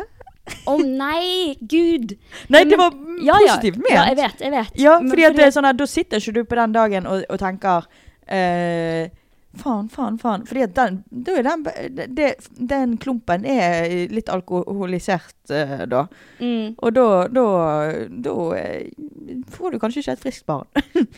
Å 0.68 0.74
nei, 0.82 1.54
gud! 1.70 2.16
Nei, 2.52 2.64
det 2.68 2.76
var 2.80 2.92
Ja, 3.22 3.38
ja. 3.40 3.54
positivt 3.54 3.78
ment. 3.78 3.94
Ja, 3.94 4.02
jeg 4.10 4.18
vet, 4.18 4.42
jeg 4.42 4.52
vet. 4.52 4.72
Ja, 4.82 4.96
Men 5.00 5.12
fordi 5.14 5.24
at 5.28 5.38
det 5.38 5.46
er 5.46 5.54
sånn 5.54 5.68
at 5.70 5.78
da 5.78 5.86
sitter 5.88 6.20
ikke 6.20 6.34
du 6.36 6.42
på 6.50 6.58
den 6.58 6.74
dagen 6.74 7.06
og, 7.08 7.22
og 7.30 7.38
tenker 7.40 7.86
eh, 8.26 9.06
Faen, 9.60 9.88
faen, 9.92 10.16
faen. 10.18 10.46
Fordi 10.48 10.62
at 10.64 10.74
den, 10.78 11.02
da 11.10 11.34
er 11.36 11.48
den, 11.92 12.34
den 12.72 12.96
klumpen 13.02 13.44
er 13.44 14.08
litt 14.08 14.30
alkoholisert 14.32 15.52
uh, 15.52 15.82
da. 15.90 16.06
Mm. 16.40 16.74
Og 16.78 16.94
da, 16.96 17.06
da, 17.28 17.46
da 18.28 18.36
eh, 18.56 18.88
får 19.52 19.74
du 19.74 19.80
kanskje 19.82 20.00
ikke 20.04 20.16
et 20.16 20.26
friskt 20.28 20.46
barn. 20.48 20.68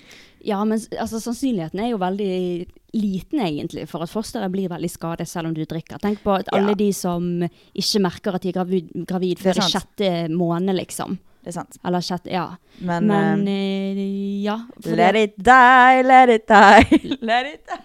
Ja, 0.45 0.59
men 0.69 0.77
altså, 1.01 1.17
sannsynligheten 1.25 1.81
er 1.81 1.87
jo 1.95 1.99
veldig 2.03 2.67
liten, 2.93 3.41
egentlig, 3.41 3.87
for 3.89 4.05
at 4.05 4.11
fosteret 4.13 4.53
blir 4.53 4.69
veldig 4.69 4.91
skadet 4.93 5.25
selv 5.31 5.49
om 5.49 5.55
du 5.57 5.63
drikker. 5.65 5.97
Tenk 6.03 6.21
på 6.21 6.35
at 6.37 6.51
alle 6.53 6.75
Ja. 6.75 6.81
de 6.83 6.89
som 6.93 7.25
ikke 7.73 8.03
merker 8.05 8.37
at 8.37 8.45
de 8.45 8.51
er 8.53 8.59
gravid, 8.59 8.91
gravid 9.09 9.41
før 9.41 9.63
i 9.63 9.69
sjette 9.71 10.11
måned, 10.29 10.77
liksom. 10.77 11.17
Det 11.45 11.49
er 11.49 11.57
sant. 11.59 11.79
Eller 11.85 12.05
sjette 12.05 12.29
Ja. 12.33 12.45
Men, 12.79 13.07
Men 13.09 13.49
eh, 13.49 14.43
ja. 14.45 14.59
Let 14.85 15.17
it 15.17 15.35
die, 15.39 16.03
let 16.05 16.29
it 16.29 16.47
die, 16.47 17.01
let 17.31 17.47
it 17.55 17.65
die. 17.73 17.81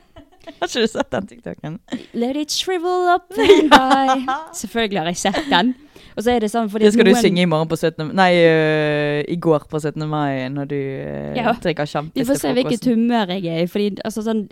Har 0.59 0.67
ikke 0.67 0.81
du 0.85 0.87
sett 0.91 1.11
den 1.11 1.27
TikToken? 1.29 1.79
Let 2.13 2.35
it 2.39 2.51
shrivel 2.51 3.07
up 3.15 3.31
and 3.37 3.69
die. 3.71 4.37
Selvfølgelig 4.57 4.99
har 4.99 5.11
jeg 5.13 5.17
sett 5.21 5.39
den. 5.49 5.73
Og 6.17 6.23
så 6.25 6.33
er 6.33 6.43
det 6.43 6.49
sånn 6.51 6.67
Det 6.81 6.89
skal 6.91 7.07
du 7.07 7.13
synge 7.15 7.43
i 7.45 7.47
morgen 7.47 7.69
på 7.71 7.77
17. 7.79 8.09
Nei, 8.17 8.31
uh, 8.43 9.19
i 9.29 9.37
går 9.39 9.67
på 9.71 9.79
17. 9.79 10.03
mai, 10.09 10.49
når 10.51 10.67
du 10.71 10.75
uh, 10.75 11.35
Ja. 11.37 11.53
drikker 11.63 11.87
sjampis 11.87 12.19
Vi 12.19 12.25
får 12.27 12.41
se 12.41 12.53
hvilket 12.57 12.87
humør 12.91 13.31
jeg 13.37 13.45
er 13.47 13.63
i. 13.63 13.69
Fordi 13.71 13.91
altså 14.03 14.25
sånn 14.25 14.47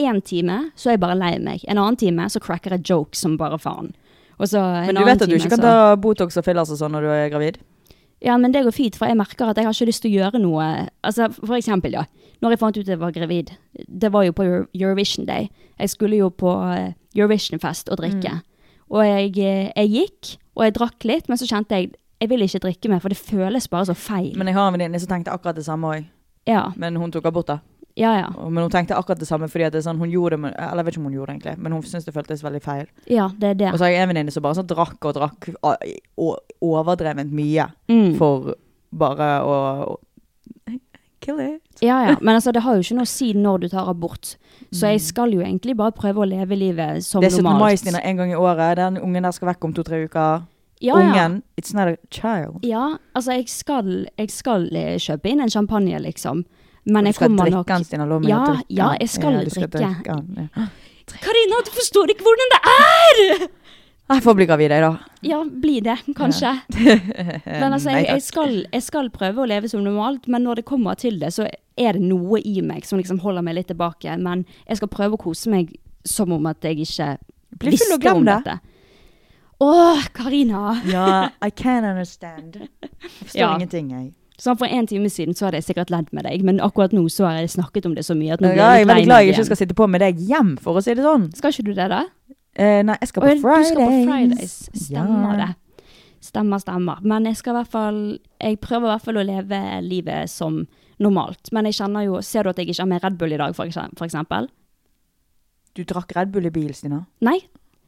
En 0.00 0.20
time 0.22 0.70
så 0.78 0.90
er 0.90 0.96
jeg 0.96 1.02
bare 1.04 1.18
lei 1.18 1.34
meg. 1.42 1.64
En 1.68 1.78
annen 1.78 1.98
time 2.00 2.28
så 2.32 2.40
cracker 2.42 2.76
jeg 2.78 2.86
jokes 2.88 3.20
som 3.26 3.36
bare 3.40 3.58
faen. 3.60 3.92
Men 4.40 4.94
du 4.96 5.04
vet 5.04 5.20
at 5.20 5.28
du 5.28 5.34
time 5.34 5.42
ikke 5.42 5.50
kan 5.52 5.60
så- 5.60 5.68
ta 5.68 5.96
Botox 6.00 6.36
og 6.40 6.44
fillers 6.46 6.70
og 6.72 6.78
sånn 6.80 6.94
når 6.96 7.02
du 7.04 7.10
er 7.12 7.28
gravid? 7.28 7.58
Ja, 8.20 8.36
men 8.36 8.52
det 8.52 8.64
går 8.66 8.74
fint, 8.76 8.96
for 9.00 9.08
jeg 9.08 9.16
merker 9.16 9.48
at 9.48 9.56
jeg 9.56 9.64
har 9.64 9.72
ikke 9.72 9.88
lyst 9.88 10.04
til 10.04 10.12
å 10.12 10.18
gjøre 10.20 10.40
noe. 10.42 10.66
Altså, 11.06 11.30
for 11.32 11.56
eksempel, 11.56 11.94
ja. 11.96 12.04
Når 12.40 12.54
jeg 12.54 12.60
fant 12.60 12.76
ut 12.76 12.84
at 12.84 12.92
jeg 12.92 13.00
var 13.00 13.14
gravid, 13.16 13.52
det 13.88 14.10
var 14.12 14.26
jo 14.26 14.34
på 14.36 14.44
Eurovision 14.76 15.26
Day. 15.28 15.48
Jeg 15.80 15.92
skulle 15.92 16.18
jo 16.20 16.28
på 16.28 16.52
eh, 16.74 16.92
Eurovision-fest 17.16 17.88
og 17.88 18.00
drikke. 18.00 18.34
Mm. 18.36 18.44
Og 18.90 19.06
jeg, 19.06 19.32
eh, 19.40 19.72
jeg 19.72 19.92
gikk, 19.94 20.34
og 20.56 20.66
jeg 20.66 20.76
drakk 20.76 21.08
litt, 21.08 21.32
men 21.32 21.40
så 21.40 21.48
kjente 21.48 21.80
jeg 21.80 21.92
jeg 22.20 22.28
vil 22.28 22.42
ikke 22.44 22.60
drikke 22.60 22.88
mer, 22.92 23.00
for 23.00 23.08
det 23.08 23.16
føles 23.16 23.68
bare 23.72 23.88
så 23.88 23.94
feil. 23.96 24.34
Men 24.36 24.50
jeg 24.50 24.56
har 24.58 24.66
en 24.68 24.74
venninne 24.76 24.98
som 25.00 25.08
tenkte 25.08 25.32
akkurat 25.32 25.56
det 25.56 25.64
samme 25.64 25.88
òg. 25.88 26.08
ja, 26.46 26.72
Men 26.76 26.96
hun 26.96 27.12
tok 27.12 27.24
abort, 27.24 27.46
da. 27.48 27.58
Ja, 27.96 28.12
ja. 28.20 28.28
Men 28.48 28.62
hun 28.64 28.70
tenkte 28.70 28.94
akkurat 28.96 29.18
det 29.18 29.26
samme 29.28 29.48
fordi 29.48 29.70
det 29.70 29.82
sånn, 29.84 29.98
hun 29.98 30.10
gjorde 30.10 30.34
Eller 30.54 30.76
jeg 30.76 30.84
vet 30.84 30.94
ikke 30.94 31.00
om 31.00 31.04
hun 31.10 31.12
gjorde 31.18 31.26
det 31.26 31.36
egentlig, 31.42 31.58
men 31.58 31.72
hun 31.72 31.82
syntes 31.82 32.04
det 32.04 32.14
føltes 32.14 32.42
veldig 32.42 32.62
feil. 32.62 32.86
Ja, 33.06 33.28
det 33.38 33.48
er 33.50 33.54
det. 33.54 33.72
Og 33.72 33.78
så 33.78 33.84
har 33.84 33.90
jeg 33.90 34.02
en 34.02 34.08
venninne 34.14 34.30
som 34.32 34.42
bare 34.42 34.54
sånn 34.54 34.66
drakk 34.70 35.04
og 35.04 35.14
drakk 35.14 35.50
overdrevent 36.60 37.32
mye 37.32 37.70
Mm. 37.88 38.16
for 38.18 38.54
bare 38.92 39.40
å 39.42 39.88
å- 39.88 39.98
Kill 41.20 41.38
it. 41.38 41.60
Ja, 41.82 42.08
ja. 42.08 42.16
Men 42.22 42.36
altså, 42.36 42.50
det 42.50 42.62
har 42.62 42.74
jo 42.76 42.80
ikke 42.80 42.94
noe 42.96 43.04
å 43.04 43.06
si 43.06 43.34
når 43.34 43.60
du 43.60 43.68
tar 43.68 43.86
abort. 43.90 44.36
Så 44.72 44.86
Mm. 44.86 44.92
jeg 44.92 45.00
skal 45.02 45.30
jo 45.32 45.40
egentlig 45.40 45.76
bare 45.76 45.92
prøve 45.92 46.14
å 46.16 46.26
leve 46.26 46.56
livet 46.56 47.04
som 47.04 47.20
normalt. 47.20 47.30
Det 47.30 47.38
er 47.38 47.42
17. 47.42 47.58
mai. 47.58 47.74
Stina, 47.76 47.98
en 48.02 48.16
gang 48.16 48.30
i 48.30 48.34
året. 48.34 48.76
Den 48.76 48.96
ungen 48.96 49.22
der 49.22 49.30
skal 49.32 49.48
vekk 49.48 49.64
om 49.64 49.72
to-tre 49.74 50.04
uker. 50.08 50.46
Ja, 50.80 50.94
ja. 50.96 51.12
Ungen, 51.28 51.42
it's 51.60 51.74
not 51.74 51.88
a 51.88 51.96
child. 52.10 52.60
Ja, 52.64 52.96
altså 53.14 53.32
jeg 53.36 53.48
skal, 53.50 54.06
jeg 54.18 54.30
skal 54.30 54.74
eh, 54.74 54.96
kjøpe 54.96 55.26
inn 55.26 55.40
en 55.42 55.50
champagne, 55.50 56.00
liksom. 56.00 56.46
Men 56.86 57.04
du 57.04 57.12
skal 57.12 57.28
drikke 57.36 57.50
nok 57.58 57.66
den, 57.66 57.84
Stina. 57.84 58.06
Lov 58.08 58.22
meg 58.22 58.30
Ja, 58.30 58.38
å 58.40 58.52
drikke 58.54 58.76
ja, 58.80 58.90
jeg 59.00 59.08
skal 59.12 59.32
Ja, 59.34 59.48
skal 59.50 59.68
drikke. 59.68 60.04
drikke. 60.04 60.50
ja. 60.56 60.66
Karina, 61.20 61.58
du 61.66 61.70
forstår 61.74 62.12
ikke 62.14 62.22
hvordan 62.24 62.52
det 62.54 62.60
er! 62.70 63.48
Jeg 64.10 64.22
får 64.24 64.34
bli 64.34 64.46
gravid, 64.46 64.70
jeg, 64.74 64.82
da. 64.82 64.92
Ja, 65.22 65.36
bli 65.44 65.76
det, 65.86 65.96
kanskje. 66.18 66.50
Men 67.60 67.72
altså, 67.76 67.90
jeg, 67.94 68.06
jeg, 68.08 68.22
skal, 68.26 68.54
jeg 68.72 68.82
skal 68.82 69.10
prøve 69.14 69.42
å 69.44 69.46
leve 69.46 69.68
som 69.70 69.84
normalt, 69.86 70.26
men 70.26 70.42
når 70.42 70.60
det 70.62 70.64
kommer 70.66 70.94
til 70.98 71.20
det, 71.20 71.30
så 71.36 71.46
er 71.78 71.92
det 71.94 72.02
noe 72.02 72.40
i 72.42 72.56
meg 72.62 72.86
som 72.88 72.98
liksom 72.98 73.20
holder 73.22 73.42
meg 73.46 73.54
litt 73.60 73.68
tilbake. 73.70 74.16
Men 74.18 74.42
jeg 74.66 74.80
skal 74.80 74.90
prøve 74.90 75.14
å 75.14 75.22
kose 75.22 75.50
meg 75.52 75.70
som 76.02 76.32
om 76.34 76.46
at 76.50 76.58
jeg 76.66 76.80
ikke 76.82 77.12
Bli 77.60 77.70
og 77.70 77.76
visste 77.76 78.14
om 78.16 78.24
det. 78.26 78.34
dette. 78.44 78.58
Åh, 79.62 80.02
Karina! 80.16 80.80
Ja, 80.90 81.28
I 81.44 81.50
can 81.50 81.84
understand. 81.84 82.56
Jeg 82.80 83.10
forstår 83.20 83.38
Ja. 83.44 83.54
ingenting, 83.58 83.90
jeg. 83.94 84.12
Sånn 84.40 84.56
For 84.56 84.66
en 84.72 84.86
time 84.88 85.10
siden 85.12 85.34
så 85.36 85.46
hadde 85.46 85.58
jeg 85.60 85.66
sikkert 85.68 85.90
ledd 85.92 86.08
med 86.16 86.24
deg, 86.24 86.42
men 86.46 86.60
akkurat 86.64 86.94
nå 86.96 87.02
så 87.12 87.26
har 87.28 87.40
jeg 87.42 87.50
snakket 87.52 87.86
om 87.90 87.94
det 87.94 88.06
så 88.06 88.14
mye 88.16 88.32
at 88.38 88.40
nå 88.40 88.48
Jeg 88.48 88.56
blir 88.56 88.64
er 88.64 88.78
jeg 88.78 88.86
litt 88.86 88.88
veldig 88.94 89.08
glad 89.10 89.24
jeg 89.26 89.34
ikke 89.34 89.44
skal 89.50 89.60
sitte 89.60 89.76
på 89.76 89.88
med 89.92 90.00
deg 90.00 90.22
hjem, 90.30 90.54
for 90.64 90.80
å 90.80 90.82
si 90.84 90.94
det 90.96 91.04
sånn. 91.04 91.26
Skal 91.36 91.52
ikke 91.52 91.66
du 91.66 91.74
det, 91.76 91.88
da? 91.92 91.98
Eh, 92.56 92.80
nei, 92.88 92.96
jeg 93.02 93.08
skal 93.12 93.22
på 93.26 93.34
Fridays. 93.42 93.68
Du 93.68 93.74
skal 93.74 93.84
på 93.84 93.98
Fridays. 94.08 94.54
Stemmer 94.86 95.34
Ja. 95.38 95.46
det. 95.46 95.84
Stemmer, 96.20 96.60
stemmer. 96.60 96.98
Men 97.02 97.24
jeg 97.24 97.36
skal 97.36 97.54
i 97.54 97.58
hvert 97.62 97.70
fall 97.72 98.00
Jeg 98.40 98.60
prøver 98.60 98.88
i 98.88 98.90
hvert 98.94 99.04
fall 99.04 99.20
å 99.20 99.24
leve 99.24 99.60
livet 99.82 100.28
som 100.28 100.66
normalt. 101.00 101.52
Men 101.52 101.64
jeg 101.64 101.74
kjenner 101.78 102.04
jo 102.04 102.20
Ser 102.20 102.42
du 102.44 102.50
at 102.50 102.56
jeg 102.56 102.68
ikke 102.68 102.82
har 102.82 102.86
med 102.90 103.02
Red 103.04 103.16
Bull 103.18 103.32
i 103.32 103.36
dag, 103.40 103.54
for 103.56 103.68
for 103.96 104.06
eksempel? 104.06 104.48
Du 105.74 105.84
drakk 105.84 106.12
Red 106.16 106.32
Bull 106.32 106.46
i 106.46 106.50
bil, 106.50 106.72
Stina. 106.74 107.06
Nei, 107.22 107.38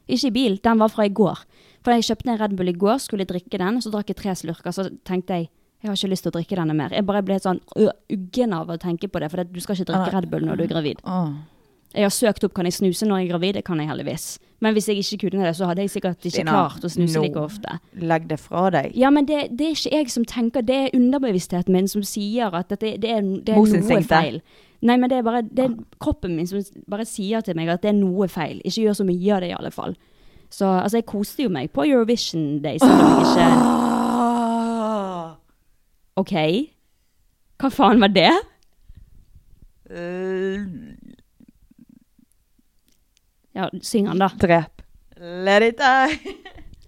ikke 0.07 0.27
i 0.27 0.31
bil. 0.31 0.57
Den 0.63 0.79
var 0.79 0.89
fra 0.89 1.05
i 1.05 1.09
går. 1.09 1.37
For 1.83 1.91
jeg 1.93 2.03
kjøpte 2.07 2.31
en 2.31 2.39
Red 2.39 2.55
Bull 2.55 2.69
i 2.69 2.73
går, 2.73 2.97
skulle 2.99 3.25
drikke 3.25 3.57
den, 3.59 3.81
så 3.81 3.91
drakk 3.91 4.07
jeg 4.07 4.15
tre 4.21 4.31
slurker. 4.31 4.71
Så 4.71 4.87
tenkte 5.03 5.33
jeg 5.41 5.49
jeg 5.83 5.89
har 5.91 5.97
ikke 5.99 6.09
lyst 6.13 6.23
til 6.23 6.31
å 6.31 6.35
drikke 6.37 6.55
denne 6.55 6.73
mer. 6.79 6.93
Jeg 6.95 7.03
bare 7.05 7.21
ble 7.27 7.35
sånn 7.43 7.59
øh, 7.75 7.89
uggen 8.15 8.53
av 8.55 8.69
å 8.71 8.77
tenke 8.79 9.09
på 9.11 9.19
det, 9.19 9.27
for 9.33 9.43
du 9.43 9.59
skal 9.59 9.75
ikke 9.75 9.89
drikke 9.91 10.07
Ah. 10.13 10.13
Red 10.15 10.29
Bull 10.31 10.45
når 10.47 10.61
du 10.61 10.63
er 10.63 10.71
gravid. 10.71 11.01
Jeg 11.93 12.07
har 12.07 12.13
søkt 12.15 12.43
opp 12.47 12.53
kan 12.57 12.65
jeg 12.65 12.73
snuse 12.73 13.05
når 13.05 13.19
jeg 13.21 13.27
er 13.27 13.31
gravid, 13.35 13.53
det 13.59 13.63
kan 13.67 13.77
jeg 13.83 13.89
heldigvis. 13.91 14.39
Men 14.63 14.73
hvis 14.73 14.87
jeg 14.87 14.97
ikke 15.03 15.27
kunne 15.29 15.43
det, 15.45 15.51
så 15.59 15.67
hadde 15.67 15.83
jeg 15.83 15.91
sikkert 15.91 16.23
ikke 16.25 16.39
Dina, 16.39 16.53
klart 16.55 16.85
å 16.87 16.89
snuse 16.89 17.19
no, 17.19 17.25
like 17.27 17.37
ofte. 17.41 17.75
Legg 17.99 18.29
det 18.31 18.39
fra 18.39 18.69
deg. 18.73 18.95
Ja, 18.97 19.11
men 19.11 19.27
det, 19.27 19.41
det 19.51 19.67
er 19.67 19.75
ikke 19.75 19.91
jeg 19.99 20.09
som 20.15 20.25
tenker, 20.25 20.63
det 20.65 20.77
er 20.85 20.95
underbevisstheten 20.97 21.75
min 21.75 21.87
som 21.91 22.01
sier 22.07 22.55
at 22.55 22.71
det, 22.71 22.95
det 23.03 23.11
er, 23.11 23.21
det 23.43 23.53
er 23.53 23.59
noe 23.59 24.01
feil. 24.07 24.39
Nei, 24.83 24.95
men 24.97 25.11
det 25.11 25.19
er 25.19 25.27
bare 25.27 25.43
det 25.45 25.67
er 25.67 25.75
kroppen 26.01 26.33
min 26.39 26.47
som 26.47 26.63
bare 26.91 27.05
sier 27.05 27.43
til 27.45 27.55
meg 27.59 27.69
at 27.75 27.83
det 27.83 27.91
er 27.91 27.99
noe 27.99 28.27
feil. 28.31 28.57
Ikke 28.63 28.87
gjør 28.87 28.97
så 29.03 29.05
mye 29.07 29.35
av 29.35 29.43
det, 29.43 29.51
i 29.51 29.57
alle 29.59 29.71
fall. 29.75 29.93
Så 30.49 30.65
altså, 30.65 30.97
jeg 31.01 31.05
koste 31.11 31.43
jo 31.45 31.49
meg 31.53 31.69
på 31.75 31.85
Eurovision 31.85 32.61
Day, 32.63 32.79
selv 32.79 32.97
om 32.97 33.19
jeg 33.19 33.27
ikke 33.27 33.51
Ah. 33.53 34.02
OK? 36.19 36.33
Hva 37.61 37.69
faen 37.73 38.01
var 38.03 38.11
det? 38.13 38.31
Uh, 39.89 40.63
Ja, 43.53 43.67
syng 43.85 44.07
han, 44.09 44.17
da. 44.17 44.31
drep. 44.41 44.81
Let 45.17 45.61
it 45.61 45.77
die. 45.77 46.33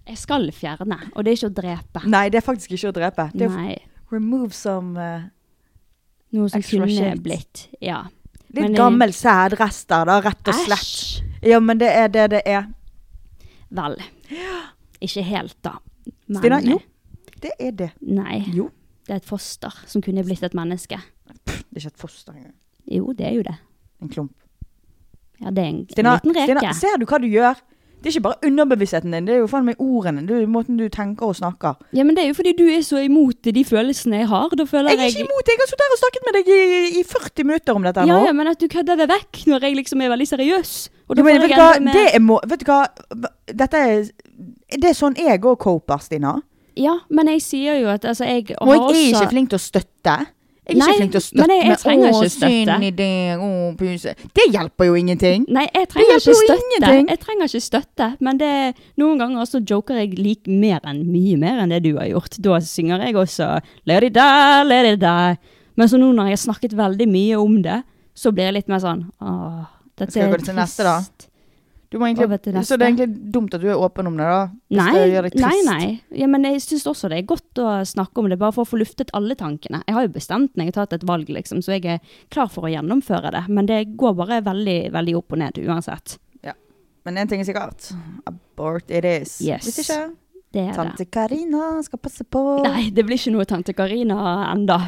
Jeg 0.06 0.18
skal 0.18 0.48
fjerne, 0.54 0.96
og 1.14 1.24
det 1.24 1.32
er 1.32 1.36
ikke 1.38 1.50
å 1.50 1.54
drepe. 1.54 2.02
Nei, 2.10 2.24
det 2.30 2.40
er 2.40 2.44
faktisk 2.46 2.74
ikke 2.74 2.90
å 2.90 2.94
drepe. 2.94 3.28
Det 3.34 3.46
er 3.46 3.52
å 3.52 3.54
Nei. 3.56 3.76
remove 4.10 4.54
some 4.54 4.98
uh, 4.98 5.24
Noe 6.34 6.50
som 6.50 6.62
kunne 6.66 6.90
shit. 6.90 7.22
blitt 7.22 7.62
Ja. 7.82 8.04
Litt 8.50 8.62
Men, 8.62 8.74
eh, 8.74 8.78
gammel 8.78 9.14
sædrester, 9.14 10.06
da, 10.10 10.18
rett 10.22 10.50
og 10.50 10.58
slett. 10.64 10.82
Æsj! 10.82 11.22
Ja, 11.50 11.58
men 11.62 11.78
det 11.82 11.88
er 11.90 12.08
det 12.14 12.26
det 12.34 12.42
er. 12.46 12.66
Vel. 13.74 13.96
Ikke 15.06 15.22
helt, 15.26 15.56
da. 15.66 15.76
Men, 16.26 16.38
Stina, 16.40 16.60
jo. 16.66 16.78
Det 17.42 17.54
er 17.62 17.74
det. 17.78 17.90
Nei. 18.00 18.40
Jo. 18.54 18.70
Det 19.06 19.14
er 19.14 19.22
et 19.22 19.28
foster 19.28 19.74
som 19.86 20.02
kunne 20.02 20.24
blitt 20.26 20.42
et 20.42 20.56
menneske. 20.58 20.98
Det 21.26 21.54
er 21.54 21.84
ikke 21.84 21.94
et 21.94 22.02
foster 22.02 22.34
engang. 22.34 22.56
Jo, 22.90 23.12
det 23.16 23.26
er 23.26 23.38
jo 23.38 23.46
det. 23.46 23.56
En 24.02 24.10
klump. 24.10 24.34
Ja, 25.40 25.50
det 25.50 25.62
er 25.62 25.68
en, 25.68 25.80
Stina, 25.90 26.16
en 26.16 26.20
liten 26.20 26.36
reke. 26.36 26.58
Stina, 26.58 26.76
ser 26.76 27.00
du 27.00 27.06
hva 27.08 27.20
du 27.22 27.26
gjør? 27.30 27.58
Det 27.96 28.10
er 28.10 28.18
ikke 28.18 28.26
bare 28.26 28.46
underbevisstheten 28.46 29.14
din, 29.14 29.26
det 29.26 29.32
er 29.34 29.38
jo 29.40 29.46
faen 29.50 29.64
meg 29.66 29.80
ordene. 29.82 30.22
Det 30.28 30.34
er 30.36 30.42
jo 30.44 30.50
måten 30.52 30.76
du 30.78 30.84
tenker 30.92 31.30
og 31.30 31.36
snakker. 31.38 31.78
Ja, 31.96 32.04
men 32.04 32.14
det 32.16 32.22
er 32.22 32.28
jo 32.30 32.36
fordi 32.38 32.52
du 32.58 32.66
er 32.70 32.82
så 32.86 33.00
imot 33.02 33.48
de 33.56 33.64
følelsene 33.66 34.20
jeg 34.20 34.28
har. 34.30 34.52
Jeg 34.52 34.68
er 34.84 35.08
ikke 35.08 35.24
imot, 35.24 35.48
jeg 35.50 35.58
har 35.62 35.70
sittet 35.70 35.86
her 35.86 35.94
og 35.94 36.00
snakket 36.02 36.26
med 36.28 36.36
deg 36.38 36.50
i, 36.52 36.60
i 37.00 37.02
40 37.08 37.48
minutter 37.48 37.80
om 37.80 37.88
dette 37.88 38.04
Ja, 38.06 38.18
nå. 38.20 38.26
ja, 38.28 38.34
men 38.36 38.52
at 38.52 38.60
du 38.60 38.68
kødder 38.70 39.00
det 39.00 39.08
vekk 39.10 39.42
når 39.50 39.66
jeg 39.66 39.78
liksom 39.80 40.04
er 40.04 40.12
veldig 40.12 40.28
seriøs. 40.28 40.74
Jo, 41.08 41.24
men 41.24 41.40
vet 41.42 41.56
hva, 41.56 41.70
med... 41.80 41.92
det 41.96 42.04
er 42.12 42.22
må, 42.22 42.38
vet 42.46 42.62
du 42.62 42.70
hva, 42.70 42.78
dette 43.64 43.82
er, 43.88 44.06
det 44.76 44.92
er 44.92 44.98
sånn 44.98 45.16
jeg 45.18 45.42
òg 45.42 45.56
coper, 45.64 46.04
Stina. 46.04 46.36
Ja, 46.76 46.98
men 47.08 47.28
jeg 47.32 47.40
sier 47.42 47.78
jo 47.80 47.88
at 47.88 48.04
altså, 48.04 48.24
jeg 48.28 48.50
Og 48.60 48.68
jeg 48.68 48.76
er 48.76 48.88
også 48.88 49.22
ikke 49.22 49.30
flink 49.30 49.50
til 49.52 49.56
å 49.58 49.62
støtte. 49.62 50.16
Jeg 50.66 50.74
er 50.74 50.78
Nei, 50.80 50.86
ikke 50.90 50.98
flink 50.98 51.12
til 51.14 51.20
å 51.20 51.24
støtte 51.24 51.46
men 51.46 51.50
jeg- 51.56 51.66
jeg 51.70 51.78
trenger 51.78 52.06
Å, 52.06 52.10
ikke 52.10 52.30
støtte. 52.34 52.96
det, 52.96 53.38
å, 53.38 53.50
puse. 53.78 54.14
Det 54.34 54.46
hjelper 54.52 54.84
jo 54.88 54.94
ingenting. 54.98 55.44
Nei, 55.48 55.68
jeg 55.72 55.88
trenger 55.88 56.16
ikke 56.16 56.34
støtte. 56.34 56.56
ingenting. 56.66 57.08
Jeg 57.08 57.20
trenger 57.20 57.44
ikke 57.46 57.62
støtte, 57.62 58.08
men 58.20 58.38
det, 58.38 58.74
noen 58.98 59.18
ganger 59.18 59.46
så 59.46 59.60
joker 59.64 59.94
jeg 60.00 60.18
like 60.18 60.48
mer 60.50 60.80
enn 60.84 61.04
mye 61.06 61.38
mer 61.38 61.60
enn 61.62 61.68
det 61.70 61.82
du 61.84 61.96
har 61.96 62.08
gjort. 62.08 62.36
Da 62.42 62.58
synger 62.60 62.98
jeg 63.06 63.14
også 63.14 63.60
lady 63.86 64.08
da, 64.10 64.62
lady 64.64 64.96
da. 64.96 65.36
Men 65.76 65.88
så 65.88 65.98
nå 65.98 66.12
når 66.12 66.30
jeg 66.32 66.38
har 66.38 66.44
snakket 66.54 66.72
veldig 66.74 67.08
mye 67.08 67.36
om 67.38 67.62
det, 67.62 67.82
så 68.14 68.32
blir 68.34 68.44
jeg 68.50 68.54
litt 68.54 68.68
mer 68.68 68.78
sånn 68.80 69.04
Åh, 69.22 69.66
dette 69.96 70.10
Skal 70.10 70.22
vi 70.22 70.28
er 70.32 70.36
gå 70.38 70.44
til 70.44 70.54
neste, 70.56 70.82
da? 70.82 71.00
Egentlig, 71.92 72.64
så 72.66 72.76
det 72.76 72.86
er 72.86 72.90
egentlig 72.90 73.32
dumt 73.32 73.54
at 73.54 73.62
du 73.62 73.68
er 73.70 73.78
åpen 73.78 74.10
om 74.10 74.16
det, 74.18 74.26
da? 74.26 74.40
Nei, 74.74 74.90
det 75.12 75.32
nei, 75.40 75.54
nei. 75.68 75.86
Ja, 76.18 76.26
men 76.26 76.44
jeg 76.48 76.60
syns 76.64 76.86
også 76.90 77.10
det 77.12 77.20
er 77.22 77.28
godt 77.30 77.62
å 77.62 77.78
snakke 77.86 78.20
om 78.20 78.28
det, 78.32 78.40
bare 78.42 78.56
for 78.56 78.66
å 78.66 78.70
få 78.72 78.80
luftet 78.80 79.14
alle 79.16 79.38
tankene. 79.38 79.84
Jeg 79.86 79.96
har 79.96 80.06
jo 80.08 80.14
bestemt 80.18 80.56
meg, 80.56 80.72
jeg 80.72 80.74
har 80.74 80.86
tatt 80.86 80.98
et 80.98 81.08
valg, 81.08 81.30
liksom, 81.30 81.62
så 81.62 81.76
jeg 81.78 81.86
er 81.96 82.20
klar 82.34 82.50
for 82.52 82.66
å 82.66 82.74
gjennomføre 82.74 83.30
det. 83.36 83.46
Men 83.48 83.70
det 83.70 83.84
går 83.96 84.18
bare 84.18 84.42
veldig, 84.46 84.78
veldig 84.96 85.18
opp 85.20 85.36
og 85.36 85.44
ned 85.44 85.62
uansett. 85.62 86.18
Men 87.06 87.20
én 87.22 87.28
ting 87.30 87.38
er 87.40 87.46
sikkert. 87.46 87.92
Abort 88.26 88.90
it 88.90 89.06
is. 89.06 89.36
Yes. 89.38 89.68
Hvis 89.68 89.84
ikke, 89.84 90.10
tante 90.74 91.06
Karina 91.06 91.76
skal 91.86 92.00
passe 92.02 92.26
på. 92.26 92.42
Nei, 92.66 92.88
det 92.90 93.04
blir 93.06 93.20
ikke 93.20 93.34
noe 93.36 93.46
tante 93.46 93.74
Karina 93.78 94.16
enda. 94.50 94.80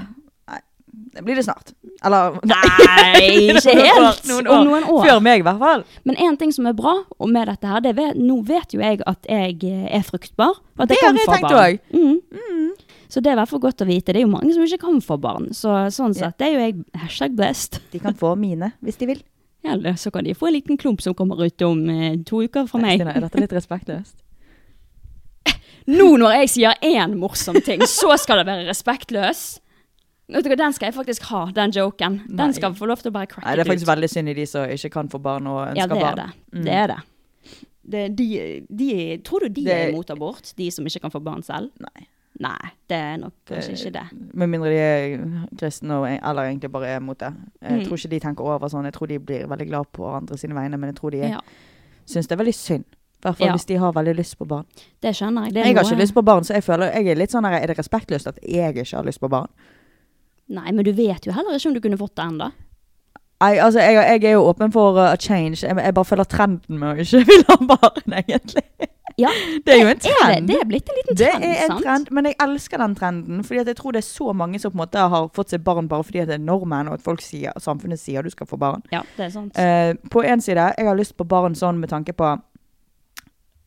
Det 0.89 1.25
blir 1.27 1.39
det 1.39 1.45
snart. 1.47 1.73
Eller 2.05 2.37
Nei, 2.53 3.51
ikke 3.55 3.75
helt. 3.75 4.27
Noen 4.29 4.51
Om 4.53 4.67
noen 4.69 4.89
år. 4.93 5.05
Før 5.07 5.23
meg, 5.25 5.43
i 5.43 5.47
hvert 5.47 5.63
fall. 5.63 5.85
Men 6.09 6.21
én 6.29 6.39
ting 6.41 6.53
som 6.55 6.69
er 6.71 6.77
bra 6.79 6.95
med 7.27 7.49
dette 7.51 7.71
her, 7.71 7.83
det 7.85 7.95
er 7.99 8.19
nå 8.19 8.41
vet 8.47 8.77
jo 8.77 8.83
jeg 8.83 9.01
at 9.09 9.29
jeg 9.29 9.57
eh, 9.69 9.89
er 9.99 10.05
fruktbar. 10.07 10.61
Og 10.77 10.85
at 10.85 10.93
Det 10.93 10.99
jeg 10.99 11.07
kan 11.07 11.17
har 11.17 11.23
jeg 11.23 11.31
få 11.31 11.39
tenkt 11.39 11.49
barn. 11.49 11.81
også. 11.81 11.97
Mm. 11.99 12.69
Så 13.09 13.23
det 13.25 13.31
er 13.31 13.39
i 13.39 13.41
hvert 13.41 13.49
fall 13.55 13.65
godt 13.65 13.83
å 13.83 13.89
vite. 13.89 14.13
Det 14.13 14.21
er 14.21 14.27
jo 14.27 14.31
mange 14.35 14.53
som 14.53 14.65
ikke 14.67 14.85
kan 14.85 15.01
få 15.05 15.17
barn. 15.21 15.49
Så 15.57 15.73
sånn 15.97 16.15
sett 16.17 16.37
det 16.41 16.51
er 16.51 16.55
jo 16.55 16.65
jeg 16.67 17.03
hashtag 17.07 17.37
best. 17.39 17.81
De 17.93 18.01
kan 18.03 18.17
få 18.19 18.35
mine, 18.39 18.75
hvis 18.85 19.01
de 19.01 19.09
vil. 19.15 19.23
Eller 19.67 19.97
så 19.99 20.13
kan 20.15 20.23
de 20.25 20.37
få 20.39 20.49
en 20.49 20.55
liten 20.55 20.79
klump 20.79 21.01
som 21.03 21.17
kommer 21.19 21.41
ut 21.43 21.63
om 21.67 21.81
eh, 21.91 22.19
to 22.29 22.45
uker 22.47 22.69
fra 22.71 22.79
meg. 22.83 23.01
Stina, 23.01 23.17
er 23.17 23.25
dette 23.27 23.43
litt 23.43 23.55
respektløst? 23.57 24.21
Nå 25.89 26.11
når 26.21 26.35
jeg 26.43 26.51
sier 26.53 26.83
én 26.85 27.15
morsom 27.17 27.57
ting, 27.65 27.81
så 27.89 28.13
skal 28.21 28.43
det 28.43 28.47
være 28.51 28.67
respektløs. 28.69 29.43
Vet 30.29 30.45
du 30.45 30.51
hva, 30.51 30.57
Den 30.61 30.73
skal 30.77 30.87
jeg 30.91 30.95
faktisk 30.95 31.23
ha, 31.31 31.47
den 31.57 31.71
joken. 31.73 32.19
Nei. 32.29 32.37
Den 32.37 32.53
skal 32.53 32.75
få 32.75 32.87
lov 32.87 32.99
til 33.01 33.11
å 33.11 33.13
bare 33.15 33.27
cracke 33.27 33.47
Nei, 33.47 33.55
det 33.57 33.65
er 33.67 33.71
faktisk 33.71 33.89
ut. 33.89 33.95
veldig 33.97 34.11
synd 34.13 34.29
i 34.29 34.35
de 34.35 34.45
som 34.47 34.69
ikke 34.69 34.91
kan 34.93 35.09
få 35.09 35.21
barn 35.23 35.47
og 35.47 35.69
ønsker 35.69 35.77
Ja, 35.77 35.87
det 35.87 35.97
er 35.97 36.05
barn. 36.05 36.17
det. 36.17 36.59
Mm. 36.59 36.65
Det 36.65 36.73
er 36.75 36.87
det. 36.87 36.99
det 37.89 38.17
de, 38.17 38.67
de, 38.69 39.19
tror 39.25 39.41
du 39.41 39.49
de 39.49 39.65
Det- 39.65 39.73
er 39.73 39.89
imot 39.93 40.11
abort, 40.11 40.53
de 40.57 40.71
som 40.71 40.85
ikke 40.85 41.01
kan 41.01 41.11
få 41.11 41.23
barn 41.25 41.43
selv? 41.43 41.71
Nei. 41.81 42.07
Nei, 42.41 42.71
det 42.87 42.97
er 42.97 43.17
nok 43.17 43.33
kanskje 43.49 43.73
ikke 43.75 43.93
det. 43.93 44.35
Med 44.35 44.49
mindre 44.49 44.69
de 44.71 44.77
er 44.79 45.47
kristne 45.59 45.91
og, 45.97 46.05
eller 46.07 46.43
egentlig 46.53 46.71
bare 46.71 46.87
er 46.87 47.01
mot 47.01 47.19
det. 47.19 47.33
Jeg 47.63 47.71
Mm. 47.81 47.85
tror 47.89 47.97
ikke 47.97 48.11
de 48.11 48.21
tenker 48.21 48.45
over 48.45 48.69
sånn. 48.69 48.85
Jeg 48.85 48.93
tror 48.93 49.09
de 49.09 49.19
blir 49.19 49.47
veldig 49.49 49.67
glad 49.67 49.87
på 49.93 50.07
andre 50.15 50.37
sine 50.39 50.55
vegne, 50.55 50.79
men 50.79 50.93
jeg 50.93 50.97
tror 51.01 51.11
de 51.11 51.19
Ja, 51.19 51.41
syns 52.07 52.29
det 52.29 52.33
er 52.39 52.45
veldig 52.45 52.55
synd. 52.55 52.85
I 52.85 53.23
hvert 53.23 53.37
fall 53.39 53.47
Ja. 53.49 53.53
hvis 53.55 53.67
de 53.67 53.75
har 53.77 53.93
veldig 53.93 54.15
lyst 54.17 54.39
på 54.39 54.47
barn. 54.47 54.67
det 55.01 55.15
skjønner 55.17 55.45
jeg. 55.47 55.55
Det 55.55 55.61
er 55.63 55.67
Jeg 55.67 55.75
har 55.77 55.83
noe- 55.83 55.91
ikke 55.93 56.01
lyst 56.03 56.15
på 56.15 56.25
barn, 56.25 56.43
så 56.45 56.53
jeg 56.55 56.63
føler 56.65 56.93
jeg 56.95 57.07
er 57.09 57.15
litt 57.17 57.31
sånn 57.31 57.45
her, 57.45 57.61
Er 57.63 57.67
det 57.67 57.77
respektløst 57.79 58.27
at 58.29 58.39
jeg 58.43 58.75
ikke 58.77 58.97
har 58.97 59.03
lyst 59.05 59.19
på 59.21 59.29
barn? 59.29 59.49
Nei, 60.49 60.73
men 60.73 60.85
du 60.87 60.93
vet 60.97 61.27
jo 61.29 61.35
heller 61.37 61.59
ikke 61.59 61.71
om 61.71 61.77
du 61.77 61.83
kunne 61.85 62.01
fått 62.01 62.17
det 62.17 62.25
ennå. 62.25 62.51
Nei, 63.39 63.53
altså, 63.63 63.79
jeg, 63.85 63.95
jeg 63.95 64.25
er 64.33 64.35
jo 64.35 64.47
åpen 64.51 64.73
for 64.75 64.97
uh, 64.99 65.13
a 65.13 65.17
change. 65.21 65.61
Jeg, 65.63 65.77
jeg 65.77 65.95
bare 65.95 66.09
følger 66.09 66.27
trenden 66.31 66.79
med 66.81 66.89
å 66.89 67.05
ikke 67.05 67.21
ville 67.31 67.45
ha 67.53 67.59
barn, 67.69 68.17
egentlig. 68.23 68.65
Ja, 69.19 69.31
Det 69.67 69.75
er 69.75 69.81
jo 69.81 69.87
en 69.89 69.91
er 69.91 69.99
det, 69.99 70.11
trend. 70.15 70.49
det 70.49 70.57
er 70.61 70.67
blitt 70.71 70.91
en 70.91 70.99
liten 70.99 71.17
trend, 71.19 71.33
sant? 71.33 71.43
Det 71.43 71.51
er 71.51 71.63
en 71.65 71.73
sant? 71.73 71.85
trend, 71.85 72.11
men 72.15 72.29
jeg 72.29 72.37
elsker 72.45 72.83
den 72.83 72.93
trenden. 72.99 73.41
Fordi 73.47 73.63
jeg 73.65 73.79
tror 73.79 73.95
det 73.95 74.03
er 74.03 74.07
så 74.07 74.35
mange 74.41 74.61
som 74.63 74.71
på 74.71 74.79
en 74.79 74.83
måte 74.85 75.07
har 75.15 75.31
fått 75.35 75.55
seg 75.55 75.65
barn 75.67 75.89
bare 75.91 76.07
fordi 76.07 76.27
det 76.29 76.37
er 76.37 76.43
normen, 76.43 76.91
og 76.91 76.99
at 76.99 77.07
folk 77.07 77.23
sier, 77.23 77.55
samfunnet 77.63 77.99
sier 77.99 78.23
du 78.27 78.31
skal 78.31 78.47
få 78.51 78.59
barn. 78.63 78.85
Ja, 78.95 79.03
det 79.17 79.27
er 79.27 79.33
sant. 79.35 79.59
Uh, 79.59 79.95
på 80.11 80.23
en 80.23 80.43
side, 80.45 80.69
jeg 80.79 80.87
har 80.91 80.99
lyst 80.99 81.17
på 81.19 81.27
barn 81.27 81.59
sånn 81.59 81.83
med 81.83 81.91
tanke 81.95 82.15
på 82.15 82.37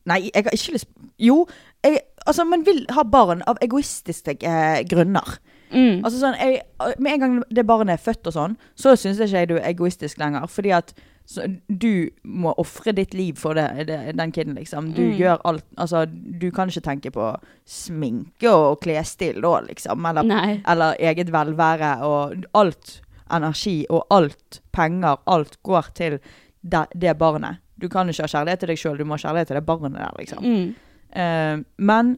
Nei, 0.08 0.32
jeg 0.32 0.42
har 0.42 0.56
ikke 0.56 0.72
lyst 0.74 0.88
Jo, 1.22 1.44
jeg, 1.84 2.00
altså 2.26 2.42
man 2.48 2.64
vil 2.66 2.80
ha 2.90 3.04
barn 3.06 3.44
av 3.46 3.60
egoistiske 3.62 4.34
eh, 4.42 4.80
grunner. 4.90 5.36
Mm. 5.72 6.02
Altså 6.04 6.18
sånn, 6.20 6.34
jeg, 6.38 6.60
Med 6.98 7.12
en 7.14 7.20
gang 7.20 7.38
det 7.50 7.66
barnet 7.66 7.94
er 7.98 8.02
født 8.12 8.26
og 8.28 8.32
sånn, 8.36 8.56
så 8.76 8.92
syns 8.96 9.18
jeg 9.18 9.28
ikke 9.32 9.48
du 9.48 9.56
er 9.56 9.68
egoistisk 9.70 10.18
lenger. 10.20 10.46
Fordi 10.52 10.70
at 10.76 10.92
så, 11.24 11.44
du 11.68 12.10
må 12.24 12.50
ofre 12.58 12.92
ditt 12.92 13.14
liv 13.14 13.36
for 13.38 13.54
det, 13.54 13.86
det, 13.86 14.16
den 14.18 14.32
kiden, 14.34 14.54
liksom. 14.58 14.90
Du 14.96 15.02
Mm. 15.02 15.16
gjør 15.20 15.38
alt 15.44 15.64
Altså, 15.78 16.04
du 16.10 16.50
kan 16.50 16.68
ikke 16.68 16.82
tenke 16.82 17.10
på 17.14 17.28
sminke 17.64 18.50
og 18.50 18.80
klesstil 18.82 19.40
da, 19.42 19.60
liksom. 19.68 20.04
Eller, 20.10 20.26
eller 20.68 20.96
eget 20.98 21.30
velvære 21.32 21.92
og 22.06 22.44
alt 22.58 23.00
energi 23.32 23.86
og 23.90 24.04
alt 24.10 24.60
penger, 24.72 25.16
alt 25.26 25.56
går 25.62 25.88
til 25.94 26.18
det, 26.62 26.86
det 27.00 27.16
barnet. 27.18 27.58
Du 27.80 27.88
kan 27.88 28.08
ikke 28.08 28.22
ha 28.26 28.28
kjærlighet 28.28 28.60
til 28.60 28.68
deg 28.68 28.78
sjøl, 28.78 28.98
du 28.98 29.04
må 29.04 29.16
ha 29.16 29.22
kjærlighet 29.24 29.48
til 29.48 29.56
det 29.56 29.64
barnet 29.66 29.96
der, 29.96 30.12
liksom. 30.18 30.44
Mm. 30.44 30.74
Uh, 31.12 31.62
men 31.78 32.12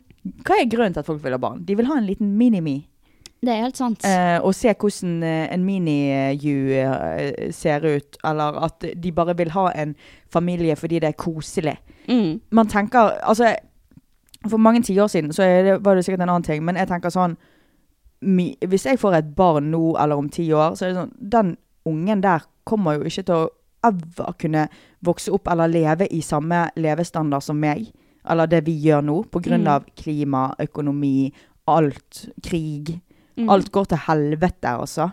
hva 0.45 0.57
er 0.61 0.69
grunnen 0.71 0.95
til 0.95 1.01
at 1.03 1.07
folk 1.09 1.23
vil 1.25 1.33
ha 1.37 1.39
barn? 1.39 1.63
De 1.67 1.77
vil 1.77 1.87
ha 1.89 1.97
en 1.99 2.07
liten 2.09 2.35
mini-me. 2.39 2.85
Det 3.45 3.53
er 3.53 3.63
helt 3.67 3.77
sant. 3.77 4.05
Eh, 4.09 4.39
og 4.41 4.55
se 4.57 4.73
hvordan 4.73 5.23
eh, 5.23 5.53
en 5.53 5.65
mini-you 5.67 6.73
eh, 6.81 7.51
ser 7.53 7.85
ut. 7.85 8.17
Eller 8.25 8.57
at 8.65 8.85
de 9.03 9.13
bare 9.13 9.35
vil 9.37 9.51
ha 9.51 9.67
en 9.75 9.95
familie 10.33 10.77
fordi 10.77 10.99
det 11.05 11.11
er 11.13 11.19
koselig. 11.19 11.77
Mm. 12.09 12.41
Man 12.51 12.67
tenker 12.69 13.19
Altså, 13.23 13.55
for 14.49 14.57
mange 14.61 14.83
tiår 14.83 15.07
siden 15.09 15.33
så 15.33 15.43
det, 15.43 15.85
var 15.85 15.95
det 15.95 16.05
sikkert 16.05 16.23
en 16.23 16.29
annen 16.29 16.43
ting, 16.45 16.65
men 16.65 16.77
jeg 16.77 16.89
tenker 16.89 17.11
sånn 17.13 17.37
mi, 18.23 18.57
Hvis 18.61 18.87
jeg 18.87 18.99
får 19.01 19.15
et 19.19 19.31
barn 19.37 19.71
nå 19.73 19.97
eller 20.01 20.17
om 20.17 20.29
ti 20.29 20.47
år, 20.53 20.75
så 20.77 20.85
er 20.85 20.93
det 20.93 20.99
sånn 20.99 21.13
Den 21.21 21.57
ungen 21.89 22.21
der 22.25 22.45
kommer 22.65 22.97
jo 22.97 23.05
ikke 23.09 23.23
til 23.29 23.35
å 23.35 23.49
ever 23.85 24.33
kunne 24.41 24.69
vokse 25.05 25.33
opp 25.33 25.49
eller 25.53 25.69
leve 25.69 26.07
i 26.11 26.23
samme 26.25 26.63
levestandard 26.81 27.43
som 27.45 27.59
meg. 27.61 27.91
Eller 28.25 28.47
det 28.49 28.63
vi 28.65 28.73
gjør 28.81 29.03
nå, 29.05 29.19
på 29.29 29.43
grunn 29.45 29.61
Mm. 29.67 29.69
av 29.69 29.85
klima, 30.01 30.55
økonomi, 30.59 31.33
alt, 31.69 32.29
krig. 32.43 32.95
Mm. 33.37 33.49
Alt 33.51 33.71
går 33.75 33.91
til 33.91 34.03
helvete, 34.07 34.71
altså. 34.71 35.11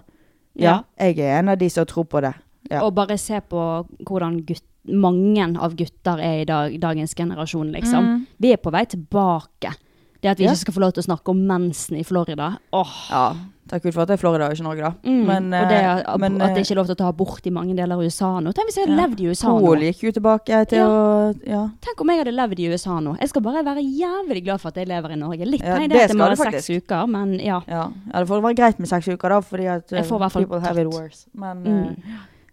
Ja, 0.59 0.81
jeg 0.99 1.19
er 1.23 1.39
en 1.39 1.53
av 1.53 1.59
de 1.61 1.69
som 1.71 1.87
tror 1.87 2.05
på 2.11 2.21
det. 2.23 2.33
Ja. 2.69 2.83
Og 2.85 2.93
bare 2.95 3.17
se 3.19 3.39
på 3.41 3.61
hvordan 4.07 4.41
gutt, 4.47 4.65
mange 4.91 5.45
av 5.61 5.75
gutter 5.77 6.21
er 6.23 6.41
i 6.41 6.45
dag, 6.49 6.75
dagens 6.81 7.15
generasjon, 7.17 7.71
liksom. 7.75 8.05
Mm. 8.07 8.27
Vi 8.41 8.51
er 8.53 8.61
på 8.61 8.73
vei 8.73 8.83
tilbake. 8.89 9.73
Det 10.21 10.29
at 10.29 10.37
vi 10.37 10.45
ikke 10.45 10.57
skal 10.61 10.73
få 10.75 10.79
lov 10.83 10.91
til 10.93 11.01
å 11.01 11.07
snakke 11.09 11.29
om 11.33 11.39
mensen 11.49 11.97
i 11.97 12.03
Florida. 12.05 12.51
Åh. 12.77 12.91
Ja, 13.09 13.33
takk 13.71 13.81
Gud 13.87 13.93
for 13.95 14.03
at 14.03 14.07
det 14.11 14.19
er 14.19 14.21
Florida 14.21 14.45
og 14.45 14.53
ikke 14.53 14.63
Norge, 14.67 14.81
da. 14.83 14.91
Mm. 15.09 15.21
Men, 15.25 15.47
og 15.57 15.69
det, 15.71 15.79
eh, 15.81 16.17
men, 16.21 16.35
at 16.41 16.49
eh, 16.51 16.53
det 16.55 16.61
ikke 16.65 16.75
er 16.75 16.77
lov 16.77 16.85
til 16.91 16.93
å 16.93 16.99
ta 16.99 17.07
abort 17.09 17.47
i 17.49 17.53
mange 17.55 17.73
deler 17.75 17.95
av 17.95 18.03
USA 18.05 18.29
nå. 18.39 18.51
Tenk 18.53 18.69
hvis 18.69 18.77
jeg 18.77 18.85
hadde 18.85 18.97
Ja. 18.99 19.07
levd 19.07 19.19
i 19.23 19.29
USA 19.31 19.47
nå. 19.55 19.71
gikk 19.81 20.03
jo 20.05 20.11
tilbake 20.19 20.59
til 20.69 20.77
Ja. 20.77 20.85
å 20.87 21.47
Ja. 21.47 21.63
Tenk 21.81 22.01
om 22.01 22.07
jeg 22.13 22.19
hadde 22.21 22.35
levd 22.37 22.59
i 22.59 22.67
USA 22.69 22.99
nå. 22.99 23.15
Jeg 23.19 23.29
skal 23.29 23.41
bare 23.41 23.63
være 23.65 23.81
jævlig 23.81 24.43
glad 24.45 24.61
for 24.61 24.67
at 24.67 24.75
jeg 24.75 24.87
lever 24.87 25.09
i 25.11 25.15
Norge. 25.15 25.45
Litt 25.45 25.61
Ja, 25.63 25.77
nei, 25.79 25.87
det 25.87 25.97
det 25.97 26.09
at 26.11 26.15
må 26.17 26.27
være 26.29 26.51
seks 26.51 26.69
uker, 26.69 27.07
men 27.07 27.39
ja. 27.39 27.61
Ja. 27.67 27.87
det 28.13 28.27
får 28.27 28.41
være 28.43 28.55
greit 28.55 28.79
med 28.79 28.89
seks 28.89 29.07
uker, 29.07 29.29
da, 29.29 29.39
fordi 29.41 29.65
at 29.67 29.89
Jeg 29.89 30.05
får 30.05 30.11
i 30.11 30.15
eh, 30.15 30.19
hvert 30.19 30.31
fall 30.31 30.45
people 30.45 30.59
have 30.59 30.77
it 30.77 30.87
worse. 30.93 31.25
Men 31.33 31.63
Mm. 31.63 31.89
eh, 31.89 31.95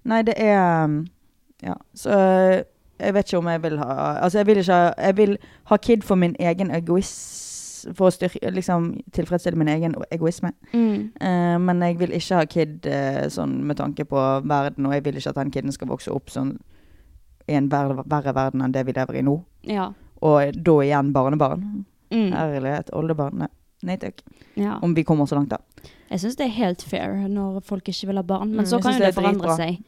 Nei, 0.05 0.23
det 0.23 0.35
er 0.41 0.85
um, 0.85 1.07
Ja, 1.62 1.75
så 1.95 2.11
eh, 2.16 2.62
jeg 2.99 3.14
vet 3.14 3.27
ikke 3.27 3.39
om 3.39 3.47
jeg 3.47 3.62
vil 3.62 3.79
ha 3.79 4.19
Altså, 4.23 4.39
jeg 4.39 4.47
vil 4.47 4.57
ikke 4.59 4.73
ha 4.73 4.95
Jeg 4.99 5.16
vil 5.16 5.39
ha 5.66 5.77
kid 5.77 6.03
for 6.03 6.14
min 6.16 6.35
egen 6.41 6.71
egoisme 6.71 7.45
For 7.95 8.09
å 8.09 8.14
styrke 8.14 8.51
Liksom 8.55 8.89
tilfredsstille 9.14 9.59
min 9.61 9.68
egen 9.72 9.95
egoisme. 10.14 10.53
Mm. 10.72 11.11
Uh, 11.20 11.59
men 11.62 11.83
jeg 11.87 11.99
vil 12.01 12.14
ikke 12.18 12.41
ha 12.41 12.49
kid 12.51 12.89
uh, 12.89 13.26
sånn 13.33 13.59
med 13.68 13.79
tanke 13.81 14.05
på 14.09 14.24
verden, 14.49 14.87
og 14.89 14.97
jeg 14.97 15.05
vil 15.07 15.20
ikke 15.20 15.31
at 15.35 15.41
den 15.43 15.53
kiden 15.55 15.72
skal 15.74 15.91
vokse 15.93 16.12
opp 16.14 16.31
sånn 16.35 16.57
i 17.49 17.55
en 17.57 17.68
verre, 17.72 18.03
verre 18.05 18.35
verden 18.37 18.61
enn 18.64 18.74
det 18.74 18.83
vi 18.89 18.93
lever 18.97 19.20
i 19.20 19.22
nå. 19.24 19.39
Ja. 19.68 19.91
Og 20.20 20.53
da 20.53 20.74
igjen 20.85 21.12
barnebarn. 21.14 21.62
Mm. 22.12 22.33
Ærlighet. 22.37 22.91
Oldebarn. 22.97 23.39
Nei. 23.45 23.49
Nei 23.87 23.95
takk. 24.03 24.20
ja. 24.59 24.79
Om 24.83 24.95
vi 24.97 25.05
kommer 25.07 25.26
så 25.31 25.39
langt, 25.39 25.53
da. 25.55 25.59
Jeg 26.11 26.20
syns 26.24 26.37
det 26.41 26.49
er 26.49 26.55
helt 26.57 26.83
fair 26.83 27.14
når 27.31 27.61
folk 27.68 27.89
ikke 27.89 28.09
vil 28.11 28.18
ha 28.18 28.24
barn, 28.26 28.51
men 28.51 28.64
Mm, 28.64 28.70
så 28.72 28.81
kan 28.83 28.97
jo 28.97 28.99
det 29.05 29.12
det 29.12 29.14
forandre 29.14 29.55
seg. 29.57 29.79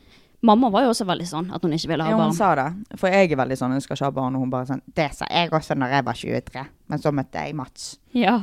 Mamma 0.42 0.70
var 0.72 0.86
jo 0.86 0.92
også 0.94 1.04
veldig 1.04 1.26
sånn 1.28 1.50
at 1.52 1.62
hun 1.66 1.72
ikke 1.76 1.88
ville 1.90 2.04
ha 2.06 2.12
barn. 2.14 2.20
Ja, 2.22 2.26
hun 2.30 2.36
sa 2.36 2.54
det. 2.56 2.96
For 3.00 3.12
jeg 3.12 3.28
er 3.32 3.36
veldig 3.42 3.56
sånn, 3.60 3.74
jeg 3.76 3.84
skal 3.84 3.98
ikke 3.98 4.06
ha 4.08 4.14
barn, 4.16 4.36
og 4.38 4.44
hun 4.46 4.52
bare 4.52 4.66
sånn 4.70 4.80
Det 4.96 5.10
sa 5.12 5.26
jeg 5.28 5.50
også 5.52 5.76
når 5.76 5.92
jeg 5.98 6.06
var 6.06 6.20
23. 6.22 6.62
Men 6.88 7.02
så 7.02 7.12
møtte 7.12 7.42
jeg 7.44 7.56
Mats. 7.58 7.90
Ja. 8.16 8.38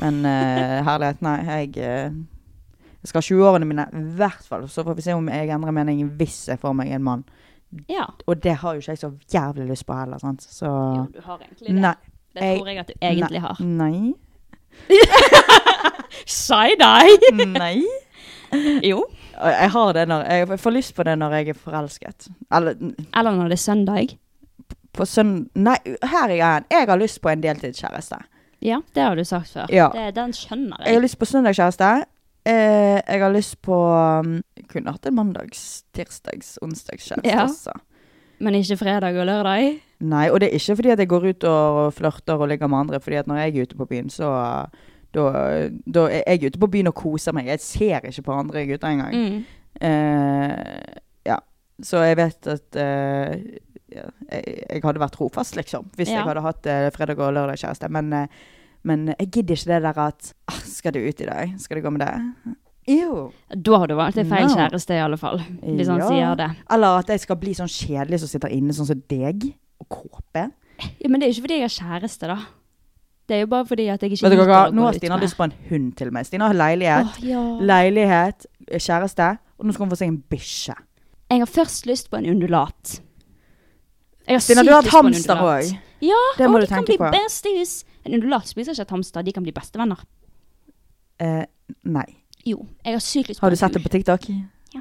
Men 0.00 0.18
uh, 0.26 0.80
herlighet, 0.88 1.22
nei. 1.22 1.36
Jeg, 1.46 1.70
eh, 1.78 2.10
jeg 3.04 3.12
skal 3.12 3.22
ha 3.22 3.26
20-årene 3.28 3.68
mine 3.70 3.86
i 3.94 4.02
hvert 4.18 4.42
fall. 4.50 4.66
Så 4.72 4.82
får 4.82 4.98
vi 4.98 5.06
se 5.06 5.14
om 5.14 5.30
jeg 5.30 5.52
endrer 5.54 5.76
mening 5.78 6.02
hvis 6.18 6.40
jeg 6.50 6.58
får 6.58 6.74
meg 6.74 6.90
en 6.98 7.06
mann. 7.06 7.24
ja. 7.88 8.08
Og 8.26 8.42
det 8.42 8.56
har 8.64 8.74
jo 8.74 8.82
ikke 8.82 8.96
jeg 8.96 9.04
så 9.04 9.12
jævlig 9.32 9.68
lyst 9.70 9.86
på 9.86 9.94
heller, 9.94 10.18
sant. 10.18 10.42
Så 10.42 10.66
Jo, 10.66 11.06
du 11.14 11.20
har 11.22 11.38
egentlig 11.38 11.68
det. 11.70 11.80
Nei. 11.86 11.94
Det 12.36 12.50
tror 12.58 12.68
jeg 12.68 12.78
at 12.82 12.90
du 12.90 12.94
egentlig 13.00 13.40
har. 13.46 13.62
Nei. 13.62 14.12
Side-eye! 16.26 17.30
Nei. 17.46 17.82
Jo. 18.90 19.00
Jeg 19.36 19.70
har 19.70 19.92
det 19.92 20.06
når 20.08 20.22
Jeg 20.30 20.58
får 20.60 20.70
lyst 20.74 20.94
på 20.96 21.04
det 21.04 21.18
når 21.18 21.34
jeg 21.38 21.48
er 21.48 21.58
forelsket. 21.60 22.28
Eller 22.52 22.74
Eller 23.16 23.30
når 23.36 23.48
det 23.52 23.52
er 23.58 23.64
søndag. 23.64 24.18
på 24.96 25.04
søn... 25.04 25.48
Nei, 25.54 25.76
her 26.02 26.28
er 26.30 26.36
jeg. 26.36 26.64
Jeg 26.70 26.86
har 26.88 26.96
lyst 26.98 27.20
på 27.20 27.28
en 27.28 27.42
deltidskjæreste. 27.42 28.16
Ja, 28.64 28.78
det 28.94 29.02
har 29.02 29.14
du 29.14 29.24
sagt 29.24 29.50
før. 29.52 29.66
Ja. 29.70 29.90
Det, 29.92 30.14
den 30.16 30.32
skjønner 30.32 30.76
Jeg 30.80 30.86
Jeg 30.86 30.94
har 30.94 31.02
lyst 31.02 31.18
på 31.18 31.24
søndagskjæreste. 31.28 31.90
Eh, 32.46 33.02
jeg 33.08 33.20
har 33.20 33.32
lyst 33.34 33.58
på 33.62 33.74
um, 33.76 34.38
Kunne 34.72 34.90
hatt 34.94 35.06
en 35.06 35.14
mandags-, 35.18 35.82
tirsdags-, 35.92 36.56
onsdagskjæreste, 36.62 37.28
Ja. 37.28 37.42
også. 37.44 37.72
Men 38.38 38.54
ikke 38.54 38.76
fredag 38.76 39.16
og 39.20 39.26
lørdag? 39.26 39.80
Nei, 40.00 40.28
og 40.30 40.40
det 40.40 40.48
er 40.48 40.54
ikke 40.58 40.76
fordi 40.76 40.90
at 40.92 40.98
jeg 40.98 41.08
går 41.08 41.28
ut 41.28 41.44
og 41.44 41.92
flørter 41.94 42.34
og 42.36 42.48
ligger 42.48 42.66
med 42.68 42.78
andre, 42.78 43.00
fordi 43.00 43.16
at 43.16 43.26
når 43.26 43.36
jeg 43.36 43.56
er 43.56 43.62
ute 43.62 43.76
på 43.76 43.84
byen, 43.88 44.10
så 44.10 44.28
da, 45.16 45.24
da 45.96 46.02
er 46.12 46.36
jeg 46.36 46.52
ute 46.52 46.60
på 46.62 46.68
byen 46.72 46.90
og 46.92 46.96
koser 46.98 47.34
meg. 47.36 47.48
Jeg 47.50 47.62
ser 47.64 48.04
ikke 48.10 48.26
på 48.28 48.34
andre 48.36 48.66
gutter 48.68 48.92
engang. 48.92 49.14
Mm. 49.16 49.38
Uh, 49.80 51.00
ja. 51.26 51.38
Så 51.82 52.02
jeg 52.06 52.16
vet 52.20 52.46
at 52.52 52.78
uh, 52.80 53.32
ja, 53.92 54.04
jeg, 54.32 54.44
jeg 54.70 54.84
hadde 54.84 55.02
vært 55.02 55.16
trofast, 55.16 55.56
liksom, 55.58 55.88
hvis 55.96 56.10
Ja. 56.12 56.20
jeg 56.20 56.28
hadde 56.30 56.44
hatt 56.46 56.68
uh, 56.70 56.86
fredag 56.94 57.20
og 57.24 57.34
lørdag 57.36 57.60
kjæreste. 57.62 57.90
Men, 57.92 58.12
men 58.86 59.08
jeg 59.16 59.30
gidder 59.34 59.58
ikke 59.58 59.72
det 59.74 59.82
der 59.88 60.00
at 60.06 60.32
ah, 60.52 60.60
Skal 60.66 60.94
du 60.96 61.00
ut 61.02 61.20
i 61.20 61.28
dag? 61.28 61.52
Skal 61.60 61.80
du 61.80 61.84
gå 61.86 61.92
med 61.96 62.04
det? 62.06 62.56
Jo. 62.86 63.30
Da 63.50 63.80
har 63.82 63.90
du 63.90 63.96
valgt 63.98 64.18
en 64.22 64.28
feil 64.30 64.46
No. 64.46 64.54
kjæreste, 64.54 64.94
i 64.94 65.02
alle 65.02 65.16
fall. 65.18 65.40
Hvis 65.62 65.88
han 65.90 66.04
sier 66.06 66.36
det. 66.38 66.50
Eller 66.70 67.00
at 67.00 67.08
jeg 67.10 67.24
skal 67.24 67.38
bli 67.40 67.54
sånn 67.58 67.70
kjedelig 67.72 68.20
som 68.22 68.30
sitter 68.30 68.52
inne, 68.54 68.76
sånn 68.76 68.86
som 68.92 69.00
deg 69.10 69.48
og 69.82 69.88
kåpe. 69.90 70.44
Ja, 71.00 71.08
Men 71.10 71.18
det 71.20 71.26
er 71.28 71.32
ikke 71.34 71.46
fordi 71.48 71.58
jeg 71.58 71.66
har 71.66 71.74
kjæreste, 71.80 72.28
da. 72.30 72.36
Det 73.26 73.34
er 73.34 73.40
jo 73.42 73.46
bare 73.50 73.66
fordi 73.66 73.88
at 73.90 74.02
jeg 74.02 74.12
ikke 74.12 74.28
liker 74.30 74.42
å 74.42 74.46
gå 74.46 74.56
ut 74.56 74.68
med. 74.70 74.74
Nå 74.78 74.82
har 74.86 74.92
Stina 75.00 75.16
lyst 75.18 75.36
på 75.36 75.44
en 75.48 75.54
hund 75.70 75.88
til 75.98 76.10
meg. 76.14 76.26
Stina 76.28 76.46
har 76.46 76.54
leilighet, 76.54 77.06
Åh, 77.06 77.24
ja. 77.26 77.40
leilighet, 77.72 78.46
kjæreste, 78.70 79.30
og 79.58 79.66
nå 79.66 79.72
skal 79.74 79.86
hun 79.86 79.90
få 79.90 79.98
seg 79.98 80.08
en 80.12 80.20
bikkje. 80.30 80.76
Jeg 81.30 81.42
har 81.42 81.50
først 81.50 81.86
lyst 81.90 82.10
på 82.12 82.20
en 82.20 82.28
undulat. 82.36 83.00
Jeg 84.28 84.36
har 84.38 84.44
Stina, 84.44 84.62
sykt 84.62 84.68
du 84.68 84.72
har 84.74 84.82
lyst 84.82 84.92
hatt 84.92 84.92
på 84.94 84.98
en 84.98 85.12
hamster 85.12 85.34
undulat. 85.34 85.64
òg. 85.64 85.82
Ja, 86.06 86.22
Det 86.38 86.46
må 86.50 86.54
og 86.54 86.60
du 86.60 86.66
de 86.66 86.70
kan 86.70 86.78
tenke 86.84 86.86
bli 86.92 86.98
på. 87.02 87.10
besties. 87.16 87.74
En 88.06 88.14
undulat 88.14 88.46
spiser 88.46 88.72
ikke 88.76 88.82
et 88.86 88.90
hamster, 88.94 89.22
de 89.26 89.32
kan 89.32 89.42
bli 89.42 89.52
bestevenner. 89.52 90.04
Eh, 91.18 91.44
nei. 91.84 92.06
Jo, 92.46 92.60
jeg 92.84 92.92
har 92.94 93.00
sykt 93.02 93.28
lyst 93.32 93.40
på 93.40 93.44
Har 93.46 93.50
du 93.50 93.54
en 93.54 93.58
sett 93.58 93.72
det 93.74 93.82
på 93.82 93.90
TikTok? 93.90 94.28
Ja. 94.74 94.80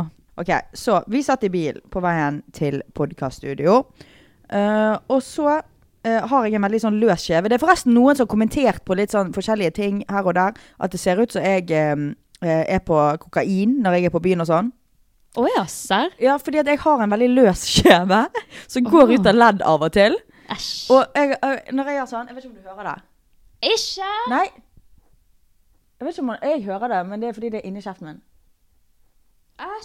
Å, 0.00 0.06
Ok, 0.36 0.48
så 0.74 1.02
vi 1.08 1.20
satt 1.22 1.44
i 1.44 1.48
bil 1.52 1.76
på 1.90 2.00
veien 2.02 2.40
til 2.52 2.80
podkaststudio. 2.94 3.84
Eh, 4.50 4.96
og 5.08 5.20
så 5.22 5.60
eh, 6.06 6.20
har 6.30 6.46
jeg 6.46 6.58
en 6.58 6.66
veldig 6.66 6.80
sånn 6.84 7.00
løs 7.02 7.26
kjeve. 7.26 7.50
Det 7.50 7.58
er 7.58 7.62
forresten 7.62 7.94
noen 7.96 8.16
som 8.16 8.26
har 8.26 8.32
kommentert 8.32 8.84
på 8.86 8.96
litt 8.98 9.14
sånn 9.14 9.32
forskjellige 9.34 9.76
ting 9.78 10.02
her 10.10 10.24
og 10.24 10.36
der. 10.38 10.58
At 10.78 10.94
det 10.94 11.00
ser 11.02 11.20
ut 11.20 11.34
som 11.34 11.44
jeg 11.44 11.70
eh, 11.74 12.04
er 12.44 12.82
på 12.84 12.98
kokain 13.24 13.78
når 13.84 13.98
jeg 13.98 14.10
er 14.10 14.14
på 14.14 14.22
byen 14.24 14.44
og 14.44 14.50
sånn. 14.50 14.72
Å 15.34 15.46
ja, 15.50 15.64
serr? 15.70 16.12
Ja, 16.22 16.36
fordi 16.38 16.60
at 16.62 16.68
jeg 16.70 16.78
har 16.84 17.00
en 17.02 17.10
veldig 17.10 17.30
løs 17.34 17.64
kjeve 17.80 18.20
som 18.72 18.86
går 18.86 19.08
oh. 19.08 19.16
ut 19.16 19.32
av 19.32 19.40
ledd 19.40 19.64
av 19.66 19.82
og 19.82 19.96
til. 19.96 20.14
Æsj. 20.52 20.68
Og 20.94 21.16
jeg, 21.16 21.38
når 21.72 21.88
jeg 21.88 21.96
gjør 21.96 22.08
sånn 22.10 22.26
Jeg 22.28 22.36
vet 22.36 22.44
ikke 22.44 22.50
om 22.50 22.56
du 22.60 22.68
hører 22.68 22.88
det? 22.90 22.98
Ikke? 23.64 24.10
Nei. 24.28 24.44
Jeg 25.94 26.06
vet 26.06 26.18
ikke 26.18 26.24
om 26.26 26.32
jeg 26.36 26.62
hører 26.66 26.92
det, 26.92 27.00
men 27.08 27.22
det 27.22 27.30
er 27.30 27.36
fordi 27.36 27.50
det 27.54 27.60
er 27.62 27.68
inni 27.70 27.82
kjeften 27.82 28.10
min. 28.10 28.22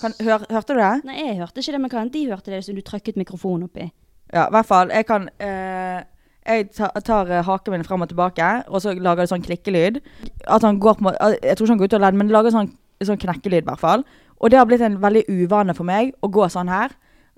Kan, 0.01 0.15
hør, 0.26 0.43
hørte 0.49 0.76
du 0.76 0.82
det? 0.82 0.93
Nei, 1.05 1.15
jeg 1.22 1.38
hørte 1.39 1.61
ikke 1.61 1.76
det, 1.76 1.82
men 1.82 1.91
kan 1.93 2.11
de 2.11 2.26
hørte 2.28 2.51
det 2.51 2.63
som 2.65 2.76
du 2.76 2.82
trykket 2.84 3.20
mikrofonen 3.20 3.70
oppi? 3.70 3.86
Ja, 4.34 4.47
i 4.47 4.53
hvert 4.53 4.67
fall. 4.67 4.91
Jeg 4.93 5.05
kan 5.09 5.30
eh, 5.41 6.01
Jeg 6.47 6.71
tar, 6.73 7.29
eh, 7.29 7.43
haken 7.43 7.71
min 7.71 7.83
frem 7.83 8.01
og 8.01 8.09
tilbake, 8.09 8.63
og 8.67 8.81
så 8.81 8.93
lager 8.97 9.23
det 9.25 9.29
sånn 9.29 9.43
klikkelyd. 9.45 9.99
At 10.47 10.61
han 10.63 10.79
går 10.79 10.95
på 10.97 11.05
måte 11.09 11.37
Jeg 11.43 11.57
tror 11.57 11.65
ikke 11.67 11.73
han 11.75 11.77
går 11.77 11.89
ut 11.91 11.93
av 11.93 12.01
ledd, 12.01 12.13
men 12.15 12.29
lager 12.29 12.51
sånn, 12.51 12.71
sånn 13.03 13.19
knekkelyd, 13.19 13.63
i 13.63 13.69
hvert 13.69 13.79
fall. 13.79 14.03
Og 14.41 14.49
det 14.49 14.57
har 14.57 14.65
blitt 14.65 14.81
en 14.81 14.97
veldig 15.01 15.25
uvane 15.27 15.75
for 15.75 15.83
meg 15.83 16.13
å 16.23 16.29
gå 16.31 16.47
sånn 16.49 16.69
her. 16.71 16.89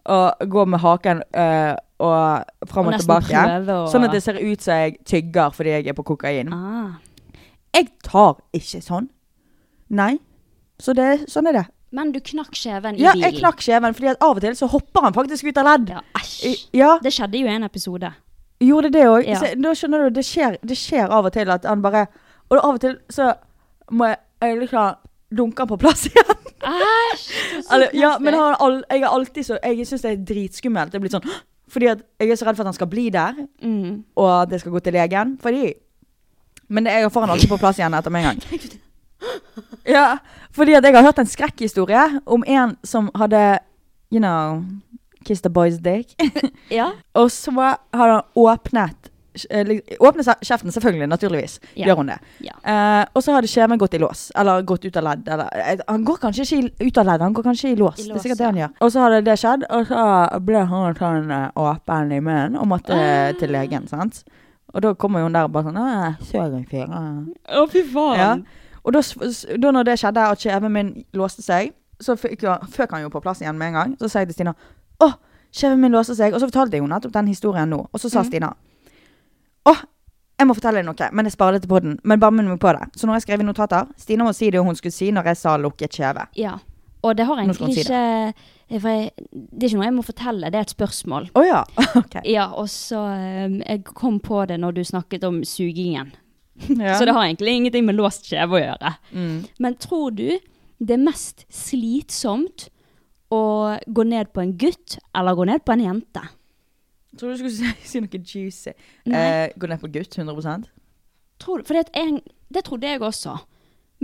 Og 0.06 0.50
gå 0.50 0.66
med 0.66 0.80
haken 0.82 1.22
øh, 1.38 1.76
og 2.02 2.70
frem 2.70 2.88
Og 2.88 2.94
og, 2.94 3.00
tilbake. 3.00 3.28
prøve 3.30 3.76
Sånn 3.92 4.06
at 4.08 4.12
det 4.16 4.24
ser 4.24 4.40
ut 4.42 4.62
som 4.62 4.74
jeg 4.74 4.98
tygger 5.06 5.54
fordi 5.54 5.70
jeg 5.76 5.88
er 5.88 5.94
på 5.94 6.04
kokain. 6.04 6.50
Ah. 6.54 6.98
Jeg 7.76 7.90
tar 8.04 8.40
ikke 8.54 8.82
sånn. 8.82 9.10
Nei. 9.90 10.18
Så 10.82 10.96
det, 10.98 11.30
sånn 11.30 11.52
er 11.52 11.60
det. 11.60 11.66
Men 11.92 12.14
du 12.16 12.20
knakk 12.24 12.56
kjeven 12.56 12.96
i 12.96 13.04
Ja, 13.04 13.14
jeg 13.20 13.38
knakk 13.42 13.60
kjeven, 13.62 13.94
fordi 13.94 14.14
av 14.16 14.38
og 14.38 14.42
til 14.42 14.56
så 14.56 14.70
hopper 14.72 15.02
han 15.06 15.14
faktisk 15.14 15.50
ut 15.50 15.58
av 15.60 15.68
ledd. 15.68 15.90
Ja, 15.92 16.02
æsj. 16.18 16.68
Ja, 16.74 16.92
Det 17.04 17.12
skjedde 17.14 17.42
jo 17.42 17.50
i 17.50 17.56
en 17.56 17.68
episode. 17.68 18.14
Gjorde 18.62 18.92
det 18.94 19.06
òg. 19.10 19.28
Ja. 19.28 19.40
Da 19.58 19.74
skjønner 19.78 20.08
du, 20.08 20.18
det 20.18 20.26
skjer, 20.26 20.58
det 20.62 20.78
skjer 20.78 21.12
av 21.12 21.30
og 21.30 21.34
til 21.36 21.50
at 21.54 21.66
han 21.68 21.84
bare 21.84 22.08
Og 22.52 22.58
av 22.60 22.76
og 22.76 22.82
til 22.84 22.98
så 23.10 23.34
må 23.92 24.12
jeg, 24.12 24.18
jeg 24.42 24.58
liksom 24.60 25.00
dunke 25.38 25.64
han 25.64 25.70
på 25.72 25.80
plass 25.80 26.06
igjen. 26.10 26.50
Æsj! 26.62 27.24
Eller, 27.74 27.96
ja, 27.98 28.18
men 28.20 28.36
han, 28.38 28.56
all, 28.60 28.82
jeg 28.92 29.02
er 29.02 29.08
alltid 29.08 29.48
så 29.48 29.58
Jeg 29.64 29.88
syns 29.88 30.04
det 30.06 30.12
er 30.12 30.26
dritskummelt. 30.34 30.92
Det 30.92 31.00
er 31.00 31.06
blitt 31.06 31.16
sånn 31.16 31.32
Fordi 31.72 31.88
at 31.88 32.04
jeg 32.20 32.34
er 32.34 32.40
så 32.40 32.46
redd 32.48 32.60
for 32.60 32.66
at 32.66 32.74
han 32.74 32.76
skal 32.76 32.90
bli 32.92 33.06
der, 33.14 33.38
mm. 33.64 33.92
og 34.20 34.30
at 34.42 34.50
det 34.52 34.58
skal 34.60 34.74
gå 34.74 34.80
til 34.84 34.92
legen. 34.92 35.38
Fordi 35.40 35.70
Men 36.68 36.90
jeg 36.92 37.12
får 37.12 37.24
han 37.24 37.32
alltid 37.32 37.48
på 37.48 37.60
plass 37.62 37.80
igjen 37.80 37.96
etter 37.96 38.12
meg 38.12 38.28
en 38.28 38.42
gang. 38.42 38.80
Ja, 39.88 40.18
fordi 40.52 40.76
at 40.76 40.84
jeg 40.84 40.96
har 40.96 41.06
hørt 41.06 41.20
en 41.22 41.30
skrekkhistorie 41.30 42.04
om 42.26 42.44
en 42.48 42.76
som 42.84 43.08
hadde 43.16 43.60
You 44.12 44.20
know 44.20 44.66
Kissed 45.26 45.44
the 45.44 45.50
boy's 45.50 45.78
dick. 45.82 46.16
Ja. 46.72 46.92
Og 47.16 47.32
så 47.32 47.52
har 47.58 47.78
han 48.10 48.22
åpnet 48.36 49.10
eh, 49.50 49.80
Åpnet 50.00 50.28
kjeften, 50.44 50.72
selvfølgelig. 50.72 51.08
Naturligvis 51.08 51.60
Ja. 51.76 51.88
gjør 51.88 51.96
hun 52.02 52.08
det. 52.12 52.18
Ja. 52.48 52.56
Eh, 52.64 53.06
og 53.14 53.24
så 53.24 53.32
hadde 53.36 53.48
skjeven 53.48 53.78
gått 53.80 53.94
i 53.94 54.00
lås. 54.02 54.32
Eller 54.36 54.62
gått 54.68 54.86
ut 54.86 54.98
av 54.98 55.04
ledd. 55.04 55.28
Eller, 55.28 55.48
eh, 55.56 55.80
han 55.88 56.04
går 56.06 56.18
kanskje 56.24 56.44
ikke 56.48 56.88
ut 56.88 56.98
av 56.98 57.06
ledd, 57.06 57.22
han 57.22 57.34
går 57.34 57.44
kanskje 57.44 57.72
i 57.72 57.76
lås. 57.80 58.00
I 58.00 58.08
det 58.10 58.16
er 58.16 58.24
sikkert 58.26 58.38
det 58.38 58.46
han 58.50 58.58
ja. 58.60 58.68
gjør. 58.68 58.76
Og 58.88 58.92
så 58.92 59.00
hadde 59.06 59.22
det 59.30 59.38
skjedd, 59.40 59.66
og 59.70 59.88
så 59.88 60.06
ble 60.48 60.66
han 60.74 60.96
sånn 61.00 61.32
eh, 61.32 61.50
åpen 61.56 62.12
i 62.12 62.20
munnen 62.20 62.58
og 62.60 62.68
måtte 62.68 62.96
Ah. 62.96 63.32
til 63.40 63.50
legen. 63.52 63.88
sant? 63.88 64.24
Og 64.74 64.82
da 64.82 64.94
kommer 64.96 65.22
hun 65.24 65.34
der 65.36 65.44
og 65.44 65.52
bare 65.52 65.64
sånn 65.68 65.78
Å, 65.78 66.16
søren 66.24 66.66
fyr, 66.70 66.88
Å, 66.88 67.68
fy 67.70 67.84
faen. 67.92 68.18
ja. 68.20 68.36
Og 68.84 68.94
da, 68.94 69.02
da 69.62 69.72
når 69.72 69.84
det 69.86 69.98
skjedde, 70.00 70.22
at 70.32 70.40
skjeven 70.42 70.72
min 70.72 70.94
låste 71.14 71.44
seg, 71.44 71.74
så 72.02 72.16
fikk 72.18 72.42
føk 72.74 72.92
han 72.96 73.04
jo 73.04 73.10
på 73.14 73.20
plass 73.22 73.42
igjen 73.44 73.58
med 73.60 73.68
en 73.68 73.74
gang. 73.78 73.92
Så 74.00 74.08
sa 74.10 74.20
jeg 74.24 74.32
til 74.32 74.34
Stina 74.40 74.54
Å, 75.02 75.12
kjeven 75.52 75.82
min 75.82 75.96
låser 75.96 76.18
seg. 76.18 76.36
Og 76.36 76.42
så 76.42 76.50
fortalte 76.50 76.78
jeg 76.78 76.84
henne 76.84 76.96
nettopp 76.96 77.16
den 77.16 77.32
historien 77.32 77.72
nå. 77.72 77.84
Og 77.92 78.02
så 78.02 78.12
sa 78.12 78.24
mm. 78.24 78.30
Stina 78.30 78.52
Å, 79.70 79.76
jeg 80.42 80.50
må 80.50 80.56
fortelle 80.58 80.82
deg 80.82 80.88
noe, 80.88 81.10
men 81.14 81.28
jeg 81.30 81.36
sparer 81.36 81.58
det 81.58 81.66
til 81.68 81.74
poden.' 81.76 82.00
Men 82.04 82.22
bare 82.22 82.34
minn 82.34 82.50
meg 82.50 82.62
på 82.62 82.72
det. 82.74 82.88
Så 82.98 83.06
nå 83.06 83.14
har 83.14 83.22
jeg 83.22 83.28
skrevet 83.28 83.46
notater. 83.46 83.90
Stina 84.02 84.26
må 84.26 84.34
si 84.34 84.50
det 84.50 84.64
hun 84.64 84.78
skulle 84.78 84.96
si 84.96 85.12
når 85.14 85.32
jeg 85.32 85.42
sa 85.44 85.58
lukket 85.62 86.00
kjeve. 86.00 86.26
Ja. 86.40 86.58
Og 87.02 87.16
det 87.18 87.26
har 87.26 87.42
egentlig 87.42 87.74
si 87.76 87.82
ikke 87.82 88.00
jeg, 88.72 89.12
Det 89.34 89.64
er 89.64 89.68
ikke 89.68 89.78
noe 89.80 89.88
jeg 89.88 89.96
må 89.96 90.04
fortelle, 90.06 90.50
det 90.54 90.60
er 90.60 90.66
et 90.68 90.74
spørsmål. 90.74 91.30
Å 91.36 91.44
ja. 91.46 91.62
OK. 92.02 92.20
Ja, 92.30 92.48
og 92.58 92.70
så 92.70 93.02
um, 93.02 93.58
Jeg 93.62 93.84
kom 93.90 94.20
på 94.24 94.46
det 94.50 94.60
når 94.62 94.78
du 94.78 94.84
snakket 94.86 95.26
om 95.28 95.44
sugingen. 95.44 96.14
Ja. 96.62 96.94
Så 96.94 97.08
det 97.08 97.16
har 97.16 97.26
egentlig 97.26 97.56
ingenting 97.58 97.88
med 97.88 97.96
låst 97.98 98.28
kjeve 98.30 98.54
å 98.54 98.62
gjøre. 98.62 98.90
mm. 99.18 99.38
Men 99.66 99.76
tror 99.82 100.12
du 100.14 100.28
det 100.82 100.94
er 100.94 101.02
mest 101.02 101.46
slitsomt 101.50 102.68
å 103.32 103.42
gå 103.88 104.04
ned 104.08 104.32
på 104.36 104.42
en 104.44 104.54
gutt 104.60 104.98
eller 105.16 105.38
gå 105.40 105.46
ned 105.48 105.64
på 105.66 105.74
en 105.76 105.84
jente? 105.86 106.24
Jeg 107.12 107.20
trodde 107.20 107.38
du 107.38 107.42
skulle 107.42 107.56
si, 107.82 107.88
si 107.94 108.02
noe 108.04 108.22
juicy. 108.22 108.74
Eh, 109.08 109.50
gå 109.60 109.68
ned 109.72 109.82
på 109.84 109.90
gutt 109.92 110.18
100% 110.20 110.70
Tror 111.42 111.64
for 111.66 111.74
det, 111.80 111.88
en, 111.98 112.20
det 112.54 112.62
trodde 112.68 112.86
jeg 112.92 113.02
også. 113.02 113.34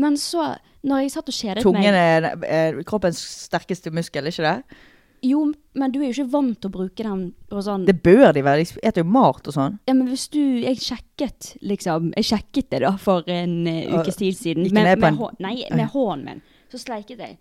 Men 0.02 0.16
så, 0.18 0.56
når 0.86 1.04
jeg 1.04 1.12
satt 1.14 1.30
og 1.32 1.36
kjedet 1.38 1.64
Tungen 1.66 1.86
meg 1.86 1.98
er, 1.98 2.28
er 2.46 2.80
kroppens 2.88 3.20
sterkeste 3.48 3.92
muskel, 3.94 4.28
ikke 4.30 4.46
det? 4.46 4.80
Jo, 5.26 5.40
men 5.74 5.90
du 5.94 5.98
er 6.00 6.12
jo 6.12 6.14
ikke 6.14 6.32
vant 6.36 6.60
til 6.62 6.70
å 6.70 6.74
bruke 6.76 7.02
den 7.06 7.22
på 7.50 7.62
sånn 7.66 7.88
Det 7.88 7.96
bør 8.06 8.28
de 8.38 8.44
være. 8.46 8.62
De 8.62 8.68
spiser 8.70 9.02
jo 9.02 9.06
mat 9.10 9.48
og 9.50 9.56
sånn. 9.56 9.80
Ja, 9.90 9.96
men 9.98 10.12
hvis 10.12 10.28
du 10.30 10.38
Jeg 10.62 10.78
sjekket 10.78 11.56
liksom 11.66 12.12
Jeg 12.14 12.28
sjekket 12.30 12.68
det 12.76 12.84
da 12.86 12.92
for 13.02 13.26
en 13.34 13.56
uh, 13.66 13.96
ukes 13.98 14.20
tid 14.20 14.38
siden. 14.38 14.68
Med, 14.70 14.92
med, 15.02 15.08
en- 15.10 15.18
hå- 15.18 15.32
nei, 15.42 15.56
med 15.74 15.90
hånden 15.96 16.26
min. 16.28 16.44
Så 16.70 16.78
sleiket 16.84 17.18
jeg. 17.24 17.38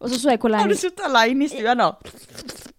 Og 0.00 0.08
så 0.10 0.18
så 0.20 0.30
jeg 0.32 0.40
hvor 0.40 0.54
Har 0.56 0.68
du 0.68 0.74
sittet 0.78 1.04
alene 1.06 1.44
i 1.44 1.48
stuen 1.52 1.76
nå? 1.80 1.90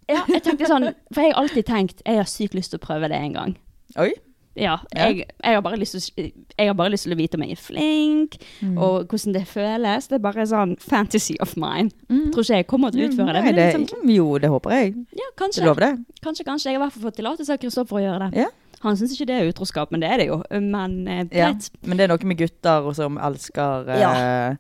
Ja, 0.10 0.24
jeg 0.28 0.42
tenkte 0.44 0.68
sånn 0.68 0.90
For 1.14 1.22
jeg 1.24 1.34
har 1.34 1.40
alltid 1.44 1.68
tenkt 1.70 2.02
Jeg 2.06 2.18
har 2.18 2.28
sykt 2.30 2.56
lyst 2.58 2.74
til 2.74 2.82
å 2.82 2.84
prøve 2.84 3.08
det 3.12 3.20
en 3.22 3.34
gang. 3.38 3.56
Oi. 4.02 4.12
Ja. 4.56 4.74
Ja. 4.92 5.06
Jeg, 5.08 5.28
jeg, 5.40 5.54
har 5.56 5.62
bare 5.64 5.78
lyst 5.80 5.96
til, 5.96 6.26
jeg 6.58 6.68
har 6.68 6.74
bare 6.76 6.92
lyst 6.92 7.06
til 7.08 7.14
å 7.16 7.18
vite 7.20 7.38
om 7.40 7.44
jeg 7.46 7.56
er 7.56 7.62
flink, 7.62 8.34
Mm. 8.62 8.74
og 8.78 9.08
hvordan 9.08 9.34
det 9.34 9.46
føles. 9.48 10.08
Det 10.12 10.18
er 10.18 10.24
bare 10.26 10.44
sånn 10.46 10.74
fantasy 10.84 11.38
of 11.40 11.54
mine. 11.56 11.90
Tror 12.34 12.44
ikke 12.44 12.58
jeg 12.60 12.68
kommer 12.68 12.92
til 12.92 13.06
å 13.06 13.08
utføre 13.08 13.32
det. 13.32 13.40
Mm. 13.42 13.46
Nei, 13.46 13.46
Men 13.48 13.56
det, 13.56 13.68
det, 13.72 13.80
liksom, 13.86 14.12
jo, 14.12 14.26
det 14.44 14.50
håper 14.52 14.76
jeg. 14.76 14.92
ja, 15.22 15.30
kanskje. 15.40 15.64
lover 15.66 15.86
det. 15.88 15.92
Kanskje, 16.22 16.44
kanskje. 16.50 16.68
Jeg 16.70 16.76
har 16.76 16.82
i 16.82 16.84
hvert 16.84 16.98
fall 16.98 17.06
fått 17.08 17.20
tillatelse 17.22 17.56
av 17.56 17.62
Kristoffer 17.64 17.96
å 18.02 18.04
gjøre 18.04 18.28
det. 18.28 18.44
Yeah. 18.44 18.52
Han 18.84 18.98
syns 19.00 19.16
ikke 19.16 19.30
det 19.32 19.40
er 19.40 19.50
utroskap, 19.54 19.92
men 19.96 20.04
det 20.04 20.10
er 20.12 20.18
det 20.20 20.28
jo. 20.28 20.42
Men 20.52 21.08
eh, 21.08 21.24
Ja. 21.32 21.52
Men 21.88 21.98
det 21.98 22.04
er 22.10 22.12
noe 22.12 22.28
med 22.34 22.38
gutter 22.44 22.92
som 22.98 23.18
elsker 23.22 23.88
eh, 23.96 24.56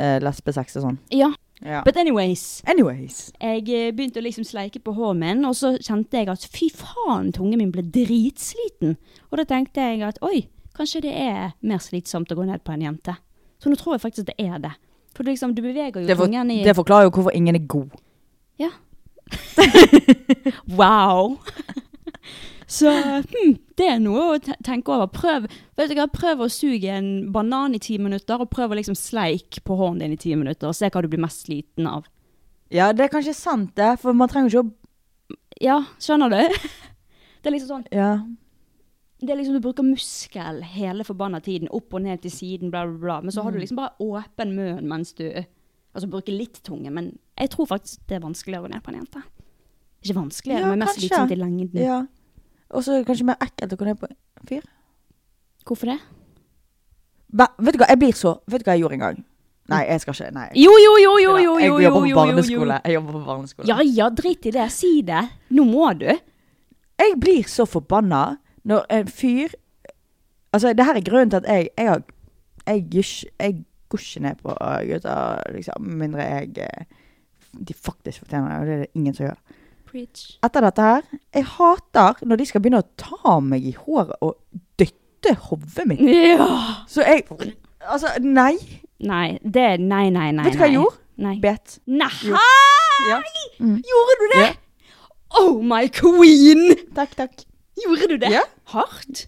eh, 0.00 0.16
lesbesex 0.24 0.78
og 0.80 0.86
sånn. 0.88 0.98
Ja. 1.12 1.32
Ja. 1.64 1.82
But 1.84 1.96
anyways. 1.96 2.62
Anyways. 2.66 3.32
Jeg 3.40 3.68
eh, 3.72 3.92
begynte 3.94 4.20
å 4.20 4.24
liksom 4.24 4.44
sleike 4.44 4.80
på 4.84 4.92
hånden 4.96 5.22
min, 5.22 5.44
og 5.48 5.56
så 5.56 5.72
kjente 5.80 6.20
jeg 6.20 6.28
at 6.28 6.44
fy 6.52 6.68
faen, 6.74 7.32
tungen 7.32 7.60
min 7.62 7.72
ble 7.72 7.84
dritsliten. 7.94 8.96
Og 9.30 9.40
da 9.40 9.46
tenkte 9.48 9.84
jeg 9.84 10.02
at 10.04 10.20
oi, 10.26 10.46
kanskje 10.76 11.06
det 11.06 11.14
er 11.16 11.54
mer 11.64 11.80
slitsomt 11.80 12.32
å 12.32 12.36
gå 12.38 12.44
ned 12.48 12.64
på 12.66 12.74
en 12.74 12.84
jente. 12.84 13.16
Så 13.62 13.72
nå 13.72 13.78
tror 13.80 13.96
jeg 13.96 14.04
faktisk 14.04 14.28
det 14.28 14.36
er 14.42 14.60
det. 14.60 14.74
For 15.16 15.24
det 15.24 15.32
liksom, 15.32 15.54
du 15.56 15.62
beveger 15.64 16.02
jo 16.02 16.06
Det, 16.06 16.16
for, 16.16 16.28
tungen 16.28 16.52
i 16.52 16.60
det 16.66 16.76
forklarer 16.76 17.08
jo 17.08 17.14
hvorfor 17.16 17.32
ingen 17.36 17.56
er 17.56 17.64
god. 17.64 17.96
Ja. 18.60 18.74
wow. 20.78 21.38
Så 22.66 22.90
hm, 22.90 23.52
det 23.78 23.86
er 23.92 24.00
noe 24.02 24.24
å 24.34 24.38
tenke 24.66 24.90
over. 24.90 25.06
Prøv, 25.14 25.46
vet 25.78 25.90
du 25.92 25.94
hva, 25.98 26.08
prøv 26.10 26.42
å 26.42 26.48
suge 26.50 26.90
en 26.90 27.30
banan 27.34 27.76
i 27.76 27.82
ti 27.82 27.98
minutter, 28.02 28.42
og 28.42 28.50
prøv 28.50 28.74
å 28.74 28.78
liksom 28.80 28.96
sleike 28.98 29.62
på 29.62 29.76
hånden 29.78 30.02
din 30.02 30.16
i 30.16 30.20
ti 30.20 30.34
minutter, 30.34 30.70
og 30.70 30.74
se 30.78 30.90
hva 30.90 31.02
du 31.04 31.08
blir 31.12 31.22
mest 31.22 31.46
sliten 31.46 31.86
av. 31.90 32.08
Ja, 32.74 32.90
det 32.92 33.06
er 33.06 33.12
kanskje 33.12 33.36
sant, 33.38 33.76
det. 33.78 33.92
For 34.02 34.16
man 34.16 34.30
trenger 34.32 34.50
ikke 34.50 34.64
å 34.66 35.36
Ja, 35.62 35.78
skjønner 36.02 36.32
du? 36.34 36.58
Det 37.46 37.52
er 37.52 37.54
liksom 37.54 37.70
sånn 37.70 37.84
Ja. 37.94 38.10
Det 39.22 39.30
er 39.30 39.38
liksom 39.38 39.54
Du 39.54 39.62
bruker 39.62 39.86
muskel 39.86 40.58
hele 40.66 41.04
forbanna 41.06 41.38
tiden, 41.40 41.70
opp 41.70 41.94
og 41.94 42.02
ned 42.02 42.24
til 42.24 42.32
siden, 42.34 42.72
bla, 42.74 42.82
bla, 42.88 42.98
bla. 42.98 43.20
Men 43.22 43.32
så 43.32 43.44
har 43.46 43.54
du 43.54 43.60
liksom 43.62 43.78
bare 43.78 43.94
åpen 44.02 44.56
munn 44.56 44.88
mens 44.90 45.14
du 45.16 45.28
Altså 45.30 46.10
bruker 46.12 46.34
litt 46.34 46.58
tunge, 46.66 46.90
men 46.92 47.14
jeg 47.38 47.48
tror 47.54 47.70
faktisk 47.70 48.02
det 48.10 48.18
er 48.18 48.24
vanskeligere 48.26 48.66
å 48.66 48.68
ned 48.68 48.82
på 48.84 48.90
en 48.92 48.98
jente. 48.98 49.22
Ikke 50.04 50.16
vanskeligere, 50.18 50.66
Ja, 50.66 50.72
men 50.74 50.82
mest 50.82 50.98
sliten 50.98 51.08
slitsomt 51.08 51.32
i 51.32 51.38
lengden. 51.40 51.80
ja. 51.80 52.00
Og 52.70 52.84
så 52.84 52.92
er 52.92 53.02
det 53.02 53.08
kanskje 53.08 53.28
mer 53.28 53.40
ekkelt 53.42 53.74
å 53.74 53.78
gå 53.78 53.88
ned 53.88 54.00
på 54.00 54.08
en 54.10 54.50
fyr. 54.50 54.66
Hvorfor 55.66 55.92
det? 55.92 55.98
Ba, 57.36 57.48
vet 57.58 57.76
du 57.76 57.82
hva, 57.82 57.88
jeg 57.90 57.98
blir 57.98 58.14
så 58.14 58.36
Vet 58.46 58.62
du 58.62 58.68
hva 58.68 58.76
jeg 58.76 58.84
gjorde 58.84 58.96
en 58.96 59.02
gang? 59.02 59.24
Nei, 59.66 59.80
jeg 59.88 60.02
skal 60.02 60.14
ikke. 60.14 60.30
Nei. 60.36 60.46
Jo, 60.62 60.72
jo, 60.78 60.92
jo, 61.02 61.12
jo, 61.18 61.30
jo, 61.36 61.36
jo, 61.42 61.54
jo, 61.58 61.78
jobber 61.82 62.06
jo, 62.06 62.14
på 62.14 62.20
barneskole. 62.20 62.80
Jeg 62.84 62.94
jobber 62.94 63.16
på 63.16 63.22
barneskole. 63.26 63.66
Ja 63.66 63.78
ja, 63.82 64.08
drit 64.14 64.46
i 64.46 64.52
det. 64.54 64.66
Si 64.70 64.92
det. 65.06 65.22
Nå 65.58 65.64
må 65.66 65.88
du. 65.98 66.06
Jeg 66.96 67.16
blir 67.20 67.48
så 67.50 67.66
forbanna 67.68 68.36
når 68.66 68.86
en 68.90 69.08
fyr 69.10 69.54
Altså, 70.54 70.70
det 70.72 70.86
her 70.86 70.96
er 70.96 71.04
grunnen 71.04 71.30
til 71.30 71.42
at 71.42 71.48
jeg 71.50 71.68
Jeg, 71.76 71.88
har, 71.88 72.02
jeg, 72.66 72.84
gjør 72.92 73.10
jeg 73.40 73.64
går 73.88 74.00
ikke 74.00 74.22
ned 74.22 74.38
på 74.42 74.54
uh, 74.54 74.78
gutter, 74.88 75.42
liksom, 75.52 75.90
mindre 76.00 76.22
jeg 76.22 76.58
eh, 76.64 76.86
De 77.52 77.74
faktisk 77.74 78.24
fortjener 78.24 78.48
det, 78.48 78.58
og 78.60 78.66
det 78.66 78.74
er 78.74 78.78
det 78.78 78.88
ingen 78.94 79.14
som 79.14 79.26
gjør. 79.26 79.38
Preach. 79.96 80.24
Etter 80.44 80.60
dette 80.66 80.84
her 80.84 81.02
Jeg 81.34 81.46
hater 81.56 82.20
når 82.28 82.40
de 82.42 82.46
skal 82.50 82.60
begynne 82.64 82.82
å 82.84 82.88
ta 83.00 83.38
meg 83.40 83.64
i 83.64 83.72
håret 83.78 84.18
og 84.20 84.36
dytte 84.78 85.32
hodet 85.48 85.86
mitt. 85.88 86.02
Ja. 86.04 86.46
Så 86.90 87.00
jeg 87.06 87.24
Altså, 87.86 88.12
nei. 88.20 88.54
Nei, 89.00 89.38
det 89.44 89.62
er 89.62 89.80
Nei, 89.80 90.08
nei, 90.12 90.30
nei. 90.36 90.44
Vet 90.46 90.56
du 90.56 90.60
hva 90.60 90.68
jeg 90.68 90.76
nei. 90.76 90.82
gjorde? 90.82 91.02
Nei. 91.26 91.34
Bet. 91.40 91.78
Nei! 91.88 92.10
Ja. 93.08 93.18
Gjorde 93.60 94.16
du 94.20 94.26
det? 94.34 94.42
Ja. 94.44 94.52
Oh 95.40 95.58
my 95.64 95.86
queen! 95.92 96.76
Takk, 96.96 97.14
takk. 97.18 97.44
Gjorde 97.82 98.08
du 98.12 98.16
det? 98.22 98.30
Ja. 98.32 98.42
Hardt? 98.72 99.26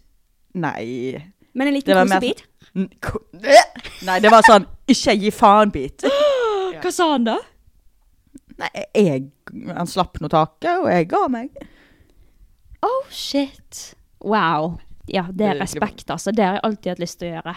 Nei. 0.54 1.16
Men 1.54 1.68
en 1.70 1.74
Det 1.74 1.80
liten 1.82 1.96
var 1.98 2.08
mer 2.08 2.20
kosebit? 2.20 2.44
N- 2.76 2.90
ko- 3.00 3.24
Nei, 4.08 4.18
det 4.20 4.30
var 4.32 4.44
sånn 4.46 4.66
Ikke 4.88 5.14
gi 5.20 5.30
faen-bit. 5.34 6.04
Hva 6.82 6.92
sa 6.94 7.10
han 7.14 7.24
da? 7.28 7.38
Nei, 8.58 8.68
jeg 8.94 9.28
Han 9.76 9.86
slapp 9.86 10.18
nå 10.20 10.28
taket, 10.32 10.72
og 10.82 10.88
jeg 10.90 11.08
ga 11.08 11.20
meg. 11.30 11.50
Oh 12.82 13.04
shit. 13.10 13.94
Wow. 14.20 14.78
Ja, 15.08 15.24
det 15.32 15.46
er 15.46 15.58
respekt, 15.62 16.10
altså. 16.10 16.32
Det 16.34 16.44
har 16.44 16.58
jeg 16.58 16.64
alltid 16.68 16.90
hatt 16.92 17.00
lyst 17.02 17.18
til 17.20 17.30
å 17.30 17.36
gjøre. 17.38 17.54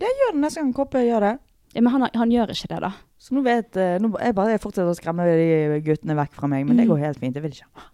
Jeg 0.00 0.16
gjør 0.20 0.32
det 0.36 0.40
neste 0.46 0.62
gang 0.62 0.70
Koppe 0.74 1.02
gjør 1.04 1.26
det. 1.26 1.32
Ja, 1.74 1.82
men 1.84 1.92
han, 1.92 2.06
han 2.16 2.30
gjør 2.32 2.50
ikke 2.54 2.70
det, 2.72 2.78
da. 2.86 2.92
Så 3.20 3.34
nå 3.36 3.42
vet 3.44 3.76
eh, 3.78 3.98
nå, 4.00 4.08
Jeg 4.18 4.34
bare 4.34 4.56
fortsetter 4.58 4.88
å 4.90 4.96
skremme 4.96 5.26
de 5.28 5.80
guttene 5.86 6.16
vekk 6.18 6.32
fra 6.38 6.48
meg, 6.50 6.64
men 6.66 6.78
det 6.80 6.86
Mm. 6.86 6.94
går 6.94 7.02
helt 7.04 7.20
fint. 7.20 7.36
Jeg 7.36 7.44
vil 7.44 7.52
ikke. 7.58 7.84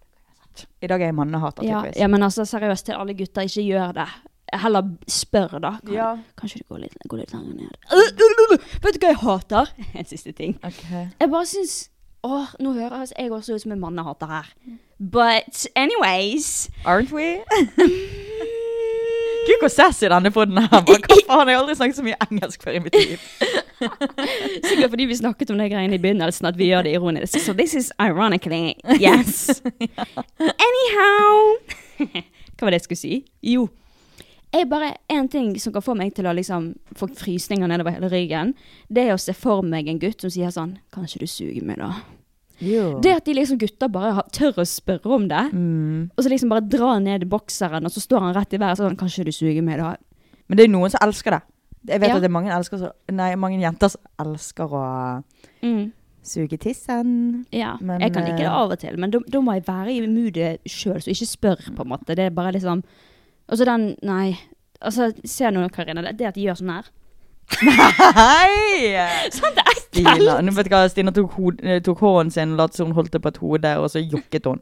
I 0.81 0.87
dag 0.89 1.01
er 1.03 1.11
jeg 1.11 1.17
mannehater, 1.17 1.63
Ja, 1.67 1.81
tydeligvis. 1.83 1.99
ja, 2.01 2.07
men 2.07 2.23
altså, 2.25 2.45
seriøst, 2.47 2.85
til 2.87 2.95
alle 2.97 3.13
gutter, 3.13 3.45
ikke 3.45 3.65
gjør 3.67 3.91
det. 3.99 4.07
Heller 4.57 4.87
spør, 5.11 5.59
da. 5.61 5.73
Kan, 5.83 5.93
Ja. 5.93 6.07
Kanskje 6.39 6.63
du 6.63 6.73
går 6.73 6.79
litt, 6.85 6.95
går 7.11 7.17
litt 7.19 7.33
lenger 7.33 7.53
ned. 7.59 7.77
Vet 8.81 8.95
du 8.95 9.03
hva 9.03 9.11
jeg 9.11 9.19
hater? 9.21 9.69
En 9.99 10.05
siste 10.05 10.31
ting. 10.33 10.55
Okay. 10.63 11.09
Jeg 11.19 11.29
bare 11.29 11.45
syns 11.45 11.75
Åh, 12.27 12.47
nå 12.59 12.73
høres 12.75 13.13
jeg 13.15 13.31
også 13.31 13.55
ut 13.55 13.63
som 13.63 13.71
en 13.71 13.79
mannehater 13.79 14.27
her. 14.27 14.47
But 14.99 15.65
anyways 15.75 16.67
Aren't 16.83 17.13
we? 17.13 17.37
Gud, 19.47 19.61
hvor 19.61 19.71
sassy 19.71 20.09
denne 20.11 20.31
podden 20.35 20.57
her. 20.59 20.67
Hva 20.83 20.97
faen, 21.23 21.47
jeg 21.47 21.55
har 21.55 21.61
aldri 21.61 21.75
snakket 21.79 21.99
så 22.01 22.03
mye 22.03 22.17
engelsk 22.25 22.65
før 22.65 22.75
i 22.75 22.81
mitt 22.83 22.97
liv. 22.99 23.21
Sikkert 24.67 24.91
fordi 24.91 25.05
vi 25.07 25.15
snakket 25.15 25.53
om 25.53 25.61
det 25.61 25.69
greiene 25.71 25.95
i 25.95 26.01
begynnelsen, 26.03 26.49
at 26.49 26.57
vi 26.59 26.67
gjør 26.71 26.83
det 26.83 26.97
ironisk. 26.97 27.39
So 27.45 27.55
this 27.55 27.75
is 27.77 27.93
ironically 28.01 28.75
yes. 28.99 29.61
Anyhow 30.67 31.55
Hva 32.01 32.65
var 32.65 32.73
det 32.73 32.81
jeg 32.81 32.87
skulle 32.89 33.03
si? 33.05 33.13
Jo. 33.45 33.69
Jeg 34.51 34.67
bare, 34.69 34.93
En 35.07 35.29
ting 35.31 35.55
som 35.61 35.71
kan 35.75 35.85
få 35.85 35.95
meg 35.95 36.11
til 36.17 36.27
å 36.27 36.35
liksom 36.35 36.73
få 36.97 37.07
frysninger 37.15 37.71
nedover 37.71 37.95
hele 37.95 38.11
ryggen, 38.11 38.55
det 38.91 39.07
er 39.07 39.15
å 39.15 39.21
se 39.21 39.35
for 39.37 39.63
meg 39.63 39.87
en 39.87 40.01
gutt 40.01 40.23
som 40.25 40.33
sier 40.33 40.51
sånn 40.51 40.77
Kan 40.91 41.07
ikke 41.07 41.23
du 41.23 41.31
suge 41.31 41.63
meg, 41.63 41.79
da? 41.79 41.93
Jo. 42.59 42.99
Det 43.03 43.11
at 43.15 43.25
de 43.25 43.33
liksom 43.37 43.59
gutter 43.61 43.87
bare 43.93 44.13
har, 44.17 44.23
tør 44.33 44.53
å 44.63 44.65
spørre 44.65 45.05
om 45.13 45.27
det, 45.27 45.51
Mm. 45.53 46.09
og 46.17 46.23
så 46.23 46.29
liksom 46.29 46.49
bare 46.49 46.61
drar 46.67 46.99
ned 46.99 47.27
bokseren, 47.29 47.85
og 47.85 47.91
så 47.91 48.01
står 48.01 48.19
han 48.21 48.33
rett 48.35 48.53
i 48.53 48.57
været 48.57 48.77
sånn 48.77 48.97
Kanskje 48.97 49.25
du 49.25 49.31
suger 49.31 49.61
meg, 49.61 49.77
da? 49.77 49.95
Men 50.49 50.57
det 50.57 50.63
er 50.65 50.71
noen 50.73 50.89
som 50.89 50.99
elsker 51.07 51.31
det. 51.31 51.41
Jeg 51.87 51.99
vet 52.01 52.09
Ja. 52.09 52.15
at 52.15 52.21
det 52.21 52.29
er 52.29 52.33
mange, 52.33 52.49
elsker 52.51 52.91
nei, 53.11 53.35
mange 53.35 53.59
jenter 53.61 53.89
som 53.89 54.01
elsker 54.19 54.67
å 54.67 55.23
Mm. 55.61 55.91
suge 56.23 56.57
tissen. 56.59 57.45
Ja, 57.51 57.77
Men, 57.79 58.01
jeg 58.01 58.13
kan 58.13 58.23
like 58.25 58.37
det 58.37 58.45
eh, 58.45 58.51
av 58.51 58.71
og 58.71 58.79
til, 58.79 58.97
men 58.97 59.11
da 59.11 59.19
må 59.39 59.53
jeg 59.53 59.65
være 59.65 59.89
i 59.95 60.07
moodet 60.07 60.59
sjøl, 60.65 60.97
så 60.99 61.11
ikke 61.13 61.27
spør, 61.27 61.75
på 61.75 61.81
en 61.81 61.89
måte. 61.89 62.15
Det 62.15 62.19
er 62.19 62.29
bare 62.31 62.51
liksom 62.53 62.83
Og 63.49 63.57
så 63.57 63.63
den 63.65 63.95
Nei. 64.03 64.37
Altså, 64.81 65.13
se 65.25 65.45
nå, 65.45 65.69
Karina. 65.71 66.01
Det, 66.01 66.17
det 66.17 66.27
at 66.27 66.33
de 66.35 66.41
gjør 66.43 66.57
sånn 66.59 66.69
her. 66.69 66.83
Hei! 67.57 68.93
Sånn, 69.33 69.55
det 69.55 69.63
er! 69.63 69.77
Stina, 69.87 70.39
nå 70.43 70.53
vet 70.53 70.67
du 70.67 70.73
hva, 70.73 70.83
Stina 70.91 71.13
tok, 71.15 71.31
hod, 71.39 71.61
eh, 71.63 71.79
tok 71.83 72.01
hånden 72.03 72.33
sin, 72.33 72.57
lot 72.59 72.75
som 72.75 72.91
hun 72.91 72.97
holdt 72.99 73.15
det 73.15 73.21
på 73.23 73.31
et 73.31 73.39
hode, 73.41 73.71
og 73.81 73.89
så 73.93 74.03
jokket 74.03 74.49
hun. 74.49 74.61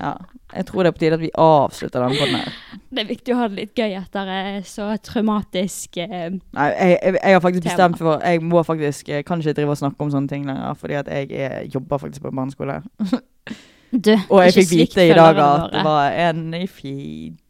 Ja. 0.00 0.16
Jeg 0.52 0.66
tror 0.68 0.84
det 0.84 0.90
er 0.90 0.94
på 0.96 1.00
tide 1.00 1.16
at 1.16 1.22
vi 1.22 1.30
avslutter 1.40 2.02
denne 2.02 2.16
podden 2.20 2.38
her. 2.42 2.56
Det 2.92 3.02
er 3.02 3.08
viktig 3.08 3.32
å 3.32 3.38
ha 3.38 3.48
det 3.48 3.56
litt 3.56 3.78
gøy 3.78 3.94
etter 3.96 4.30
eh, 4.34 4.58
så 4.68 4.90
traumatisk 5.04 5.96
eh, 6.02 6.28
Nei, 6.28 6.66
jeg, 6.68 6.96
jeg, 6.98 7.14
jeg 7.16 7.36
har 7.36 7.44
faktisk 7.44 7.64
Tema. 7.64 7.72
bestemt 7.72 8.00
for 8.02 8.26
Jeg 8.28 8.42
må 8.44 8.62
faktisk 8.68 9.08
Jeg 9.08 9.24
kan 9.28 9.40
ikke 9.40 9.54
drive 9.56 9.72
og 9.72 9.80
snakke 9.80 10.04
om 10.04 10.10
sånne 10.12 10.28
ting 10.28 10.44
lenger, 10.48 10.76
fordi 10.80 10.98
at 11.00 11.08
jeg 11.08 11.30
er, 11.32 11.56
jobber 11.72 12.02
faktisk 12.04 12.26
på 12.26 12.34
barneskole. 12.36 12.82
Du, 13.92 14.12
Og 14.32 14.40
jeg 14.46 14.54
fikk 14.56 14.70
vite 14.72 15.04
i 15.04 15.12
dag 15.12 15.36
at 15.36 15.66
det 15.74 15.82
var 15.84 16.14
en 16.24 16.54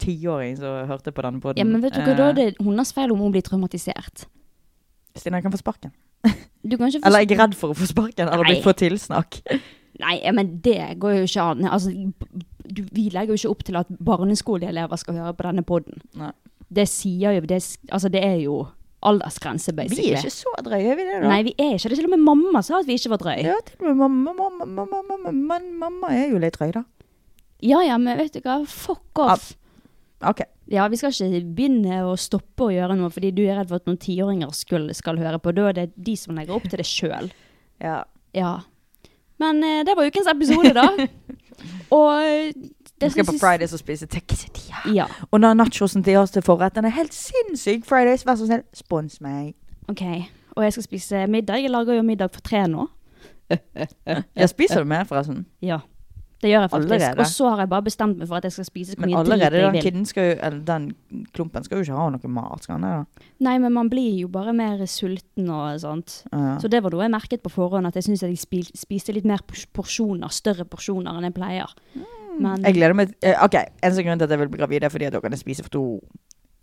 tiåring 0.02 0.56
som 0.58 0.88
hørte 0.88 1.12
på 1.14 1.22
denne 1.22 1.38
podden. 1.40 1.60
Ja, 1.60 1.66
men 1.68 1.84
vet 1.84 1.94
du 1.94 2.00
hva, 2.02 2.16
da 2.18 2.30
er 2.30 2.32
Eh, 2.32 2.34
det 2.34 2.46
hennes 2.58 2.92
feil 2.92 3.12
om 3.14 3.20
hun 3.22 3.30
blir 3.30 3.44
traumatisert. 3.46 4.24
Stina, 5.14 5.38
jeg 5.38 5.46
kan 5.46 5.54
få 5.54 5.60
sparken. 5.62 5.92
Du 6.62 6.76
kan 6.76 6.90
få 6.90 6.98
Eller 7.04 7.22
jeg 7.22 7.32
er 7.32 7.42
redd 7.44 7.54
for 7.58 7.70
å 7.70 7.78
få 7.78 7.86
sparken, 7.86 8.28
eller 8.28 8.44
bli 8.44 8.60
for 8.62 8.72
få 8.72 8.78
tilsnakk. 8.82 9.40
Nei, 10.02 10.18
men 10.32 10.58
det 10.64 10.98
går 10.98 11.16
jo 11.20 11.22
ikke 11.28 11.46
an. 11.52 11.64
Altså, 11.64 11.90
du, 12.66 12.82
vi 12.90 13.08
legger 13.10 13.34
jo 13.34 13.38
ikke 13.38 13.50
opp 13.50 13.64
til 13.64 13.78
at 13.78 13.86
barneskoleelever 14.02 14.96
skal 14.96 15.18
høre 15.20 15.34
på 15.34 15.46
denne 15.46 15.62
podden. 15.62 16.02
Det 16.72 16.88
sier 16.88 17.36
jo 17.36 17.46
det, 17.46 17.62
Altså, 17.90 18.08
det 18.08 18.24
er 18.24 18.38
jo 18.42 18.66
aldersgrense, 19.08 19.74
basically. 19.76 20.10
Vi 20.10 20.16
er 20.16 20.22
ikke 20.22 20.34
så 20.34 20.52
drøye, 20.64 20.84
er 20.92 20.98
vi 20.98 21.06
det, 21.08 21.20
da? 21.22 21.30
Nei, 21.30 21.40
vi 21.46 21.54
er 21.58 21.76
ikke 21.76 21.92
det. 21.92 21.98
Til 22.00 22.08
og 22.08 22.14
med 22.14 22.24
mamma 22.26 22.62
sa 22.64 22.78
at 22.80 22.88
vi 22.88 22.96
ikke 22.98 23.12
var 23.12 23.22
drøye. 23.22 23.44
Ja, 23.46 23.58
til 23.68 23.82
og 23.82 23.88
med 23.90 24.00
mamma, 24.02 24.34
mamma, 24.38 24.68
mamma, 24.78 25.02
mamma, 25.10 25.32
men 25.32 25.68
mamma 25.80 26.12
er 26.16 26.32
jo 26.32 26.40
litt 26.42 26.58
drøy, 26.58 26.70
da. 26.76 26.84
Ja 27.62 27.82
ja, 27.86 27.98
men 28.00 28.18
vet 28.18 28.34
du 28.34 28.40
hva, 28.42 28.60
fuck 28.66 29.22
off. 29.22 29.52
OK. 30.26 30.42
Ja, 30.72 30.86
vi 30.90 30.98
skal 30.98 31.12
ikke 31.12 31.42
begynne 31.56 32.02
å 32.06 32.14
stoppe 32.18 32.68
å 32.68 32.72
gjøre 32.72 32.96
noe 32.98 33.10
fordi 33.12 33.32
du 33.34 33.42
er 33.44 33.58
redd 33.58 33.70
for 33.70 33.82
at 33.82 33.88
noen 33.90 34.00
tiåringer 34.02 34.52
skal, 34.56 34.88
skal 34.96 35.18
høre 35.20 35.40
på. 35.42 35.54
Da 35.54 35.68
er 35.70 35.78
det 35.78 35.88
de 35.94 36.14
som 36.18 36.38
legger 36.38 36.56
opp 36.56 36.68
til 36.70 36.80
det 36.80 36.86
sjøl. 36.88 37.32
Ja. 37.82 38.02
Ja. 38.36 38.52
Men 39.42 39.62
eh, 39.66 39.82
det 39.86 39.96
var 39.98 40.08
ukens 40.08 40.30
episode, 40.30 40.72
da. 40.78 40.86
Og 41.98 42.54
det 43.02 43.12
skal 43.12 43.28
på 43.28 43.34
Fridays 43.40 43.74
og 43.76 43.82
spise 43.82 44.06
quesadilla. 44.06 44.82
Ja. 44.94 45.06
Og 45.30 45.40
når 45.42 45.58
nachosen 45.60 46.04
til 46.06 46.18
oss 46.20 46.34
til 46.34 46.44
forretten 46.46 46.88
er 46.88 46.94
helt 46.94 47.14
sinnssyk. 47.14 47.86
Fridays, 47.88 48.26
vær 48.26 48.40
så 48.40 48.48
snill, 48.48 48.64
spons 48.76 49.20
meg. 49.24 49.54
OK. 49.92 50.02
Og 50.56 50.64
jeg 50.64 50.72
skal 50.76 50.88
spise 50.88 51.26
middag. 51.26 51.62
Jeg 51.62 51.70
lager 51.70 51.96
jo 51.98 52.02
middag 52.06 52.32
for 52.34 52.44
tre 52.44 52.66
nå. 52.68 52.88
ja, 54.38 54.46
spiser 54.48 54.84
du 54.84 54.88
mer, 54.88 55.04
forresten? 55.08 55.46
Ja. 55.62 55.80
Det 56.42 56.50
gjør 56.50 56.64
jeg 56.64 56.70
faktisk. 56.70 56.92
Allerede? 56.92 57.20
Og 57.22 57.26
så 57.30 57.48
har 57.52 57.60
jeg 57.62 57.70
bare 57.70 57.84
bestemt 57.86 58.18
meg 58.18 58.28
for 58.28 58.36
at 58.40 58.46
jeg 58.48 58.54
skal 58.56 58.66
spise 58.66 58.94
så 58.96 59.00
Men 59.00 59.12
mye 59.12 59.20
drit 59.20 59.32
allerede 59.36 59.60
jeg 59.60 59.92
vil. 59.94 60.08
jo, 60.16 60.22
eller 60.42 60.62
den 60.66 60.88
klumpen 61.36 61.64
skal 61.64 61.78
jo 61.78 61.86
ikke 61.86 61.98
ha 62.00 62.06
noe 62.10 62.30
mat, 62.34 62.64
skal 62.64 62.74
han 62.74 62.86
det? 62.86 62.94
da? 62.96 63.28
Nei, 63.46 63.52
men 63.62 63.72
man 63.76 63.90
blir 63.92 64.24
jo 64.24 64.30
bare 64.32 64.54
mer 64.56 64.82
sulten 64.90 65.52
og 65.54 65.78
sånt. 65.84 66.24
Ja. 66.32 66.56
Så 66.58 66.70
det 66.72 66.82
var 66.82 66.90
noe 66.90 67.06
jeg 67.06 67.14
merket 67.14 67.44
på 67.46 67.52
forhånd, 67.52 67.86
at 67.86 67.94
jeg 67.94 68.08
syns 68.08 68.24
jeg 68.26 68.40
spiste 68.42 69.14
litt 69.14 69.28
mer 69.28 69.44
porsjoner, 69.46 70.34
større 70.34 70.66
porsjoner 70.66 71.14
enn 71.20 71.28
jeg 71.30 71.36
pleier. 71.38 71.76
Men 72.40 72.64
Jeg 72.64 72.74
gleder 72.74 72.94
meg 72.96 73.14
eh, 73.22 73.36
OK, 73.44 73.54
eneste 73.82 74.02
grunn 74.06 74.18
til 74.18 74.24
at 74.24 74.30
jeg 74.30 74.38
vil 74.40 74.48
bli 74.52 74.58
gravid, 74.62 74.82
er 74.84 74.88
fordi 74.92 75.04
at 75.08 75.12
dere 75.12 75.20
kan 75.22 75.36
spise 75.36 75.62
for 75.62 75.70
to. 75.70 75.84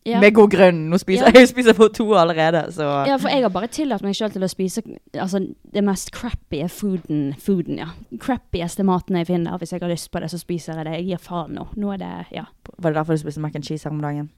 ja. 0.06 0.20
Med 0.20 0.34
god 0.34 0.50
grunn. 0.52 0.80
Nå 0.90 0.98
spiser 0.98 1.26
Ja. 1.28 1.32
jeg 1.40 1.48
spiser 1.52 1.74
for 1.78 1.88
to 1.94 2.08
allerede, 2.18 2.64
så 2.74 2.84
ja, 3.08 3.18
for 3.18 3.30
jeg 3.30 3.42
har 3.44 3.50
bare 3.54 3.68
tillatt 3.68 4.02
meg 4.02 4.16
sjøl 4.16 4.32
til 4.32 4.44
å 4.44 4.50
spise 4.50 4.82
altså, 5.14 5.42
det 5.74 5.84
mest 5.84 6.12
crappy 6.16 6.64
fooden, 6.68 7.36
fooden 7.40 7.78
ja. 7.84 7.90
Crappieste 8.20 8.84
maten 8.88 9.16
jeg 9.20 9.28
finner. 9.28 9.58
Hvis 9.58 9.74
jeg 9.76 9.82
har 9.84 9.92
lyst 9.92 10.12
på 10.12 10.20
det, 10.24 10.32
så 10.32 10.38
spiser 10.42 10.80
jeg 10.80 10.86
det. 10.88 10.94
Jeg 11.02 11.06
gir 11.12 11.18
faen 11.28 11.54
nå. 11.60 11.68
Nå 11.76 11.94
er 11.94 11.98
det 11.98 12.14
Ja, 12.32 12.46
Var 12.78 12.92
det 12.92 12.98
derfor 13.02 13.14
du 13.14 13.22
spiste 13.22 13.42
mac 13.44 13.56
and 13.56 13.64
cheese 13.64 13.84
her 13.84 13.92
om 13.92 14.02
dagen? 14.02 14.30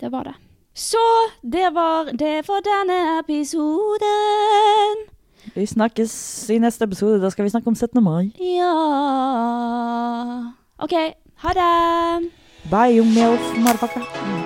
det 0.00 0.12
var 0.12 0.24
det. 0.24 0.34
Så 0.74 1.00
det 1.42 1.70
var 1.72 2.10
det 2.12 2.44
for 2.44 2.60
denne 2.60 3.18
episoden. 3.20 5.06
Vi 5.54 5.66
snakkes 5.66 6.50
i 6.50 6.58
neste 6.58 6.84
episode. 6.84 7.20
Da 7.22 7.30
skal 7.30 7.44
vi 7.44 7.50
snakke 7.50 7.68
om 7.68 7.74
17. 7.74 8.02
mai. 8.02 8.32
Ja 8.40 8.72
OK. 10.78 10.92
Ha 11.36 11.48
det! 11.48 12.30
Bye, 12.70 12.96
you 12.96 13.04
milf, 13.04 13.58
motherfucker. 13.58 14.45